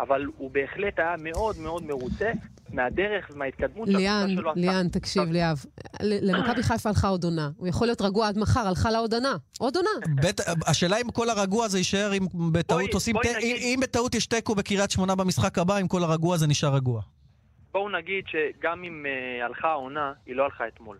אבל 0.00 0.26
הוא 0.36 0.50
בהחלט 0.50 0.98
היה 0.98 1.14
מאוד 1.18 1.58
מאוד 1.58 1.82
מרוצה 1.84 2.30
מהדרך 2.72 3.30
ומההתקדמות 3.32 3.88
ליאן, 3.88 4.26
שלו. 4.34 4.52
ליאן, 4.56 4.88
תקשיב, 4.88 5.22
ליאב. 5.22 5.64
למכבי 6.00 6.62
חיפה 6.62 6.88
הלכה 6.88 7.08
עוד 7.08 7.24
עונה. 7.24 7.50
הוא 7.56 7.68
יכול 7.68 7.86
להיות 7.86 8.02
רגוע 8.02 8.28
עד 8.28 8.38
מחר, 8.38 8.60
הלכה 8.60 8.90
לה 8.90 8.98
עוד 8.98 9.14
עונה. 9.14 9.36
עוד 9.58 9.76
עונה. 9.76 9.90
השאלה 10.66 10.96
אם 11.00 11.10
כל 11.10 11.30
הרגוע 11.30 11.64
הזה 11.64 11.78
יישאר, 11.78 12.14
אם 12.14 12.26
בטעות 12.52 12.94
עושים... 12.94 13.16
אם 13.42 13.78
בטעות 13.82 14.14
יש 14.14 14.26
תיקו 14.26 14.54
בקריית 14.54 14.90
שמונה 14.90 15.14
במשחק 15.14 15.58
הבא, 15.58 15.78
אם 15.78 15.88
כל 15.88 16.02
הרגוע 16.02 16.34
הזה 16.34 16.46
נשאר 16.46 16.74
רגוע. 16.74 17.02
בואו 17.72 17.88
נגיד 17.88 18.24
שגם 18.26 18.84
אם 18.84 19.06
אה, 19.06 19.46
הלכה 19.46 19.68
העונה, 19.68 20.12
היא 20.26 20.36
לא 20.36 20.44
הלכה 20.44 20.68
אתמול. 20.68 20.96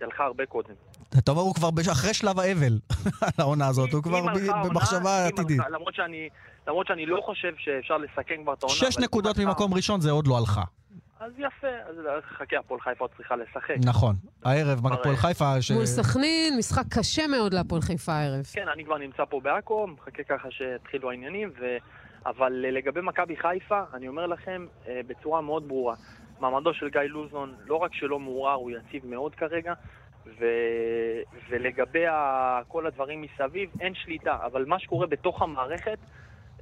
היא 0.00 0.06
הלכה 0.06 0.24
הרבה 0.24 0.46
קודם. 0.46 0.74
אתה 1.18 1.30
אומר, 1.30 1.42
הוא 1.42 1.54
כבר 1.54 1.68
אחרי 1.92 2.14
שלב 2.14 2.38
האבל 2.38 2.78
על 3.22 3.32
העונה 3.38 3.66
הזאת, 3.66 3.92
הוא 3.92 4.02
כבר 4.02 4.20
במחשבה 4.64 5.26
עתידית. 5.26 5.60
למרות 6.66 6.86
שאני 6.86 7.06
לא 7.06 7.20
חושב 7.24 7.52
שאפשר 7.58 7.96
לסכם 7.98 8.42
כבר 8.42 8.52
את 8.52 8.62
העונה. 8.62 8.76
שש 8.76 8.98
נקודות 8.98 9.38
ממקום 9.38 9.74
ראשון 9.74 10.00
זה 10.00 10.10
עוד 10.10 10.26
לא 10.26 10.38
הלכה. 10.38 10.62
אז 11.20 11.32
יפה, 11.38 11.66
אז 11.88 12.22
חכה, 12.38 12.58
הפועל 12.58 12.80
חיפה 12.80 13.04
עוד 13.04 13.10
צריכה 13.16 13.36
לשחק. 13.36 13.74
נכון, 13.84 14.16
הערב, 14.44 14.86
הפועל 14.86 15.16
חיפה... 15.16 15.62
ש... 15.62 15.70
מול 15.70 15.86
סכנין, 15.86 16.58
משחק 16.58 16.84
קשה 16.98 17.26
מאוד 17.26 17.54
להפועל 17.54 17.82
חיפה 17.82 18.12
הערב. 18.12 18.44
כן, 18.52 18.68
אני 18.74 18.84
כבר 18.84 18.98
נמצא 18.98 19.24
פה 19.24 19.40
בעכו, 19.40 19.86
מחכה 19.86 20.22
ככה 20.22 20.48
שיתחילו 20.50 21.10
העניינים, 21.10 21.50
ו... 21.60 21.76
אבל 22.26 22.52
לגבי 22.52 23.00
מכבי 23.00 23.36
חיפה, 23.36 23.80
אני 23.94 24.08
אומר 24.08 24.26
לכם 24.26 24.66
אה, 24.88 25.00
בצורה 25.06 25.40
מאוד 25.40 25.68
ברורה, 25.68 25.94
מעמדו 26.40 26.74
של 26.74 26.88
גיא 26.88 27.00
לוזון 27.00 27.54
לא 27.66 27.76
רק 27.76 27.94
שלא 27.94 28.18
מעורער, 28.18 28.54
הוא 28.54 28.70
יציב 28.70 29.06
מאוד 29.06 29.34
כרגע, 29.34 29.72
ו... 30.26 30.44
ולגבי 31.50 32.04
כל 32.68 32.86
הדברים 32.86 33.22
מסביב, 33.22 33.70
אין 33.80 33.94
שליטה. 33.94 34.36
אבל 34.46 34.64
מה 34.64 34.78
שקורה 34.78 35.06
בתוך 35.06 35.42
המערכת, 35.42 35.98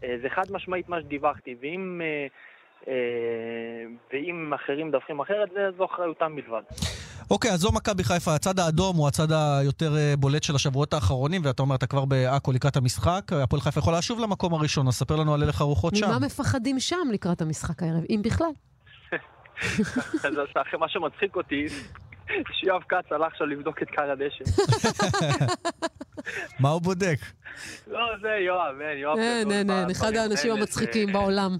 אה, 0.04 0.16
זה 0.22 0.28
חד 0.28 0.44
משמעית 0.50 0.88
מה 0.88 1.00
שדיווחתי. 1.00 1.56
ואם, 1.60 2.00
אה, 2.04 2.26
אה, 2.88 2.94
ואם 4.12 4.52
אחרים 4.54 4.88
מדווחים 4.88 5.20
אחרת, 5.20 5.48
זו 5.78 5.84
אחריותם 5.84 6.36
בלבד. 6.36 6.62
אוקיי, 7.30 7.50
אז 7.50 7.60
זו 7.60 7.72
מכבי 7.72 8.04
חיפה. 8.04 8.34
הצד 8.34 8.58
האדום 8.58 8.96
הוא 8.96 9.08
הצד 9.08 9.32
היותר 9.32 9.92
בולט 10.18 10.42
של 10.42 10.54
השבועות 10.54 10.94
האחרונים, 10.94 11.42
ואתה 11.44 11.62
אומר, 11.62 11.74
אתה 11.74 11.86
כבר 11.86 12.04
בעכו 12.04 12.52
לקראת 12.52 12.76
המשחק. 12.76 13.32
הפועל 13.32 13.62
חיפה 13.62 13.78
יכולה 13.78 13.98
לשוב 13.98 14.20
למקום 14.20 14.54
הראשון, 14.54 14.88
אז 14.88 14.94
ספר 14.94 15.16
לנו 15.16 15.34
על 15.34 15.42
הלך 15.42 15.60
הרוחות 15.60 15.96
שם. 15.96 16.06
ממה 16.06 16.18
מפחדים 16.18 16.80
שם 16.80 17.08
לקראת 17.12 17.42
המשחק 17.42 17.82
הערב, 17.82 18.02
אם 18.10 18.20
בכלל? 18.24 18.50
אז 20.24 20.34
אחרי 20.54 20.78
מה 20.78 20.88
שמצחיק 20.88 21.36
אותי, 21.36 21.66
שיואב 22.52 22.82
כץ 22.88 23.12
הלך 23.12 23.32
עכשיו 23.32 23.46
לבדוק 23.46 23.82
את 23.82 23.90
קר 23.90 24.10
הדשא. 24.10 24.44
מה 26.60 26.68
הוא 26.68 26.82
בודק? 26.82 27.18
לא, 27.86 27.98
זה 28.22 28.28
יואב, 28.28 28.80
אין, 28.80 28.98
יואב 28.98 29.18
אין, 29.18 29.50
אין, 29.50 29.70
אין, 29.70 29.90
אחד 29.90 30.14
האנשים 30.14 30.52
המצחיקים 30.52 31.06
זה 31.06 31.12
בעולם. 31.12 31.58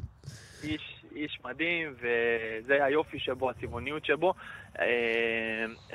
איש, 0.63 1.03
איש 1.15 1.39
מדהים, 1.45 1.95
וזה 1.99 2.85
היופי 2.85 3.19
שבו, 3.19 3.51
הצבעוניות 3.51 4.05
שבו. 4.05 4.35
אה, 4.81 4.85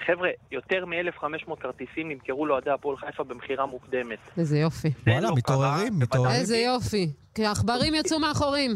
חבר'ה, 0.05 0.29
יותר 0.51 0.85
מ-1,500 0.85 1.55
כרטיסים 1.61 2.09
נמכרו 2.09 2.45
לאוהדי 2.45 2.69
הפועל 2.69 2.97
חיפה 2.97 3.23
במכירה 3.23 3.65
מוקדמת. 3.65 4.19
איזה 4.37 4.57
יופי. 4.59 4.91
וואלה, 5.07 5.19
לא 5.19 5.35
מתעוררים, 5.35 5.99
מתעוררים. 5.99 6.35
איזה 6.35 6.57
יופי. 6.57 7.11
כי 7.35 7.45
העכברים 7.45 7.95
יצאו 7.95 8.19
מאחורים. 8.19 8.71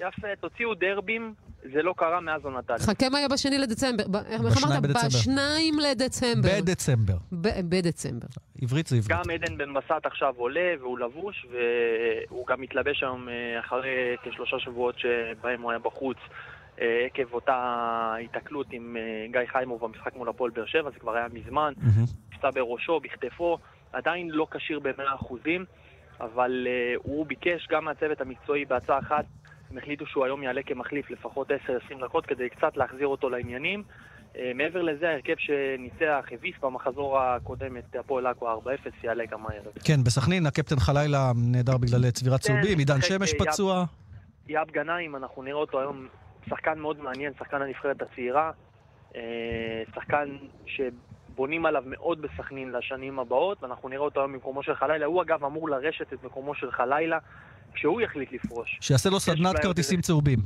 יפה, 0.00 0.28
תוציאו 0.40 0.74
דרבים, 0.74 1.34
זה 1.62 1.82
לא 1.82 1.94
קרה 1.96 2.20
מאז 2.20 2.44
עונת 2.44 2.70
א'. 2.70 2.78
חכה 2.78 3.08
מה 3.08 3.18
יהיה 3.18 3.28
בשני 3.28 3.58
לדצמבר. 3.58 4.04
איך 4.26 4.40
בשניים 4.40 4.84
אמרת? 4.84 5.06
בשניים 5.06 5.74
לדצמבר. 5.78 6.48
בדצמבר. 6.60 7.16
בדצמבר. 7.68 8.26
עברית 8.62 8.86
זה 8.86 8.96
עברית. 8.96 9.18
גם 9.18 9.30
עדן 9.30 9.58
בן 9.58 9.74
בסט 9.74 10.06
עכשיו 10.06 10.34
עולה 10.36 10.74
והוא 10.80 10.98
לבוש, 10.98 11.46
והוא 11.50 12.46
גם 12.46 12.60
מתלבש 12.60 13.02
היום 13.02 13.28
אה, 13.28 13.60
אחרי 13.60 14.16
כשלושה 14.22 14.58
שבועות 14.58 14.98
שבהם 14.98 15.62
הוא 15.62 15.70
היה 15.70 15.78
בחוץ. 15.78 16.16
אה, 16.80 17.06
עקב 17.06 17.32
אותה 17.34 18.12
היתקלות 18.16 18.66
עם 18.70 18.96
אה, 18.96 19.26
גיא 19.32 19.52
חיימוב 19.52 19.84
במשחק 19.84 20.16
מול 20.16 20.28
הפועל 20.28 20.50
באר 20.50 20.66
שבע, 20.66 20.90
זה 20.90 20.98
כבר 20.98 21.16
היה 21.16 21.26
מזמן. 21.32 21.72
נפצע 22.32 22.50
בראשו, 22.50 23.00
בכתפו, 23.00 23.58
עדיין 23.92 24.30
לא 24.30 24.46
כשיר 24.50 24.80
במאה 24.80 25.14
אחוזים, 25.14 25.64
אבל 26.20 26.66
הוא 26.96 27.26
ביקש 27.26 27.68
גם 27.70 27.84
מהצוות 27.84 28.20
המקצועי 28.20 28.64
בהצעה 28.64 28.98
אחת, 28.98 29.24
הם 29.70 29.78
החליטו 29.78 30.06
שהוא 30.06 30.24
היום 30.24 30.42
יעלה 30.42 30.62
כמחליף 30.62 31.10
לפחות 31.10 31.50
10-20 31.50 31.54
דקות 32.04 32.26
כדי 32.26 32.48
קצת 32.48 32.76
להחזיר 32.76 33.06
אותו 33.06 33.30
לעניינים. 33.30 33.82
אה, 34.36 34.52
מעבר 34.54 34.82
לזה, 34.82 35.08
ההרכב 35.08 35.34
שניצח, 35.38 36.24
הביס 36.32 36.54
במחזור 36.62 37.18
הקודם 37.20 37.76
את 37.76 37.96
הפועל 37.96 38.26
עכו 38.26 38.48
4-0, 38.48 38.66
יעלה 39.04 39.24
גם 39.26 39.46
הערב. 39.46 39.72
כן, 39.84 40.04
בסכנין 40.04 40.46
הקפטן 40.46 40.76
חלילה 40.76 41.32
נהדר 41.36 41.76
בגלל 41.76 42.10
צבירת 42.10 42.40
כן, 42.40 42.46
צהובים, 42.46 42.78
עידן 42.78 43.00
שמש 43.00 43.34
אה, 43.34 43.38
פצוע. 43.38 43.84
יאב 44.48 44.70
גנאים, 44.70 45.16
אנחנו 45.16 45.42
נראה 45.42 45.58
אותו 45.58 45.80
היום, 45.80 46.08
שחקן 46.48 46.78
מאוד 46.78 47.00
מעניין, 47.00 47.32
שחקן 47.38 47.62
הנבחרת 47.62 48.02
הצעירה, 48.02 48.50
אה, 49.16 49.82
שחקן 49.94 50.36
שבונים 50.66 51.66
עליו 51.66 51.82
מאוד 51.86 52.22
בסכנין 52.22 52.72
לשנים 52.72 53.18
הבאות, 53.18 53.62
ואנחנו 53.62 53.88
נראה 53.88 54.02
אותו 54.02 54.20
היום 54.20 54.32
במקומו 54.32 54.62
של 54.62 54.74
חלילה. 54.74 55.06
הוא 55.06 55.22
אגב 55.22 55.44
אמור 55.44 55.68
לרשת 55.68 56.12
את 56.12 56.24
מקומו 56.24 56.54
של 56.54 56.70
חלילה 56.70 57.18
כשהוא 57.74 58.00
יחליט 58.00 58.32
לפרוש. 58.32 58.78
שיעשה 58.80 59.10
לו 59.10 59.20
סדנת 59.20 59.58
כרטיסים 59.58 60.00
צהובים. 60.00 60.38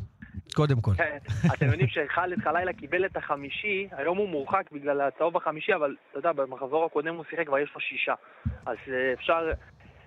קודם 0.55 0.81
כל. 0.81 0.95
כן, 0.97 1.19
אתם 1.55 1.67
יודעים 1.67 1.89
שחאלד 1.89 2.39
חלילה 2.45 2.73
קיבל 2.73 3.07
את 3.07 3.17
החמישי, 3.17 3.89
היום 3.93 4.19
הוא 4.19 4.29
מורחק 4.29 4.71
בגלל 4.73 5.01
הצהוב 5.01 5.37
החמישי, 5.37 5.75
אבל 5.75 5.97
אתה 6.11 6.19
יודע, 6.19 6.33
במחזור 6.33 6.85
הקודם 6.85 7.15
הוא 7.15 7.25
שיחק, 7.31 7.47
כבר 7.47 7.59
יש 7.59 7.71
לו 7.75 7.81
שישה. 7.81 8.15
אז 8.67 8.77
אה, 8.89 9.13
אפשר... 9.13 9.53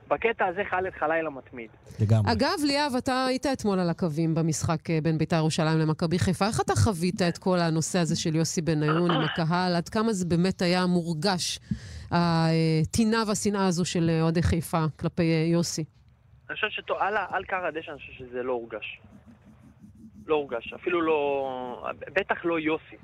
בקטע 0.10 0.46
הזה 0.46 0.62
חאלד 0.70 0.94
חלילה 1.00 1.30
מתמיד. 1.30 1.70
לגמרי. 2.00 2.32
אגב, 2.32 2.58
ליאב, 2.64 2.96
אתה 2.98 3.26
היית 3.26 3.46
אתמול 3.46 3.80
על 3.80 3.90
הקווים 3.90 4.36
במשחק 4.36 4.90
אה, 4.90 5.00
בין 5.04 5.18
בית"ר 5.18 5.36
ירושלים 5.36 5.80
למכבי 5.80 6.20
חיפה. 6.20 6.48
איך 6.48 6.62
אתה 6.62 6.76
חווית 6.76 7.22
את 7.22 7.38
כל 7.38 7.60
הנושא 7.60 8.00
הזה 8.00 8.16
של 8.16 8.36
יוסי 8.36 8.62
בניון 8.62 9.12
עם 9.12 9.22
הקהל? 9.22 9.76
עד 9.76 9.90
כמה 9.90 10.14
זה 10.14 10.26
באמת 10.26 10.62
היה 10.62 10.86
מורגש, 10.86 11.60
הטינה 12.12 13.24
והשנאה 13.28 13.68
הזו 13.68 13.86
של 13.86 14.10
אה, 14.10 14.22
אוהדי 14.22 14.44
חיפה 14.44 14.86
כלפי 15.00 15.24
יוסי? 15.52 15.84
אני 16.50 16.56
חושב 16.56 16.68
שעל 16.70 17.18
על 17.30 17.44
קר 17.44 17.66
הדשא 17.66 17.92
אני 17.92 18.00
חושב 18.00 18.14
שזה 18.14 18.44
לא 18.44 18.54
הורגש. 18.54 19.00
לא 20.28 20.36
הורגש. 20.36 20.74
אפילו 20.74 21.02
לא... 21.02 21.90
בטח 22.14 22.46
לא 22.46 22.60
יוסי. 22.60 22.96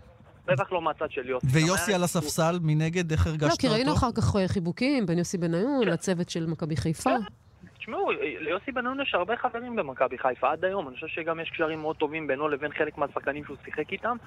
בטח 0.45 0.71
לא 0.71 0.81
מהצד 0.81 1.12
של 1.12 1.29
יוסי. 1.29 1.47
ויוסי 1.53 1.93
על 1.93 2.03
הספסל 2.03 2.59
מנגד, 2.62 3.12
איך 3.12 3.27
הרגשת 3.27 3.43
לא, 3.43 3.50
אותו? 3.50 3.62
כי 3.62 3.67
ראינו 3.67 3.93
אחר 3.93 4.12
כך 4.15 4.35
אה, 4.35 4.47
חיבוקים 4.47 5.05
בין 5.05 5.17
יוסי 5.17 5.38
בניון 5.38 5.88
לצוות 5.88 6.29
של 6.29 6.45
מכבי 6.45 6.75
חיפה. 6.75 7.09
תשמעו, 7.77 8.12
ליוסי 8.39 8.71
בן-נון 8.71 9.01
יש 9.01 9.13
הרבה 9.13 9.38
חברים 9.38 9.75
במכבי 9.75 10.17
חיפה 10.17 10.51
עד 10.51 10.65
היום. 10.65 10.88
אני 10.88 10.95
חושב 10.95 11.07
שגם 11.07 11.39
יש 11.39 11.50
קשרים 11.50 11.81
מאוד 11.81 11.95
טובים 11.95 12.27
בינו 12.27 12.47
לבין 12.47 12.71
חלק 12.71 12.97
מהשחקנים 12.97 13.45
שהוא 13.45 13.57
שיחק 13.65 13.91
איתם. 13.91 14.17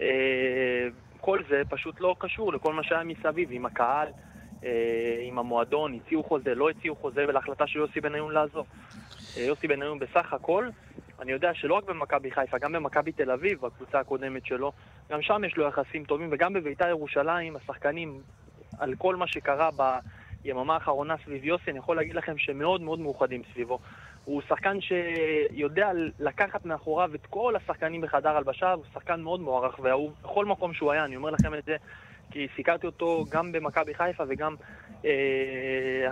אה, 0.00 0.88
כל 1.20 1.38
זה 1.48 1.62
פשוט 1.68 2.00
לא 2.00 2.16
קשור 2.18 2.52
לכל 2.52 2.74
מה 2.74 2.82
שהיה 2.82 3.04
מסביב, 3.04 3.48
עם 3.52 3.66
הקהל, 3.66 4.08
אה, 4.08 4.12
עם 5.22 5.38
המועדון, 5.38 5.94
הציעו 5.94 6.22
חוזה, 6.22 6.54
לא 6.54 6.70
הציעו 6.70 6.96
חוזה, 6.96 7.24
ולהחלטה 7.28 7.66
של 7.66 7.78
יוסי 7.78 8.00
בניון 8.00 8.32
לעזוב. 8.32 8.66
אה, 9.36 9.42
יוסי 9.42 9.68
בניון 9.68 9.98
בסך 9.98 10.32
הכל, 10.32 10.68
אני 11.20 11.32
יודע 11.32 11.54
שלא 11.54 11.74
רק 11.74 11.84
במכבי 11.84 12.30
חיפה, 12.30 12.58
גם 12.58 12.72
במכבי 12.72 13.12
תל 13.12 13.30
אביב, 13.30 13.64
הקבוצה 13.64 14.00
הקודמת 14.00 14.46
שלו, 14.46 14.72
גם 15.10 15.22
שם 15.22 15.42
יש 15.46 15.56
לו 15.56 15.68
יחסים 15.68 16.04
טובים, 16.04 16.28
וגם 16.32 16.52
בביתר 16.52 16.88
ירושלים, 16.88 17.56
השחקנים, 17.56 18.20
על 18.78 18.94
כל 18.98 19.16
מה 19.16 19.26
שקרה 19.26 19.70
ביממה 20.42 20.74
האחרונה 20.74 21.14
סביב 21.24 21.44
יוסי, 21.44 21.70
אני 21.70 21.78
יכול 21.78 21.96
להגיד 21.96 22.14
לכם 22.14 22.38
שמאוד 22.38 22.80
מאוד 22.80 23.00
מאוחדים 23.00 23.42
סביבו. 23.52 23.78
הוא 24.24 24.42
שחקן 24.48 24.78
שיודע 24.80 25.90
לקחת 26.18 26.64
מאחוריו 26.64 27.14
את 27.14 27.26
כל 27.26 27.56
השחקנים 27.56 28.00
בחדר 28.00 28.36
הלבשה, 28.36 28.72
הוא 28.72 28.84
שחקן 28.94 29.20
מאוד 29.20 29.40
מוערך 29.40 29.78
ואהוב 29.82 30.14
בכל 30.22 30.46
מקום 30.46 30.74
שהוא 30.74 30.92
היה, 30.92 31.04
אני 31.04 31.16
אומר 31.16 31.30
לכם 31.30 31.54
את 31.54 31.64
זה 31.64 31.76
כי 32.30 32.46
סיקרתי 32.56 32.86
אותו 32.86 33.24
גם 33.30 33.52
במכבי 33.52 33.94
חיפה 33.94 34.24
וגם 34.28 34.54
אה, 35.04 35.10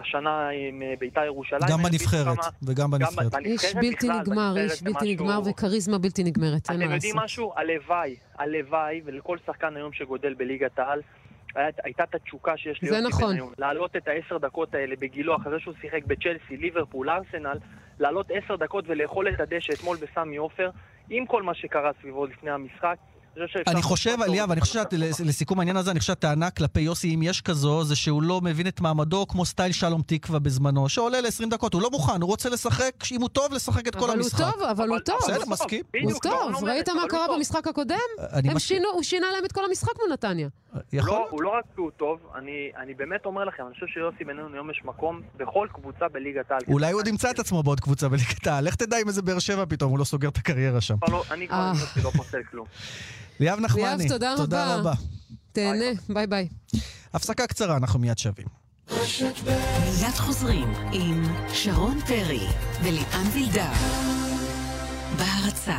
השנה 0.01 0.49
עם 0.49 0.83
אה, 0.83 0.95
ביתר 0.99 1.25
ירושלים. 1.25 1.63
גם 1.71 1.83
בנבחרת, 1.83 2.25
כמה- 2.27 2.51
וגם 2.67 2.85
גם 2.85 2.91
בנבחרת. 2.91 3.17
בנבחרת 3.33 3.45
איש 3.47 3.75
בלתי 3.75 4.09
בכלל, 4.09 4.21
נגמר, 4.21 4.55
איש 4.57 4.83
בלתי 4.83 4.93
משהו- 5.15 5.27
נגמר 5.27 5.41
וכריזמה 5.51 5.99
בלתי 5.99 6.25
נגמרת, 6.25 6.71
אין 6.71 6.79
אתם 6.81 6.89
מה 6.89 6.95
יודעים 6.95 7.15
לעשות. 7.15 7.25
משהו? 7.25 7.53
הלוואי, 7.57 8.17
הלוואי, 8.39 9.01
ולכל 9.05 9.39
שחקן 9.47 9.77
היום 9.77 9.93
שגודל 9.93 10.35
בליגת 10.35 10.79
העל, 10.79 11.01
הייתה 11.85 12.03
את 12.05 12.15
התשוקה 12.15 12.57
שיש 12.57 12.81
זה 12.85 12.91
ליוסי 12.91 13.09
נכון. 13.09 13.31
בניון. 13.33 13.53
להעלות 13.59 13.97
את 13.97 14.09
העשר 14.09 14.39
דקות 14.39 14.75
האלה 14.75 14.95
בגילו, 14.99 15.37
אחרי 15.37 15.61
שהוא 15.61 15.75
שיחק 15.81 16.05
בצ'לסי, 16.07 16.57
ליברפול, 16.57 17.11
ארסנל, 17.11 17.59
לעלות 17.99 18.27
עשר 18.31 18.57
דקות 18.57 18.85
ולאכול 18.89 19.29
את 19.29 19.41
הדשא 19.41 19.73
אתמול 19.73 19.97
בסמי 19.97 20.37
עופר, 20.37 20.71
עם 21.11 21.27
כל 21.27 21.43
מה 21.43 21.55
שקרה 21.55 21.91
סביבו 22.01 22.27
לפני 22.27 22.51
המשחק. 22.51 22.97
אני 23.37 23.47
חושב 23.47 23.59
שאפשר 23.59 23.73
אני 24.53 24.61
חושב, 24.61 24.83
שאת- 24.83 24.93
לסיכום 25.27 25.59
העניין 25.59 25.77
הזה, 25.77 25.91
אני 25.91 26.01
חושב 26.01 26.13
שהטענה 26.13 26.51
כלפי 26.51 26.81
יוסי, 26.81 27.15
אם 27.15 27.23
יש 27.23 27.41
כזו, 27.41 27.85
זה 27.85 27.97
שהוא 27.97 28.23
לא 28.23 28.41
מבין 28.41 28.67
את 28.67 28.81
מעמדו 28.81 29.27
כמו 29.29 29.45
סטייל 29.45 29.73
שלום 29.73 30.03
תקווה 30.07 30.39
בזמנו, 30.39 30.89
שעולה 30.89 31.21
ל-20 31.21 31.51
דקות, 31.51 31.75
הוא 31.75 31.83
לא 31.83 31.91
מוכן, 31.91 32.21
הוא 32.23 32.29
רוצה 32.29 32.49
לשחק, 32.49 32.93
אם 33.13 33.21
הוא 33.21 33.29
טוב, 33.29 33.53
לשחק 33.53 33.89
את 33.89 33.95
כל 33.95 34.01
אבל 34.05 34.09
הוא 34.09 34.17
המשחק. 34.17 34.39
טוב, 34.39 34.63
אבל 34.63 34.89
הוא 34.89 34.99
טוב. 34.99 35.17
בסדר, 35.23 35.43
מסכים. 35.49 35.83
הוא 36.03 36.13
לא, 36.13 36.19
טוב, 36.23 36.53
לא 36.63 36.69
ראית 36.69 36.89
מה 36.89 37.03
קרה. 37.09 37.27
במשחק 37.37 37.67
הקודם? 37.67 37.97
שינו, 38.59 38.89
הוא 38.93 39.03
שינה 39.03 39.27
להם 39.33 39.45
את 39.45 39.53
כל 39.53 39.65
המשחק 39.65 39.93
מול 40.01 40.13
נתניה. 40.13 40.49
יכול 40.93 41.09
לא, 41.13 41.17
להיות. 41.19 41.31
הוא 41.31 41.43
לא 41.43 41.49
רק 41.59 41.65
שהוא 41.75 41.91
טוב, 41.97 42.19
אני, 42.39 42.71
אני 42.83 42.95
באמת 42.95 43.27
אומר 43.27 43.45
לכם, 43.45 43.63
אני 43.67 43.75
חושב 43.75 43.87
שיוסי 43.87 44.25
בניון 44.25 44.55
היום 44.55 44.71
יש 44.71 44.81
מקום 44.85 45.21
בכל 45.37 45.69
קבוצה 45.75 46.09
בליגת 46.13 46.51
העל. 46.51 46.61
אולי 46.69 46.93
הוא 46.93 47.01
עוד 47.01 47.09
ימצא 47.09 47.31
את 47.31 47.39
עצמו 47.39 47.63
בעוד 47.63 47.81
קבוצה 47.81 48.09
בליגת 48.09 48.47
העל. 48.47 48.65
לך 48.65 48.75
תדע 48.75 48.97
אם 49.03 49.09
איזה 49.09 49.23
באר 49.23 49.39
שבע 49.39 49.65
פתאום, 49.69 49.91
הוא 49.91 49.99
לא 49.99 50.05
סוגר 50.05 50.29
את 50.29 50.37
הקריירה 50.37 50.81
שם. 50.81 50.95
לא- 51.11 51.25
אני 51.31 51.49
כבר 51.49 51.57
אה. 51.57 51.73
לא 52.05 52.11
פוסל 52.11 52.43
כלום. 52.51 52.67
ליאב 53.41 53.61
נחמני, 53.61 53.83
ליאב, 53.85 54.09
תודה 54.09 54.35
תודה 54.37 54.65
רבה. 54.75 54.91
רבה. 54.91 54.93
תהנה, 55.53 55.85
ביי 56.09 56.27
ביי. 56.27 56.49
הפסקה 57.15 57.47
קצרה, 57.47 57.77
אנחנו 57.77 57.99
מיד 57.99 58.19
שבים. 58.19 58.47
מיד 58.91 60.15
חוזרים 60.17 60.73
עם 60.93 61.25
שרון 61.53 62.01
פרי 62.01 62.47
וליאן 62.83 63.27
וילדר. 63.33 63.71
בהרצה 65.19 65.77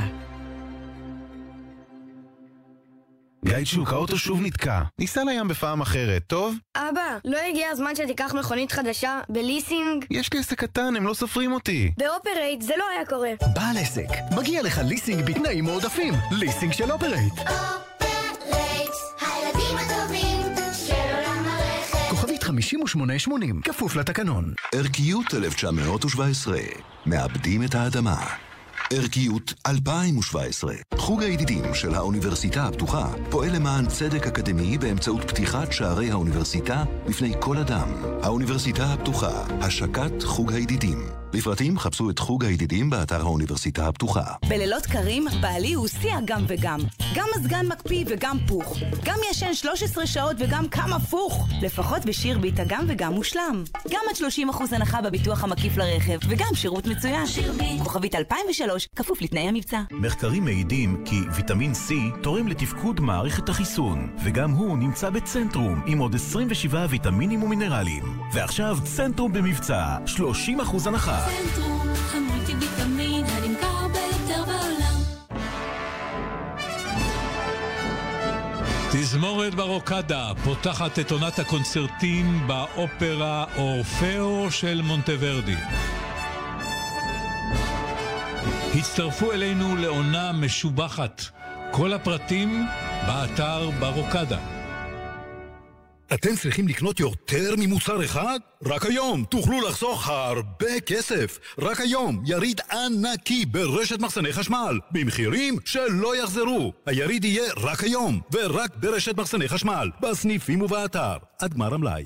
גיא 3.45 3.58
צ'וק, 3.76 3.93
האוטו 3.93 4.17
שוב 4.17 4.41
נתקע. 4.41 4.82
ניסע 5.00 5.23
לים 5.23 5.47
בפעם 5.47 5.82
אחרת, 5.82 6.23
טוב? 6.28 6.56
אבא, 6.78 7.17
לא 7.26 7.38
הגיע 7.50 7.69
הזמן 7.69 7.95
שתיקח 7.95 8.34
מכונית 8.39 8.71
חדשה 8.71 9.19
בליסינג? 9.30 10.06
יש 10.12 10.34
לי 10.34 10.39
עסק 10.39 10.60
קטן, 10.60 10.95
הם 10.95 11.08
לא 11.08 11.13
סופרים 11.13 11.52
אותי. 11.52 11.91
באופרייט 11.97 12.62
זה 12.62 12.73
לא 12.78 12.86
היה 12.95 13.06
קורה. 13.06 13.32
בעל 13.56 13.78
עסק, 13.78 14.08
מגיע 14.38 14.63
לך 14.63 14.82
ליסינג 14.88 15.26
בתנאים 15.26 15.63
מועדפים. 15.63 16.13
ליסינג 16.32 16.73
של 16.73 16.91
אופרייט. 16.91 17.34
הילדים 19.21 19.78
הטובים 19.78 20.56
של 20.88 20.93
עולם 20.93 21.45
הרכב. 21.45 22.10
כוכבית 22.10 22.43
5880, 22.43 23.62
כפוף 23.62 23.95
לתקנון. 23.95 24.54
ערכיות 24.76 25.34
1917, 25.34 26.58
מעבדים 27.06 27.63
את 27.63 27.76
האדמה. 27.76 28.26
ערכיות 28.93 29.54
2017, 29.67 30.73
חוג 30.97 31.23
הידידים 31.23 31.73
של 31.73 31.95
האוניברסיטה 31.95 32.63
הפתוחה, 32.63 33.08
פועל 33.30 33.56
למען 33.56 33.86
צדק 33.86 34.28
אקדמי 34.28 34.78
באמצעות 34.78 35.21
פתיחת 35.32 35.71
שערי 35.71 36.12
האוניברסיטה 36.12 36.84
בפני 37.08 37.34
כל 37.39 37.58
אדם. 37.58 37.89
האוניברסיטה 38.23 38.93
הפתוחה, 38.93 39.43
השקת 39.62 40.23
חוג 40.23 40.54
הידידים. 40.54 41.26
לפרטים 41.38 41.80
חפשו 41.80 42.10
את 42.10 42.19
חוג 42.19 42.45
הידידים 42.45 42.89
באתר 42.89 43.21
האוניברסיטה 43.21 43.88
הפתוחה. 43.88 44.23
בלילות 44.47 44.86
קרים, 44.86 45.26
בעלי 45.41 45.73
הוא 45.73 45.88
שיא 45.88 46.13
הגם 46.13 46.45
וגם. 46.47 46.80
גם 47.15 47.26
מזגן 47.38 47.67
מקפיא 47.67 48.06
וגם 48.08 48.38
פוך. 48.47 48.78
גם 49.04 49.17
ישן 49.32 49.54
13 49.54 50.08
שעות 50.08 50.36
וגם 50.39 50.67
קם 50.67 50.93
הפוך. 50.93 51.47
לפחות 51.62 52.06
בשיר 52.06 52.39
ביט 52.39 52.60
הגם 52.60 52.86
וגם 52.88 53.13
מושלם. 53.13 53.63
גם 53.89 54.02
עד 54.10 54.15
30% 54.15 54.76
הנחה 54.76 55.02
בביטוח 55.02 55.43
המקיף 55.43 55.78
לרכב, 55.78 56.17
וגם 56.30 56.47
שירות 56.54 56.88
מצוין. 56.88 57.28
שיר 57.28 57.54
ביט. 57.54 57.82
כוכבית 57.84 58.15
2003, 58.15 58.88
כפוף 58.95 59.21
לתנאי 59.21 59.47
המבצע. 59.47 59.82
מחקרים 59.91 60.45
מעידים 60.45 61.04
כי 61.06 61.19
ויטמין 61.36 61.71
C 61.71 61.93
תורם 62.23 62.47
לתפקוד 62.47 63.02
מערכת 63.02 63.50
החיסון, 63.50 64.10
וגם 64.23 64.52
הוא 64.52 64.78
נמצא 64.78 65.10
בצנטרום 65.10 65.82
עם 65.86 66.00
עוד 66.00 66.15
27 66.15 66.86
ויטמינים 66.89 67.43
ומינרלים. 67.43 68.19
ועכשיו 68.34 68.78
צנטרום 68.84 69.34
במבצע, 69.34 69.97
30% 70.06 70.88
הנחה. 70.88 71.26
תזמורת 78.91 79.55
ברוקדה 79.55 80.31
פותחת 80.43 80.99
את 80.99 81.11
עונת 81.11 81.39
הקונצרטים 81.39 82.47
באופרה 82.47 83.45
אורפאו 83.55 84.51
של 84.51 84.81
מונטוורדי. 84.81 85.55
הצטרפו 88.75 89.31
אלינו 89.31 89.75
לעונה 89.75 90.31
משובחת. 90.31 91.21
כל 91.71 91.93
הפרטים 91.93 92.65
באתר 93.07 93.69
ברוקדה. 93.79 94.39
אתם 96.13 96.35
צריכים 96.35 96.67
לקנות 96.67 96.99
יותר 96.99 97.55
ממוצר 97.57 98.05
אחד? 98.05 98.39
רק 98.65 98.86
היום 98.86 99.24
תוכלו 99.30 99.62
לחסוך 99.62 100.08
הרבה 100.08 100.80
כסף. 100.86 101.39
רק 101.60 101.82
היום 101.82 102.24
יריד 102.26 102.62
ענקי 102.72 103.46
ברשת 103.46 104.00
מחסני 104.00 104.34
חשמל, 104.34 104.80
במחירים 104.91 105.58
שלא 105.65 106.15
יחזרו. 106.15 106.74
היריד 106.86 107.26
יהיה 107.26 107.54
רק 107.58 107.84
היום, 107.84 108.20
ורק 108.34 108.76
ברשת 108.76 109.17
מחסני 109.17 109.48
חשמל, 109.48 109.89
בסניפים 110.02 110.62
ובאתר, 110.62 111.17
עד 111.39 111.54
גמר 111.54 111.74
המלאי. 111.74 112.06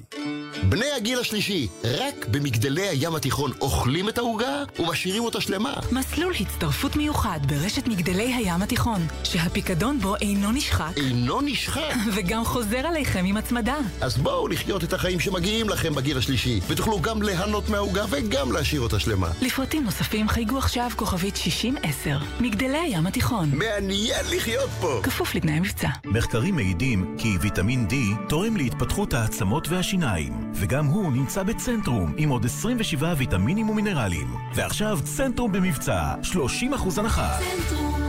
בני 0.69 0.91
הגיל 0.97 1.19
השלישי, 1.19 1.67
רק 1.83 2.25
במגדלי 2.31 2.87
הים 2.87 3.15
התיכון 3.15 3.51
אוכלים 3.61 4.09
את 4.09 4.17
העוגה 4.17 4.63
ומשאירים 4.79 5.23
אותה 5.23 5.41
שלמה. 5.41 5.73
מסלול 5.91 6.33
הצטרפות 6.39 6.95
מיוחד 6.95 7.39
ברשת 7.47 7.87
מגדלי 7.87 8.33
הים 8.33 8.61
התיכון, 8.61 9.07
שהפיקדון 9.23 9.99
בו 9.99 10.15
אינו 10.15 10.51
נשחק. 10.51 10.91
אינו 10.97 11.41
נשחק? 11.41 11.95
וגם 12.15 12.45
חוזר 12.45 12.77
עליכם 12.77 13.25
עם 13.25 13.37
הצמדה. 13.37 13.77
אז 14.01 14.17
בואו 14.17 14.47
לחיות 14.47 14.83
את 14.83 14.93
החיים 14.93 15.19
שמגיעים 15.19 15.69
לכם 15.69 15.95
בגיל 15.95 16.17
השלישי, 16.17 16.40
ותוכלו 16.67 17.01
גם 17.01 17.21
ליהנות 17.21 17.69
מהעוגה 17.69 18.05
וגם 18.09 18.51
להשאיר 18.51 18.81
אותה 18.81 18.99
שלמה. 18.99 19.27
לפרטים 19.41 19.83
נוספים 19.83 20.27
חייגו 20.27 20.57
עכשיו 20.57 20.89
כוכבית 20.95 21.35
6010. 21.35 22.17
מגדלי 22.39 22.77
הים 22.77 23.07
התיכון. 23.07 23.49
מעניין 23.53 24.25
לחיות 24.35 24.69
פה! 24.81 24.99
כפוף 25.03 25.35
לתנאי 25.35 25.59
מבצע. 25.59 25.89
מחקרים 26.05 26.55
מעידים 26.55 27.15
כי 27.17 27.37
ויטמין 27.41 27.87
D 27.89 27.93
תורם 28.29 28.57
להתפתחות 28.57 29.13
העצמות 29.13 29.67
והשיניים, 29.69 30.51
וגם 30.53 30.85
הוא 30.85 31.11
נמצא 31.11 31.43
בצנטרום 31.43 32.13
עם 32.17 32.29
עוד 32.29 32.45
27 32.45 33.13
ויטמינים 33.17 33.69
ומינרלים. 33.69 34.35
ועכשיו 34.55 34.99
צנטרום 35.03 35.51
במבצע, 35.51 36.13
30% 36.23 36.97
הנחה. 36.97 37.37
צנטרום, 37.39 38.00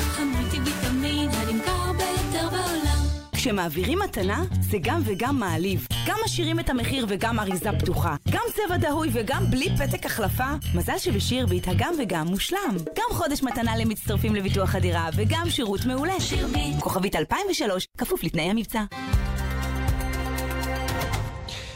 כשמעבירים 3.42 3.98
מתנה, 3.98 4.44
זה 4.60 4.78
גם 4.82 5.00
וגם 5.04 5.38
מעליב. 5.38 5.86
גם 6.06 6.16
משאירים 6.24 6.60
את 6.60 6.70
המחיר 6.70 7.06
וגם 7.08 7.40
אריזה 7.40 7.70
פתוחה. 7.78 8.16
גם 8.30 8.42
צבע 8.54 8.76
דהוי 8.76 9.08
וגם 9.12 9.44
בלי 9.50 9.68
פתק 9.78 10.06
החלפה. 10.06 10.44
מזל 10.74 10.98
שבשיר 10.98 11.46
ביט 11.46 11.68
הגם 11.68 11.94
וגם 11.98 12.26
מושלם. 12.26 12.76
גם 12.76 13.04
חודש 13.10 13.42
מתנה 13.42 13.76
למצטרפים 13.76 14.34
לביטוח 14.34 14.74
הדירה 14.74 15.08
וגם 15.16 15.50
שירות 15.50 15.86
מעולה. 15.86 16.20
שיר 16.20 16.46
ביט. 16.46 16.80
כוכבית 16.80 17.16
2003, 17.16 17.86
כפוף 17.98 18.24
לתנאי 18.24 18.50
המבצע. 18.50 18.82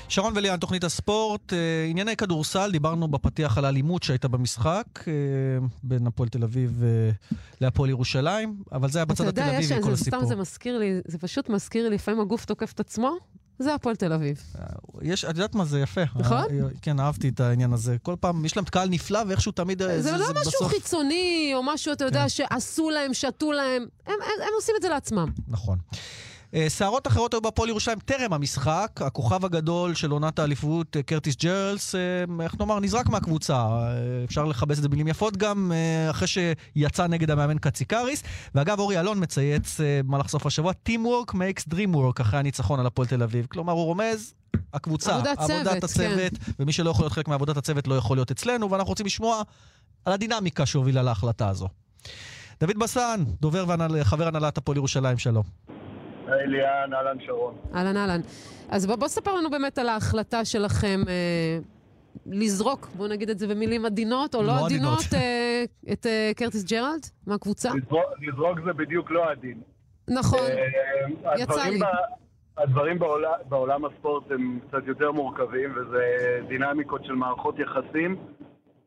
שרון 0.08 0.32
וליאן, 0.36 0.56
תוכנית 0.58 0.84
הספורט. 0.84 1.52
אה, 1.52 1.58
ענייני 1.90 2.16
כדורסל, 2.16 2.70
דיברנו 2.72 3.08
בפתיח 3.08 3.58
על 3.58 3.64
האלימות 3.64 4.02
שהייתה 4.02 4.28
במשחק 4.28 4.84
אה, 5.08 5.12
בין 5.82 6.06
הפועל 6.06 6.28
תל 6.28 6.42
אביב 6.44 6.82
אה, 6.82 7.10
להפועל 7.60 7.90
ירושלים, 7.90 8.62
אבל 8.72 8.90
זה 8.90 8.98
היה 8.98 9.04
בצד 9.04 9.28
התל 9.28 9.42
אביבי, 9.42 9.68
כל 9.68 9.74
אתה 9.74 9.84
יודע, 9.86 9.92
הסיפור. 9.92 10.20
סתם 10.20 10.28
זה 10.28 10.36
מזכיר 10.36 10.78
לי, 10.78 11.00
זה 11.06 11.18
פשוט 11.18 11.48
מזכיר 11.48 11.88
לי, 11.88 11.94
לפעמים 11.94 12.20
הגוף 12.20 12.44
תוקף 12.44 12.72
את 12.72 12.80
עצמו, 12.80 13.16
זה 13.58 13.74
הפועל 13.74 13.96
תל 13.96 14.12
אביב. 14.12 14.42
יש, 15.02 15.24
את 15.24 15.28
יודעת 15.28 15.54
מה, 15.54 15.64
זה 15.64 15.80
יפה. 15.80 16.00
נכון? 16.16 16.44
כן, 16.82 17.00
אהבתי 17.00 17.28
את 17.28 17.40
העניין 17.40 17.72
הזה. 17.72 17.96
כל 18.02 18.14
פעם, 18.20 18.44
יש 18.44 18.56
להם 18.56 18.64
קהל 18.64 18.88
נפלא, 18.88 19.20
ואיכשהו 19.28 19.52
תמיד... 19.52 19.82
אה, 19.82 20.02
זה 20.02 20.12
לא 20.12 20.18
משהו 20.18 20.34
בסוף- 20.34 20.72
כן. 20.72 20.78
חיצוני, 20.78 21.52
או 21.54 21.62
משהו, 21.62 21.92
אתה 21.92 22.04
יודע, 22.04 22.28
שעשו 22.28 22.90
להם, 22.90 23.14
שתו 23.14 23.52
להם. 23.52 23.82
הם- 24.06 24.12
הם 24.22 24.42
הם 24.42 24.48
עושים 24.56 24.74
את 24.76 24.82
זה 24.82 24.88
לעצמם. 24.88 25.28
נכון. 25.48 25.78
אה, 26.54 26.68
סערות 26.68 27.06
אחרות 27.06 27.34
היו 27.34 27.40
בהפועל 27.40 27.68
ירושלים 27.68 27.98
טרם 27.98 28.32
המשחק. 28.32 28.90
הכוכב 29.00 29.44
הגדול 29.44 29.94
של 29.94 30.10
עונת 30.10 30.38
האליפות, 30.38 30.96
אה, 30.96 31.02
קרטיס 31.02 31.36
ג'רלס, 31.36 31.94
אה, 31.94 32.00
איך 32.40 32.54
נאמר, 32.60 32.80
נזרק 32.80 33.08
מהקבוצה. 33.08 33.66
אפשר 34.24 34.44
לכבס 34.44 34.78
את 34.78 34.82
זה 34.82 34.88
במילים 34.88 35.08
יפות 35.08 35.36
גם, 35.36 35.72
אחרי 36.10 36.28
שיצא 36.28 37.06
נגד 37.06 37.30
המאמן 37.30 37.58
קציקריס. 37.58 38.22
ואגב, 38.54 38.78
אורי 38.78 39.00
אלון 39.00 39.22
מצייץ 39.22 39.80
במהלך 39.80 40.28
סוף 40.28 40.46
השבוע, 40.46 40.72
Teamwork 40.88 41.32
makes 41.32 41.72
dream 41.74 41.94
work, 41.94 42.20
אחרי 42.20 42.38
הניצחון 42.38 42.80
על 42.80 42.86
הפועל 42.86 43.08
תל 43.08 43.22
אביב. 43.22 43.46
כלומר, 43.46 43.72
הוא 43.72 43.84
רומז... 43.84 44.34
הקבוצה, 44.74 45.14
עבודת 45.14 45.38
צוות, 45.38 45.66
עבודת 45.66 45.84
הצוות, 45.84 46.38
כן. 46.38 46.52
ומי 46.58 46.72
שלא 46.72 46.90
יכול 46.90 47.04
להיות 47.04 47.12
חלק 47.12 47.28
מעבודת 47.28 47.56
הצוות 47.56 47.88
לא 47.88 47.94
יכול 47.94 48.16
להיות 48.16 48.30
אצלנו, 48.30 48.70
ואנחנו 48.70 48.88
רוצים 48.88 49.06
לשמוע 49.06 49.42
על 50.04 50.12
הדינמיקה 50.12 50.66
שהובילה 50.66 51.02
להחלטה 51.02 51.48
הזו. 51.48 51.68
דוד 52.60 52.78
בסן, 52.78 53.24
דובר 53.40 53.64
וחבר 53.94 54.28
הנהלת 54.28 54.58
הפועל 54.58 54.76
ירושלים, 54.76 55.18
שלום. 55.18 55.75
היי 56.28 56.46
ליאן, 56.46 56.94
אהלן 56.94 57.16
שרון. 57.26 57.54
אהלן 57.74 57.96
אהלן. 57.96 58.20
אז 58.70 58.86
בוא, 58.86 58.96
בוא 58.96 59.08
ספר 59.08 59.34
לנו 59.34 59.50
באמת 59.50 59.78
על 59.78 59.88
ההחלטה 59.88 60.44
שלכם 60.44 61.00
אה, 61.08 61.58
לזרוק, 62.26 62.86
בואו 62.96 63.08
נגיד 63.08 63.30
את 63.30 63.38
זה 63.38 63.46
במילים 63.48 63.84
עדינות 63.86 64.34
או 64.34 64.42
לא, 64.42 64.46
לא 64.46 64.66
עדינות, 64.66 64.98
עדינות. 64.98 65.14
אה, 65.14 65.64
את 65.92 66.06
אה, 66.06 66.30
קרטיס 66.36 66.64
ג'רלד 66.64 67.00
מהקבוצה. 67.26 67.68
לזרוק- 67.74 68.12
לזרוק 68.28 68.58
זה 68.64 68.72
בדיוק 68.72 69.10
לא 69.10 69.30
עדין. 69.30 69.60
נכון, 70.08 70.38
אה, 70.38 71.32
יצא 71.38 71.52
הדברים 71.52 71.72
לי. 71.72 71.78
ב- 71.80 72.16
הדברים 72.62 72.98
בעולם, 72.98 73.30
בעולם 73.48 73.84
הספורט 73.84 74.30
הם 74.30 74.58
קצת 74.68 74.86
יותר 74.86 75.12
מורכבים, 75.12 75.72
וזה 75.76 76.04
דינמיקות 76.48 77.04
של 77.04 77.12
מערכות 77.12 77.54
יחסים, 77.58 78.16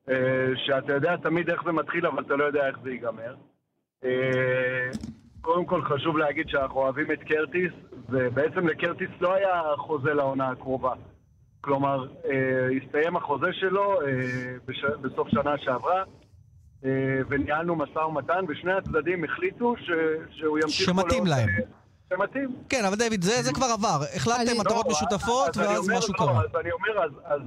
אה, 0.10 0.16
שאתה 0.56 0.94
יודע 0.94 1.16
תמיד 1.24 1.50
איך 1.50 1.62
זה 1.66 1.72
מתחיל, 1.72 2.06
אבל 2.08 2.24
אתה 2.24 2.36
לא 2.36 2.44
יודע 2.44 2.68
איך 2.68 2.78
זה 2.84 2.90
ייגמר. 2.90 3.36
אה, 4.04 4.10
קודם 5.42 5.66
כל 5.66 5.82
חשוב 5.86 6.18
להגיד 6.18 6.50
שאנחנו 6.50 6.80
אוהבים 6.80 7.12
את 7.12 7.20
קרטיס, 7.24 7.72
ובעצם 8.10 8.68
לקרטיס 8.68 9.10
לא 9.22 9.34
היה 9.34 9.62
חוזה 9.78 10.14
לעונה 10.14 10.50
הקרובה. 10.50 10.94
כלומר, 11.62 12.08
אה, 12.26 12.32
הסתיים 12.84 13.16
החוזה 13.18 13.48
שלו 13.52 14.02
אה, 14.02 14.08
בש... 14.66 14.84
בסוף 15.02 15.28
שנה 15.30 15.58
שעברה, 15.58 16.04
אה, 16.86 16.90
וניהלנו 17.30 17.76
משא 17.76 18.00
ומתן, 18.00 18.46
ושני 18.48 18.74
הצדדים 18.74 19.24
החליטו 19.24 19.76
ש... 19.78 19.90
שהוא 20.32 20.60
ימשיך... 20.60 20.86
שמתאים 20.86 21.26
לעוד- 21.26 21.38
להם. 21.40 21.48
שמתאים. 22.14 22.56
כן, 22.70 22.86
אבל 22.86 22.96
דוד, 22.96 23.22
זה, 23.22 23.42
זה 23.44 23.54
כבר 23.54 23.66
עבר. 23.74 24.00
החלטתם 24.16 24.60
מטרות 24.60 24.86
לא, 24.86 24.92
משותפות, 24.92 25.50
אז 25.50 25.58
ואז 25.58 25.90
אומר, 25.90 25.98
משהו 25.98 26.14
לא, 26.14 26.18
קרה. 26.18 26.42
אז 26.42 26.56
אני 26.62 26.72
אומר, 26.72 27.04
אז, 27.04 27.12
אז 27.26 27.42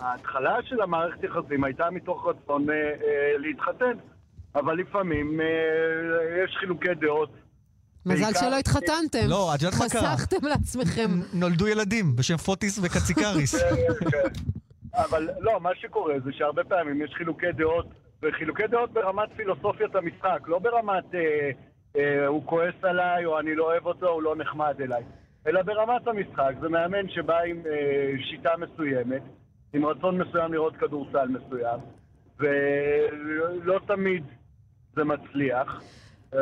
ההתחלה 0.00 0.56
של 0.62 0.82
המערכת 0.82 1.24
יחסים 1.24 1.64
הייתה 1.64 1.90
מתוך 1.90 2.26
רצון 2.26 2.70
אה, 2.70 2.74
אה, 2.74 3.38
להתחתן, 3.38 3.92
אבל 4.54 4.74
לפעמים 4.74 5.40
אה, 5.40 5.46
יש 6.44 6.56
חילוקי 6.60 6.94
דעות. 6.94 7.30
מזל 8.06 8.32
שלא 8.40 8.58
התחתנתם. 8.58 9.28
לא, 9.28 9.54
את 9.54 9.62
יודעת 9.62 9.80
מה 9.80 9.88
קרה? 9.88 10.16
חסכתם 10.16 10.46
לעצמכם. 10.46 11.10
נולדו 11.32 11.68
ילדים 11.68 12.16
בשם 12.16 12.36
פוטיס 12.36 12.78
וקציקריס. 12.82 13.54
אבל 14.94 15.28
לא, 15.40 15.60
מה 15.60 15.70
שקורה 15.74 16.14
זה 16.24 16.32
שהרבה 16.32 16.64
פעמים 16.64 17.02
יש 17.02 17.14
חילוקי 17.14 17.52
דעות, 17.52 17.86
וחילוקי 18.22 18.66
דעות 18.66 18.92
ברמת 18.92 19.28
פילוסופיית 19.36 19.94
המשחק, 19.94 20.40
לא 20.46 20.58
ברמת 20.58 21.14
אה, 21.14 21.50
אה, 21.96 22.26
הוא 22.26 22.46
כועס 22.46 22.74
עליי, 22.82 23.24
או 23.24 23.40
אני 23.40 23.54
לא 23.54 23.64
אוהב 23.64 23.86
אותו, 23.86 24.08
הוא 24.08 24.22
לא 24.22 24.36
נחמד 24.36 24.74
אליי, 24.80 25.02
אלא 25.46 25.62
ברמת 25.62 26.06
המשחק. 26.06 26.52
זה 26.60 26.68
מאמן 26.68 27.08
שבא 27.08 27.38
עם 27.40 27.62
אה, 27.66 28.12
שיטה 28.30 28.50
מסוימת, 28.58 29.22
עם 29.72 29.86
רצון 29.86 30.18
מסוים 30.18 30.52
לראות 30.52 30.76
כדורסל 30.76 31.28
מסוים, 31.28 31.80
ולא 32.38 33.80
תמיד 33.86 34.24
זה 34.96 35.04
מצליח. 35.04 35.80
אה, 36.34 36.40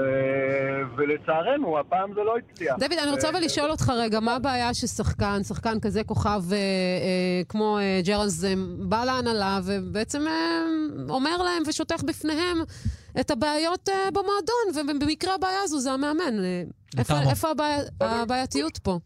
ולצערנו, 0.96 1.78
הפעם 1.78 2.14
זה 2.14 2.20
לא 2.20 2.34
הצליח. 2.38 2.76
דוד, 2.78 2.92
אני 3.02 3.10
רוצה 3.10 3.26
ו- 3.26 3.30
אבל 3.30 3.40
לשאול 3.44 3.70
אותך 3.70 3.88
רגע, 3.96 4.20
מה 4.20 4.34
הבעיה 4.36 4.74
ששחקן, 4.74 5.42
שחקן 5.42 5.80
כזה 5.80 6.04
כוכב 6.04 6.42
אה, 6.52 6.56
אה, 6.56 7.42
כמו 7.48 7.78
אה, 7.78 8.00
ג'רלס, 8.06 8.44
אה, 8.44 8.52
בא 8.88 9.04
להנהלה 9.04 9.58
ובעצם 9.66 10.26
אה, 10.26 10.62
אומר 11.08 11.36
להם 11.42 11.62
ושוטח 11.68 12.02
בפניהם 12.02 12.56
את 13.20 13.30
הבעיות 13.30 13.88
אה, 13.88 14.08
במועדון, 14.10 14.94
ובמקרה 14.96 15.34
הבעיה 15.34 15.58
הזו 15.62 15.78
זה 15.78 15.92
המאמן. 15.92 16.44
אה, 16.44 16.62
איפה, 16.98 17.48
הבעייתיות 18.00 18.78
פה? 18.78 18.98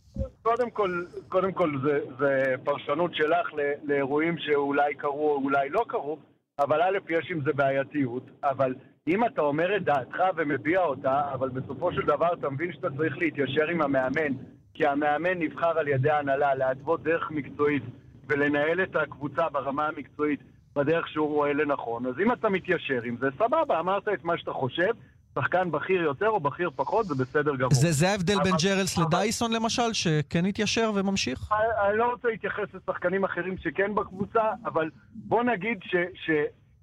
קודם 0.42 0.70
כל, 0.70 1.04
קודם 1.28 1.52
כל 1.52 1.70
זה, 1.84 1.98
זה 2.18 2.54
פרשנות 2.64 3.10
שלך 3.14 3.54
ל- 3.54 3.90
לאירועים 3.92 4.34
שאולי 4.38 4.94
קרו 4.94 5.30
או 5.30 5.36
אולי 5.44 5.68
לא 5.68 5.84
קרו, 5.88 6.18
אבל 6.58 6.82
א', 6.82 6.98
יש 7.08 7.26
עם 7.30 7.40
זה 7.44 7.52
בעייתיות, 7.52 8.22
אבל 8.44 8.74
אם 9.08 9.24
אתה 9.24 9.40
אומר 9.40 9.76
את 9.76 9.84
דעתך 9.84 10.18
ומביע 10.36 10.80
אותה, 10.80 11.22
אבל 11.34 11.48
בסופו 11.48 11.92
של 11.92 12.02
דבר 12.02 12.28
אתה 12.40 12.50
מבין 12.50 12.72
שאתה 12.72 12.88
צריך 12.96 13.18
להתיישר 13.18 13.68
עם 13.72 13.82
המאמן, 13.82 14.32
כי 14.74 14.86
המאמן 14.86 15.38
נבחר 15.38 15.78
על 15.78 15.88
ידי 15.88 16.10
ההנהלה 16.10 16.54
להתוות 16.54 17.02
דרך 17.02 17.30
מקצועית 17.30 17.82
ולנהל 18.28 18.82
את 18.82 18.96
הקבוצה 18.96 19.48
ברמה 19.48 19.86
המקצועית 19.88 20.40
בדרך 20.76 21.08
שהוא 21.08 21.28
רואה 21.28 21.52
לנכון, 21.52 22.06
אז 22.06 22.14
אם 22.24 22.32
אתה 22.32 22.48
מתיישר 22.48 23.02
עם 23.04 23.16
זה, 23.20 23.26
סבבה, 23.38 23.80
אמרת 23.80 24.08
את 24.08 24.24
מה 24.24 24.38
שאתה 24.38 24.52
חושב, 24.52 24.90
שחקן 25.34 25.70
בכיר 25.70 26.02
יותר 26.02 26.28
או 26.28 26.40
בכיר 26.40 26.70
פחות, 26.76 27.06
זה 27.06 27.14
בסדר 27.14 27.56
גמור. 27.56 27.74
זה, 27.74 27.92
זה 27.92 28.08
ההבדל 28.08 28.34
בין 28.44 28.52
ג'רלס 28.64 28.98
לדייסון 28.98 29.52
למשל, 29.52 29.92
שכן 29.92 30.44
התיישר 30.46 30.90
וממשיך? 30.94 31.52
אני- 31.52 31.88
אני 31.90 31.98
לא 31.98 32.10
רוצה 32.12 32.28
להתייחס 32.28 32.64
לשחקנים 32.74 33.24
אחרים 33.24 33.58
שכן 33.58 33.94
בקבוצה, 33.94 34.42
אבל 34.64 34.90
בוא 35.14 35.42
נגיד 35.42 35.78
ש, 35.84 36.30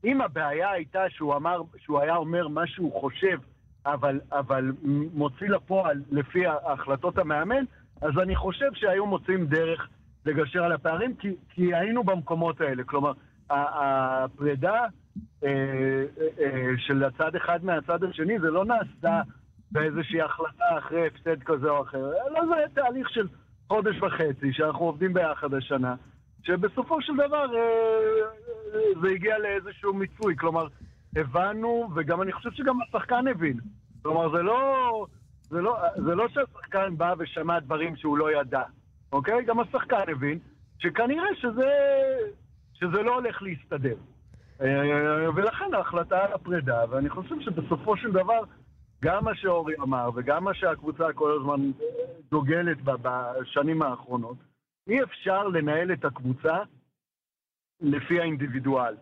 שאם 0.03 0.21
הבעיה 0.21 0.71
הייתה 0.71 1.09
שהוא 1.09 1.35
אמר, 1.35 1.61
שהוא 1.77 1.99
היה 1.99 2.15
אומר 2.15 2.47
מה 2.47 2.67
שהוא 2.67 3.01
חושב, 3.01 3.37
אבל, 3.85 4.19
אבל 4.31 4.71
מוציא 5.13 5.49
לפועל 5.49 6.01
לפי 6.11 6.43
החלטות 6.47 7.17
המאמן, 7.17 7.63
אז 8.01 8.11
אני 8.21 8.35
חושב 8.35 8.69
שהיו 8.73 9.05
מוצאים 9.05 9.45
דרך 9.45 9.87
לגשר 10.25 10.63
על 10.63 10.71
הפערים, 10.71 11.15
כי, 11.15 11.35
כי 11.49 11.75
היינו 11.75 12.03
במקומות 12.03 12.61
האלה. 12.61 12.83
כלומר, 12.83 13.11
הפרידה 13.49 14.85
אה, 15.43 15.49
אה, 16.41 16.71
של 16.77 17.03
הצד 17.03 17.35
אחד 17.35 17.65
מהצד 17.65 18.03
השני, 18.03 18.39
זה 18.39 18.51
לא 18.51 18.65
נעשה 18.65 19.21
באיזושהי 19.71 20.21
החלטה 20.21 20.77
אחרי 20.77 21.07
הפסד 21.07 21.43
כזה 21.43 21.69
או 21.69 21.81
אחר. 21.81 22.11
לא, 22.33 22.41
זה 22.45 22.53
תהליך 22.73 23.09
של 23.09 23.27
חודש 23.67 24.01
וחצי, 24.01 24.53
שאנחנו 24.53 24.85
עובדים 24.85 25.13
ביחד 25.13 25.53
השנה, 25.53 25.95
שבסופו 26.43 27.01
של 27.01 27.13
דבר 27.13 27.55
אה, 27.55 27.59
אה, 27.59 29.01
זה 29.01 29.07
הגיע 29.07 29.37
לאיזשהו 29.39 29.93
מיצוי. 29.93 30.35
כלומר, 30.35 30.67
הבנו, 31.15 31.89
וגם 31.95 32.21
אני 32.21 32.31
חושב 32.31 32.51
שגם 32.51 32.81
השחקן 32.81 33.27
הבין. 33.27 33.59
כלומר, 34.01 34.31
זה 34.37 34.41
לא, 34.43 35.05
זה 35.49 35.61
לא, 35.61 35.77
זה 35.95 36.15
לא 36.15 36.27
שהשחקן 36.27 36.97
בא 36.97 37.13
ושמע 37.19 37.59
דברים 37.59 37.95
שהוא 37.95 38.17
לא 38.17 38.39
ידע, 38.39 38.61
אוקיי? 39.11 39.43
גם 39.43 39.59
השחקן 39.59 40.11
הבין 40.11 40.39
שכנראה 40.79 41.35
שזה, 41.35 41.69
שזה 42.73 43.01
לא 43.01 43.15
הולך 43.15 43.41
להסתדר. 43.41 43.95
אה, 44.61 45.29
ולכן 45.35 45.73
ההחלטה 45.73 46.23
על 46.25 46.33
הפרידה, 46.33 46.83
ואני 46.89 47.09
חושב 47.09 47.35
שבסופו 47.39 47.97
של 47.97 48.11
דבר, 48.11 48.39
גם 49.03 49.25
מה 49.25 49.35
שאורי 49.35 49.73
אמר 49.83 50.09
וגם 50.15 50.43
מה 50.43 50.53
שהקבוצה 50.53 51.13
כל 51.15 51.37
הזמן 51.39 51.71
דוגלת 52.31 52.77
בשנים 52.81 53.81
האחרונות, 53.81 54.37
אי 54.87 55.03
אפשר 55.03 55.47
לנהל 55.47 55.93
את 55.93 56.05
הקבוצה 56.05 56.57
לפי 57.81 58.19
האינדיבידואל. 58.19 58.95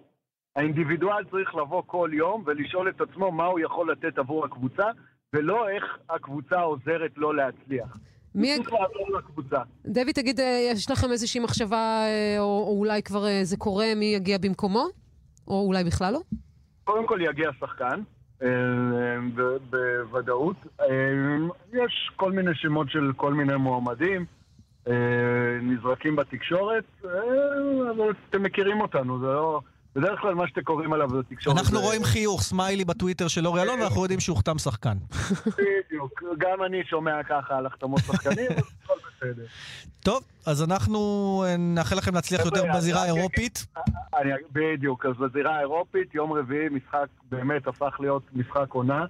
האינדיבידואל 0.55 1.23
צריך 1.31 1.55
לבוא 1.55 1.83
כל 1.85 2.09
יום 2.13 2.43
ולשאול 2.45 2.89
את 2.89 3.01
עצמו 3.01 3.31
מה 3.31 3.45
הוא 3.45 3.59
יכול 3.59 3.91
לתת 3.91 4.17
עבור 4.17 4.45
הקבוצה, 4.45 4.85
ולא 5.33 5.69
איך 5.69 5.83
הקבוצה 6.09 6.61
עוזרת 6.61 7.11
לו 7.17 7.33
להצליח. 7.33 7.97
מי... 8.35 8.57
צריך 8.57 8.73
לעזור 8.73 9.17
לקבוצה. 9.17 9.57
דויד, 9.85 10.15
תגיד, 10.15 10.39
אה, 10.39 10.69
יש 10.71 10.91
לכם 10.91 11.11
איזושהי 11.11 11.41
מחשבה, 11.41 12.03
אה, 12.05 12.35
או, 12.39 12.65
או 12.67 12.79
אולי 12.79 13.03
כבר 13.03 13.27
אה, 13.27 13.39
זה 13.43 13.57
קורה, 13.57 13.85
מי 13.95 14.05
יגיע 14.05 14.37
במקומו? 14.37 14.87
או 15.47 15.65
אולי 15.67 15.83
בכלל 15.83 16.13
לא? 16.13 16.19
קודם 16.83 17.07
כל 17.07 17.19
יגיע 17.21 17.49
שחקן, 17.59 18.01
בוודאות. 19.69 20.55
יש 21.73 22.11
כל 22.15 22.31
מיני 22.31 22.51
שמות 22.55 22.89
של 22.89 23.11
כל 23.15 23.33
מיני 23.33 23.55
מועמדים, 23.55 24.25
נזרקים 25.61 26.15
בתקשורת, 26.15 26.83
אה, 27.05 27.09
אבל 27.97 28.05
אתם 28.29 28.43
מכירים 28.43 28.81
אותנו, 28.81 29.19
זה 29.19 29.25
לא... 29.25 29.61
בדרך 29.95 30.19
כלל 30.19 30.33
מה 30.33 30.47
שאתם 30.47 30.61
קוראים 30.61 30.93
עליו 30.93 31.09
זה 31.09 31.23
תקשורת. 31.29 31.57
אנחנו 31.57 31.77
זה- 31.79 31.83
רואים 31.85 32.03
חיוך, 32.03 32.41
סמיילי 32.41 32.85
בטוויטר 32.85 33.27
של 33.27 33.47
אורי 33.47 33.61
אלון, 33.61 33.79
ואנחנו 33.79 34.01
יודעים 34.01 34.19
שהוחתם 34.19 34.57
שחקן. 34.57 34.97
בדיוק, 35.57 36.23
גם 36.37 36.63
אני 36.65 36.83
שומע 36.85 37.23
ככה 37.23 37.57
על 37.57 37.65
החתמות 37.65 37.99
שחקנים, 37.99 38.51
הכל 38.51 38.93
בסדר. 39.17 39.43
טוב, 40.03 40.23
אז 40.45 40.63
אנחנו 40.63 40.99
אה, 41.47 41.55
נאחל 41.57 41.95
לכם 41.95 42.13
להצליח 42.15 42.45
יותר 42.45 42.63
בזירה 42.75 43.01
האירופית. 43.01 43.65
אני, 44.15 44.29
בדיוק, 44.51 45.05
אז 45.05 45.11
בזירה 45.17 45.55
האירופית, 45.57 46.15
יום 46.15 46.33
רביעי 46.33 46.69
משחק 46.69 47.05
באמת 47.31 47.67
הפך 47.67 47.97
להיות 47.99 48.23
משחק 48.33 48.65
עונה 48.69 49.05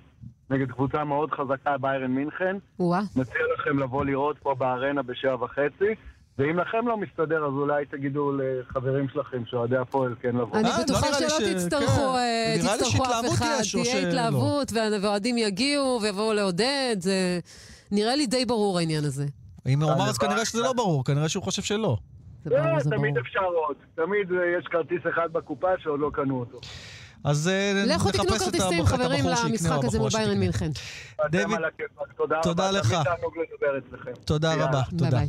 נגד 0.51 0.71
קבוצה 0.71 1.03
מאוד 1.03 1.31
חזקה, 1.31 1.77
ביירן 1.77 2.11
מינכן. 2.11 2.55
וואה. 2.79 3.01
מציע 3.15 3.41
לכם 3.59 3.79
לבוא 3.79 4.05
לראות 4.05 4.37
פה 4.43 4.55
בארנה 4.55 5.01
בשבע 5.01 5.43
וחצי, 5.43 5.95
ואם 6.37 6.59
לכם 6.59 6.87
לא 6.87 6.97
מסתדר, 6.97 7.45
אז 7.45 7.53
אולי 7.53 7.85
תגידו 7.85 8.31
לחברים 8.37 9.07
שלכם 9.09 9.43
שאוהדי 9.45 9.77
הפועל 9.77 10.15
כן 10.21 10.35
לבוא. 10.35 10.57
אני 10.57 10.69
אה, 10.69 10.77
לא 10.77 10.83
בטוחה 10.83 11.07
שלא 11.13 11.53
תצטרכו 11.53 11.85
כן. 11.85 12.17
אה, 12.17 12.55
נראה 12.61 12.75
לי 12.75 12.81
תצטרכו 12.83 13.03
אף 13.03 13.09
שהתלהבות 13.09 13.31
אחד. 13.33 13.45
תהיה 13.45 13.63
שלא? 13.63 14.07
התלהבות, 14.07 14.71
וה- 14.73 14.99
והאוהדים 15.01 15.37
יגיעו 15.37 15.99
ויבואו 16.01 16.33
לעודד. 16.33 16.95
זה 16.99 17.39
נראה 17.91 18.15
לי 18.15 18.25
די 18.27 18.45
ברור 18.45 18.77
העניין 18.79 19.03
הזה. 19.03 19.25
אם 19.67 19.81
הוא 19.83 19.91
אמר, 19.93 20.09
אז. 20.09 20.17
כנראה 20.17 20.45
שזה 20.45 20.61
לא 20.61 20.73
ברור, 20.73 21.05
כנראה 21.05 21.29
שהוא 21.29 21.43
חושב 21.43 21.61
שלא. 21.61 21.97
זה 22.43 22.49
ברור, 22.49 22.61
אה, 22.77 22.97
תמיד. 22.97 23.17
אפשר 23.17 23.39
עוד. 23.43 23.75
תמיד 23.95 24.27
יש 24.59 24.65
כרטיס 24.67 25.01
אחד 25.15 25.33
בקופה 25.33 25.67
שעוד 25.79 25.99
לא 25.99 26.09
קנו 26.13 26.39
אותו. 26.39 26.59
אז 27.23 27.47
אה, 27.47 27.83
לכו 27.85 28.11
תקנו 28.11 28.23
נחפש 28.23 28.47
את 28.47 28.53
כרטיסים, 28.53 28.85
חברים, 28.85 29.25
למשחק 29.27 29.83
הזה 29.83 29.99
מול 29.99 30.09
ביירן. 30.13 30.37
מינכן. 30.37 30.71
הכיפאק, 31.65 32.07
תודה 32.17 32.35
רבה. 32.35 32.43
תודה 32.43 32.71
לך. 32.71 32.95
תודה. 34.25 34.53
רבה, 34.53 34.81
ביי 34.91 34.99
תודה. 34.99 35.21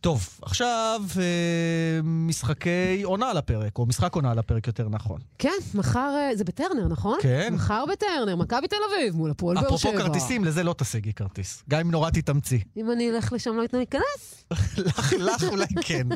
טוב, 0.00 0.28
עכשיו 0.42 1.00
אה, 1.20 2.00
משחקי 2.04 3.02
עונה 3.02 3.30
על 3.30 3.36
הפרק, 3.36 3.78
או 3.78 3.86
משחק 3.86 4.14
עונה 4.14 4.30
על 4.30 4.38
הפרק 4.38 4.66
יותר 4.66 4.88
נכון. 4.88 5.20
כן, 5.38 5.50
מחר, 5.74 6.14
אה, 6.16 6.36
זה 6.36 6.44
בטרנר, 6.44 6.88
נכון? 6.88 7.18
כן. 7.22 7.54
מחר 7.54 7.84
בטרנר, 7.92 8.36
מכבי 8.36 8.68
תל 8.68 8.76
אביב 8.90 9.16
מול 9.16 9.30
הפועל 9.30 9.54
באר 9.56 9.76
שבע. 9.76 9.90
אפרופו 9.90 10.04
כרטיסים, 10.04 10.44
לזה 10.44 10.62
לא 10.62 10.74
תשיגי 10.78 11.12
כרטיס. 11.12 11.62
גם 11.68 11.80
אם 11.80 11.90
נורא 11.90 12.10
תתאמצי. 12.10 12.60
אם 12.76 12.90
אני 12.90 13.10
אלך 13.10 13.32
לשם 13.32 13.56
לא 13.56 13.62
ייתנו 13.62 13.78
להיכנס? 13.78 14.44
לך, 14.86 15.12
לך 15.12 15.44
אולי 15.44 15.66
כן. 15.82 16.08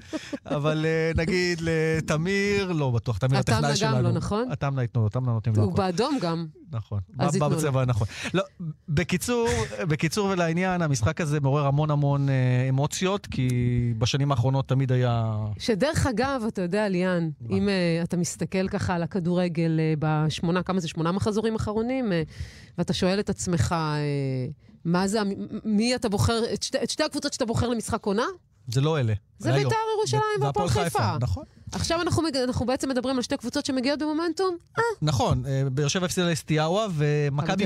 אבל 0.46 0.86
אה, 0.86 1.12
נגיד 1.16 1.60
לתמיר, 1.62 2.72
לא 2.72 2.90
בטוח, 2.90 3.18
תמיר 3.18 3.38
התמנה 3.38 3.58
הטכנאי 3.58 3.70
גם 3.70 3.76
שלנו. 3.76 4.02
לא, 4.02 4.12
נכון? 4.12 4.48
התמנה 4.50 4.82
ייתנו, 4.82 5.06
התמנה 5.06 5.32
נותנים 5.32 5.56
לו 5.56 5.62
הוא 5.62 5.72
הכל. 5.72 5.82
באדום 5.82 6.18
גם. 6.20 6.46
נכון, 6.72 7.00
אז 7.18 7.34
ייתנו 7.34 7.50
בצבע 7.50 7.82
הנכון. 7.82 8.06
לא, 8.34 8.42
בקיצור, 8.88 9.48
בקיצור 9.88 10.28
ולעניין, 10.28 10.82
המשחק 10.82 11.20
הזה 11.20 11.40
מעורר 11.40 11.66
המון 11.66 11.90
המון 11.90 12.28
אה, 12.28 12.66
אמוציות, 12.68 13.26
כי 13.26 13.48
בשנים 13.98 14.30
האחרונות 14.30 14.68
תמיד 14.68 14.92
היה... 14.92 15.36
שדרך 15.58 16.06
אגב, 16.06 16.42
אתה 16.48 16.62
יודע, 16.62 16.88
ליאן, 16.88 17.30
אם 17.50 17.68
uh, 17.68 18.04
אתה 18.04 18.16
מסתכל 18.16 18.68
ככה 18.68 18.94
על 18.94 19.02
הכדורגל 19.02 19.80
uh, 19.80 19.98
בשמונה, 19.98 20.62
כמה 20.62 20.80
זה, 20.80 20.88
שמונה 20.88 21.12
מחזורים 21.12 21.54
אחרונים, 21.54 22.12
uh, 22.12 22.14
ואתה 22.78 22.92
שואל 22.92 23.20
את 23.20 23.30
עצמך, 23.30 23.74
uh, 23.78 24.52
מה 24.84 25.08
זה, 25.08 25.18
מי 25.64 25.94
אתה 25.94 26.08
בוחר, 26.08 26.42
את 26.54 26.62
שתי, 26.62 26.78
את 26.82 26.90
שתי 26.90 27.02
הקבוצות 27.02 27.32
שאתה 27.32 27.44
בוחר 27.44 27.68
למשחק 27.68 28.06
עונה? 28.06 28.26
זה 28.68 28.80
לא 28.80 28.98
אלה. 29.00 29.12
זה. 29.38 29.52
בית"ר 29.52 29.74
ירושלים 29.98 30.22
והפועל 30.42 30.68
חיפה. 30.68 31.16
נכון. 31.20 31.44
עכשיו 31.72 32.00
אנחנו, 32.00 32.22
מג- 32.22 32.36
אנחנו 32.36 32.66
בעצם 32.66 32.88
מדברים 32.88 33.16
על 33.16 33.22
שתי 33.22 33.36
קבוצות 33.36 33.66
שמגיעות 33.66 33.98
במומנטום? 34.02 34.56
אה, 34.78 34.82
נכון, 35.02 35.42
אה, 35.46 35.62
באר 35.72 35.88
שבע 35.88 36.04
הפסידה 36.06 36.28
לאסטיאאווה, 36.28 36.86
ומכבי 36.94 37.64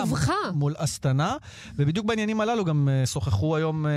הובכה. 0.00 0.32
מול 0.54 0.74
אסטנה, 0.76 1.36
ובדיוק 1.76 2.06
בעניינים 2.06 2.40
הללו 2.40 2.64
גם 2.64 2.88
אה, 2.88 3.06
שוחחו 3.06 3.56
היום 3.56 3.86
אה, 3.86 3.90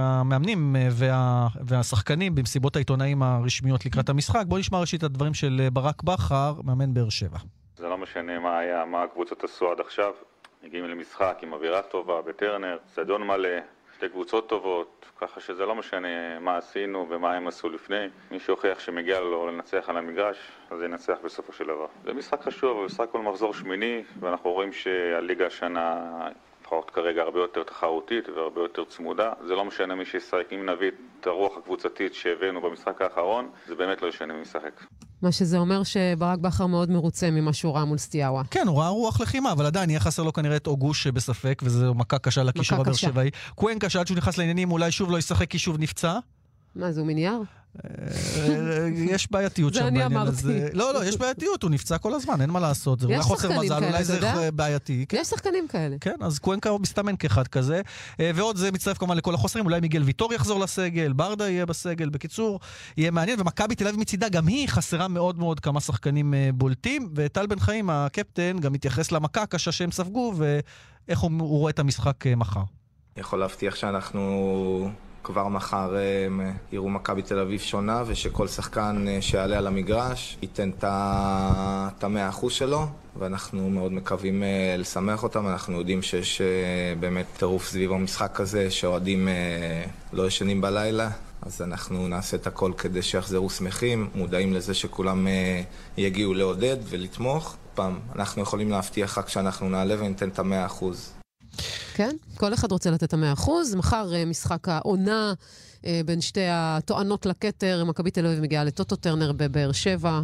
המאמנים 0.00 0.76
וה- 0.90 1.46
והשחקנים 1.64 2.34
במסיבות 2.34 2.76
העיתונאים 2.76 3.22
הרשמיות 3.22 3.86
לקראת 3.86 4.08
המשחק. 4.08 4.44
בואו 4.48 4.60
נשמע 4.60 4.78
ראשית 4.80 5.00
את 5.00 5.04
הדברים 5.04 5.34
של 5.34 5.68
ברק 5.72 6.02
בכר, 6.02 6.54
מאמן 6.64 6.94
באר 6.94 7.08
שבע. 7.08 7.38
זה 7.78 7.86
לא 7.88 7.98
משנה 7.98 8.38
מה 8.38 8.58
היה, 8.58 8.84
מה 8.84 9.02
הקבוצות 9.02 9.44
עשו 9.44 9.70
עד 9.72 9.80
עכשיו. 9.80 10.10
מגיעים 10.64 10.84
למשחק 10.84 11.38
עם 11.42 11.52
אווירה 11.52 11.82
טובה 11.82 12.14
בטרנר, 12.28 12.76
צדון 12.94 13.22
מלא, 13.26 13.48
שתי 13.96 14.08
קבוצות 14.08 14.48
טובות, 14.48 15.06
ככה 15.20 15.40
שזה 15.40 15.66
לא 15.66 15.74
משנה 15.74 16.38
מה 16.40 16.56
עשינו 16.56 17.06
ומה 17.08 17.34
הם 17.34 17.48
עשו 17.48 17.68
לפני. 17.68 18.06
מי 18.30 18.40
שהוכיח 18.40 18.78
שמגיע 18.78 19.20
לו 19.20 19.46
לנצח 19.46 19.88
על 19.88 19.96
המגרש, 19.96 20.36
אז 20.70 20.82
ינצח 20.82 21.16
בסופו 21.24 21.52
של 21.52 21.64
דבר. 21.64 21.86
זה 22.04 22.12
משחק 22.12 22.42
חשוב, 22.42 22.76
אבל 22.76 22.86
בסך 22.86 23.00
הכל 23.00 23.18
מחזור 23.18 23.54
שמיני, 23.54 24.02
ואנחנו 24.20 24.52
רואים 24.52 24.72
שהליגה 24.72 25.46
השנה... 25.46 26.28
לפחות 26.60 26.90
כרגע 26.90 27.22
הרבה 27.22 27.40
יותר 27.40 27.62
תחרותית 27.62 28.28
והרבה 28.28 28.60
יותר 28.60 28.84
צמודה. 28.84 29.32
זה 29.44 29.54
לא 29.54 29.64
משנה 29.64 29.94
מי 29.94 30.04
שישחק, 30.04 30.52
אם 30.52 30.70
נביא 30.70 30.90
את 31.20 31.26
הרוח 31.26 31.56
הקבוצתית 31.56 32.14
שהבאנו 32.14 32.60
במשחק 32.60 33.02
האחרון, 33.02 33.50
זה 33.66 33.74
באמת 33.74 34.02
לא 34.02 34.06
ישנה 34.06 34.34
מי 34.34 34.40
ישחק. 34.40 34.72
מה 35.22 35.32
שזה 35.32 35.58
אומר 35.58 35.82
שברק 35.82 36.38
בכר 36.38 36.66
מאוד 36.66 36.90
מרוצה 36.90 37.30
ממה 37.30 37.52
שהוא 37.52 37.74
ראה 37.74 37.84
מול 37.84 37.98
סטיאבה. 37.98 38.42
כן, 38.50 38.68
הוא 38.68 38.78
ראה 38.80 38.88
רוח 38.88 39.20
לחימה, 39.20 39.52
אבל 39.52 39.66
עדיין 39.66 39.90
יהיה 39.90 40.00
חסר 40.00 40.22
לו 40.22 40.32
כנראה 40.32 40.56
את 40.56 40.66
אוגוש 40.66 41.02
שבספק, 41.02 41.62
וזו 41.64 41.94
מכה 41.94 42.18
קשה 42.18 42.42
לקישור 42.42 42.80
הבאר. 42.80 42.92
שבעי. 42.92 43.30
קוונקה, 43.54 43.88
שעד 43.88 44.06
שהוא 44.06 44.16
נכנס 44.16 44.38
לעניינים, 44.38 44.72
אולי 44.72 44.90
שוב 44.90 45.10
לא 45.10 45.18
ישחק 45.18 45.50
כי 45.50 45.58
שוב 45.58 45.78
נפצע. 45.78 46.18
מה, 46.76 46.92
זה 46.92 47.00
הוא 47.00 47.06
מנייר? 47.06 47.42
אה, 47.84 48.88
יש 48.94 49.30
בעייתיות 49.30 49.74
זה 49.74 49.80
שם 49.80 49.86
אני 49.86 49.98
בעניין 49.98 50.20
אמרתי. 50.20 50.30
הזה. 50.30 50.68
לא, 50.72 50.94
לא, 50.94 51.04
יש 51.04 51.16
בעייתיות, 51.16 51.62
הוא 51.62 51.70
נפצע 51.70 51.98
כל 51.98 52.14
הזמן, 52.14 52.40
אין 52.40 52.50
מה 52.50 52.60
לעשות. 52.60 53.00
זה 53.00 53.06
אולי 53.06 53.18
יש 53.18 53.24
חוסר 53.24 53.48
שחקנים 53.48 53.60
מזל, 53.60 53.74
כאלה, 53.74 53.86
אולי 53.86 53.96
אתה 53.96 54.04
זה 54.04 54.14
יודע? 54.14 54.50
בעייתי. 54.50 55.06
יש 55.12 55.28
שחקנים 55.28 55.68
כאלה. 55.68 55.96
כן, 56.00 56.14
אז 56.20 56.38
קוונקה 56.38 56.70
מסתמן 56.80 57.16
כאחד 57.16 57.48
כזה. 57.48 57.80
אה, 58.20 58.30
ועוד 58.34 58.56
זה 58.56 58.72
מצטרף 58.72 58.98
כמובן 58.98 59.16
לכל 59.16 59.34
החוסרים, 59.34 59.64
אולי 59.64 59.80
מיגל 59.80 60.02
ויטור 60.02 60.34
יחזור 60.34 60.60
לסגל, 60.60 61.12
ברדה 61.12 61.50
יהיה 61.50 61.66
בסגל. 61.66 62.08
בקיצור, 62.08 62.60
יהיה 62.96 63.10
מעניין. 63.10 63.40
ומכבי 63.40 63.74
תל 63.74 63.88
אביב 63.88 64.00
מצידה, 64.00 64.28
גם 64.28 64.46
היא 64.46 64.68
חסרה 64.68 65.08
מאוד 65.08 65.38
מאוד 65.38 65.60
כמה 65.60 65.80
שחקנים 65.80 66.34
אה, 66.34 66.50
בולטים. 66.54 67.08
וטל 67.14 67.46
בן 67.46 67.58
חיים, 67.58 67.90
הקפטן, 67.90 68.58
גם 68.58 68.72
מתייחס 68.72 69.12
למכה 69.12 69.42
הקשה 69.42 69.72
שהם 69.72 69.90
ספגו, 69.90 70.34
ואיך 70.36 71.18
הוא, 71.18 71.30
רואה 71.40 71.70
את 71.70 71.78
המשחק 71.78 72.26
אה, 72.26 72.34
מחר. 72.36 72.62
יכול 73.16 73.38
להבטיח 73.38 73.74
שאנחנו 73.74 74.90
כבר 75.26 75.48
מחר 75.48 75.96
אה, 75.96 76.50
יראו 76.72 76.88
מכבי 76.88 77.22
תל 77.22 77.38
אביב 77.38 77.60
שונה 77.60 78.02
ושכל 78.06 78.48
שחקן 78.48 79.04
אה, 79.08 79.22
שיעלה 79.22 79.58
על 79.58 79.66
המגרש 79.66 80.38
ייתן 80.42 80.70
את 80.78 82.04
המאה 82.04 82.28
אחוז 82.28 82.52
שלו 82.52 82.86
ואנחנו 83.18 83.70
מאוד 83.70 83.92
מקווים 83.92 84.42
אה, 84.42 84.74
לשמח 84.78 85.22
אותם, 85.22 85.46
אנחנו 85.48 85.78
יודעים 85.78 86.02
שיש 86.02 86.42
באמת 87.00 87.26
טירוף 87.36 87.68
סביב 87.68 87.92
המשחק 87.92 88.40
הזה 88.40 88.70
שאוהדים 88.70 89.28
לא 90.12 90.26
ישנים 90.26 90.60
בלילה 90.60 91.10
אז 91.42 91.62
אנחנו 91.62 92.08
נעשה 92.08 92.36
את 92.36 92.46
הכל 92.46 92.72
כדי 92.78 93.02
שיחזרו 93.02 93.50
שמחים, 93.50 94.08
מודעים 94.14 94.52
לזה 94.52 94.74
שכולם 94.74 95.26
יגיעו 95.96 96.34
לעודד 96.34 96.76
ולתמוך. 96.88 97.56
פעם, 97.74 97.98
אנחנו 98.14 98.42
יכולים 98.42 98.70
להבטיח 98.70 99.18
רק 99.18 99.28
שאנחנו 99.28 99.68
נעלה 99.68 99.94
וניתן 99.98 100.28
את 100.28 100.38
המאה 100.38 100.66
אחוז. 100.66 101.15
כן, 101.94 102.16
כל 102.36 102.54
אחד 102.54 102.72
רוצה 102.72 102.90
לתת 102.90 103.02
את 103.04 103.12
המאה 103.12 103.32
אחוז. 103.32 103.74
מחר 103.74 104.14
אה, 104.14 104.24
משחק 104.24 104.68
העונה 104.68 105.32
אה, 105.86 106.00
בין 106.06 106.20
שתי 106.20 106.46
הטוענות 106.50 107.26
לכתר. 107.26 107.84
מכבי 107.84 108.10
תל 108.10 108.26
אביב 108.26 108.40
מגיעה 108.40 108.64
לטוטו 108.64 108.96
טרנר 108.96 109.32
בבאר 109.32 109.72
שבע. 109.72 110.20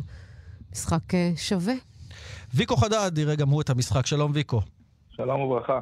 משחק 0.73 1.15
אה, 1.15 1.33
שווה. 1.37 1.75
ויקו 2.55 2.77
חדד 2.77 3.19
יראה 3.19 3.35
גם 3.35 3.49
הוא 3.49 3.61
את 3.61 3.71
המשחק. 3.71 4.07
שלום 4.07 4.31
ויקו. 4.35 4.61
שלום 5.17 5.41
וברכה. 5.41 5.81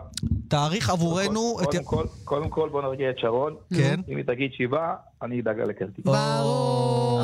תאריך 0.48 0.90
עבורנו 0.90 1.56
את... 1.62 1.66
קודם 1.66 1.84
כל, 1.84 2.04
קודם 2.24 2.48
כל 2.48 2.68
בוא 2.72 2.82
נרגיע 2.82 3.10
את 3.10 3.18
שרון. 3.18 3.54
כן. 3.74 4.00
אם 4.08 4.16
היא 4.16 4.24
תגיד 4.24 4.50
שבעה, 4.58 4.94
אני 5.22 5.40
אדאג 5.40 5.58
לה 5.58 5.64
לכרטיס. 5.64 6.04
ברור. 6.04 7.22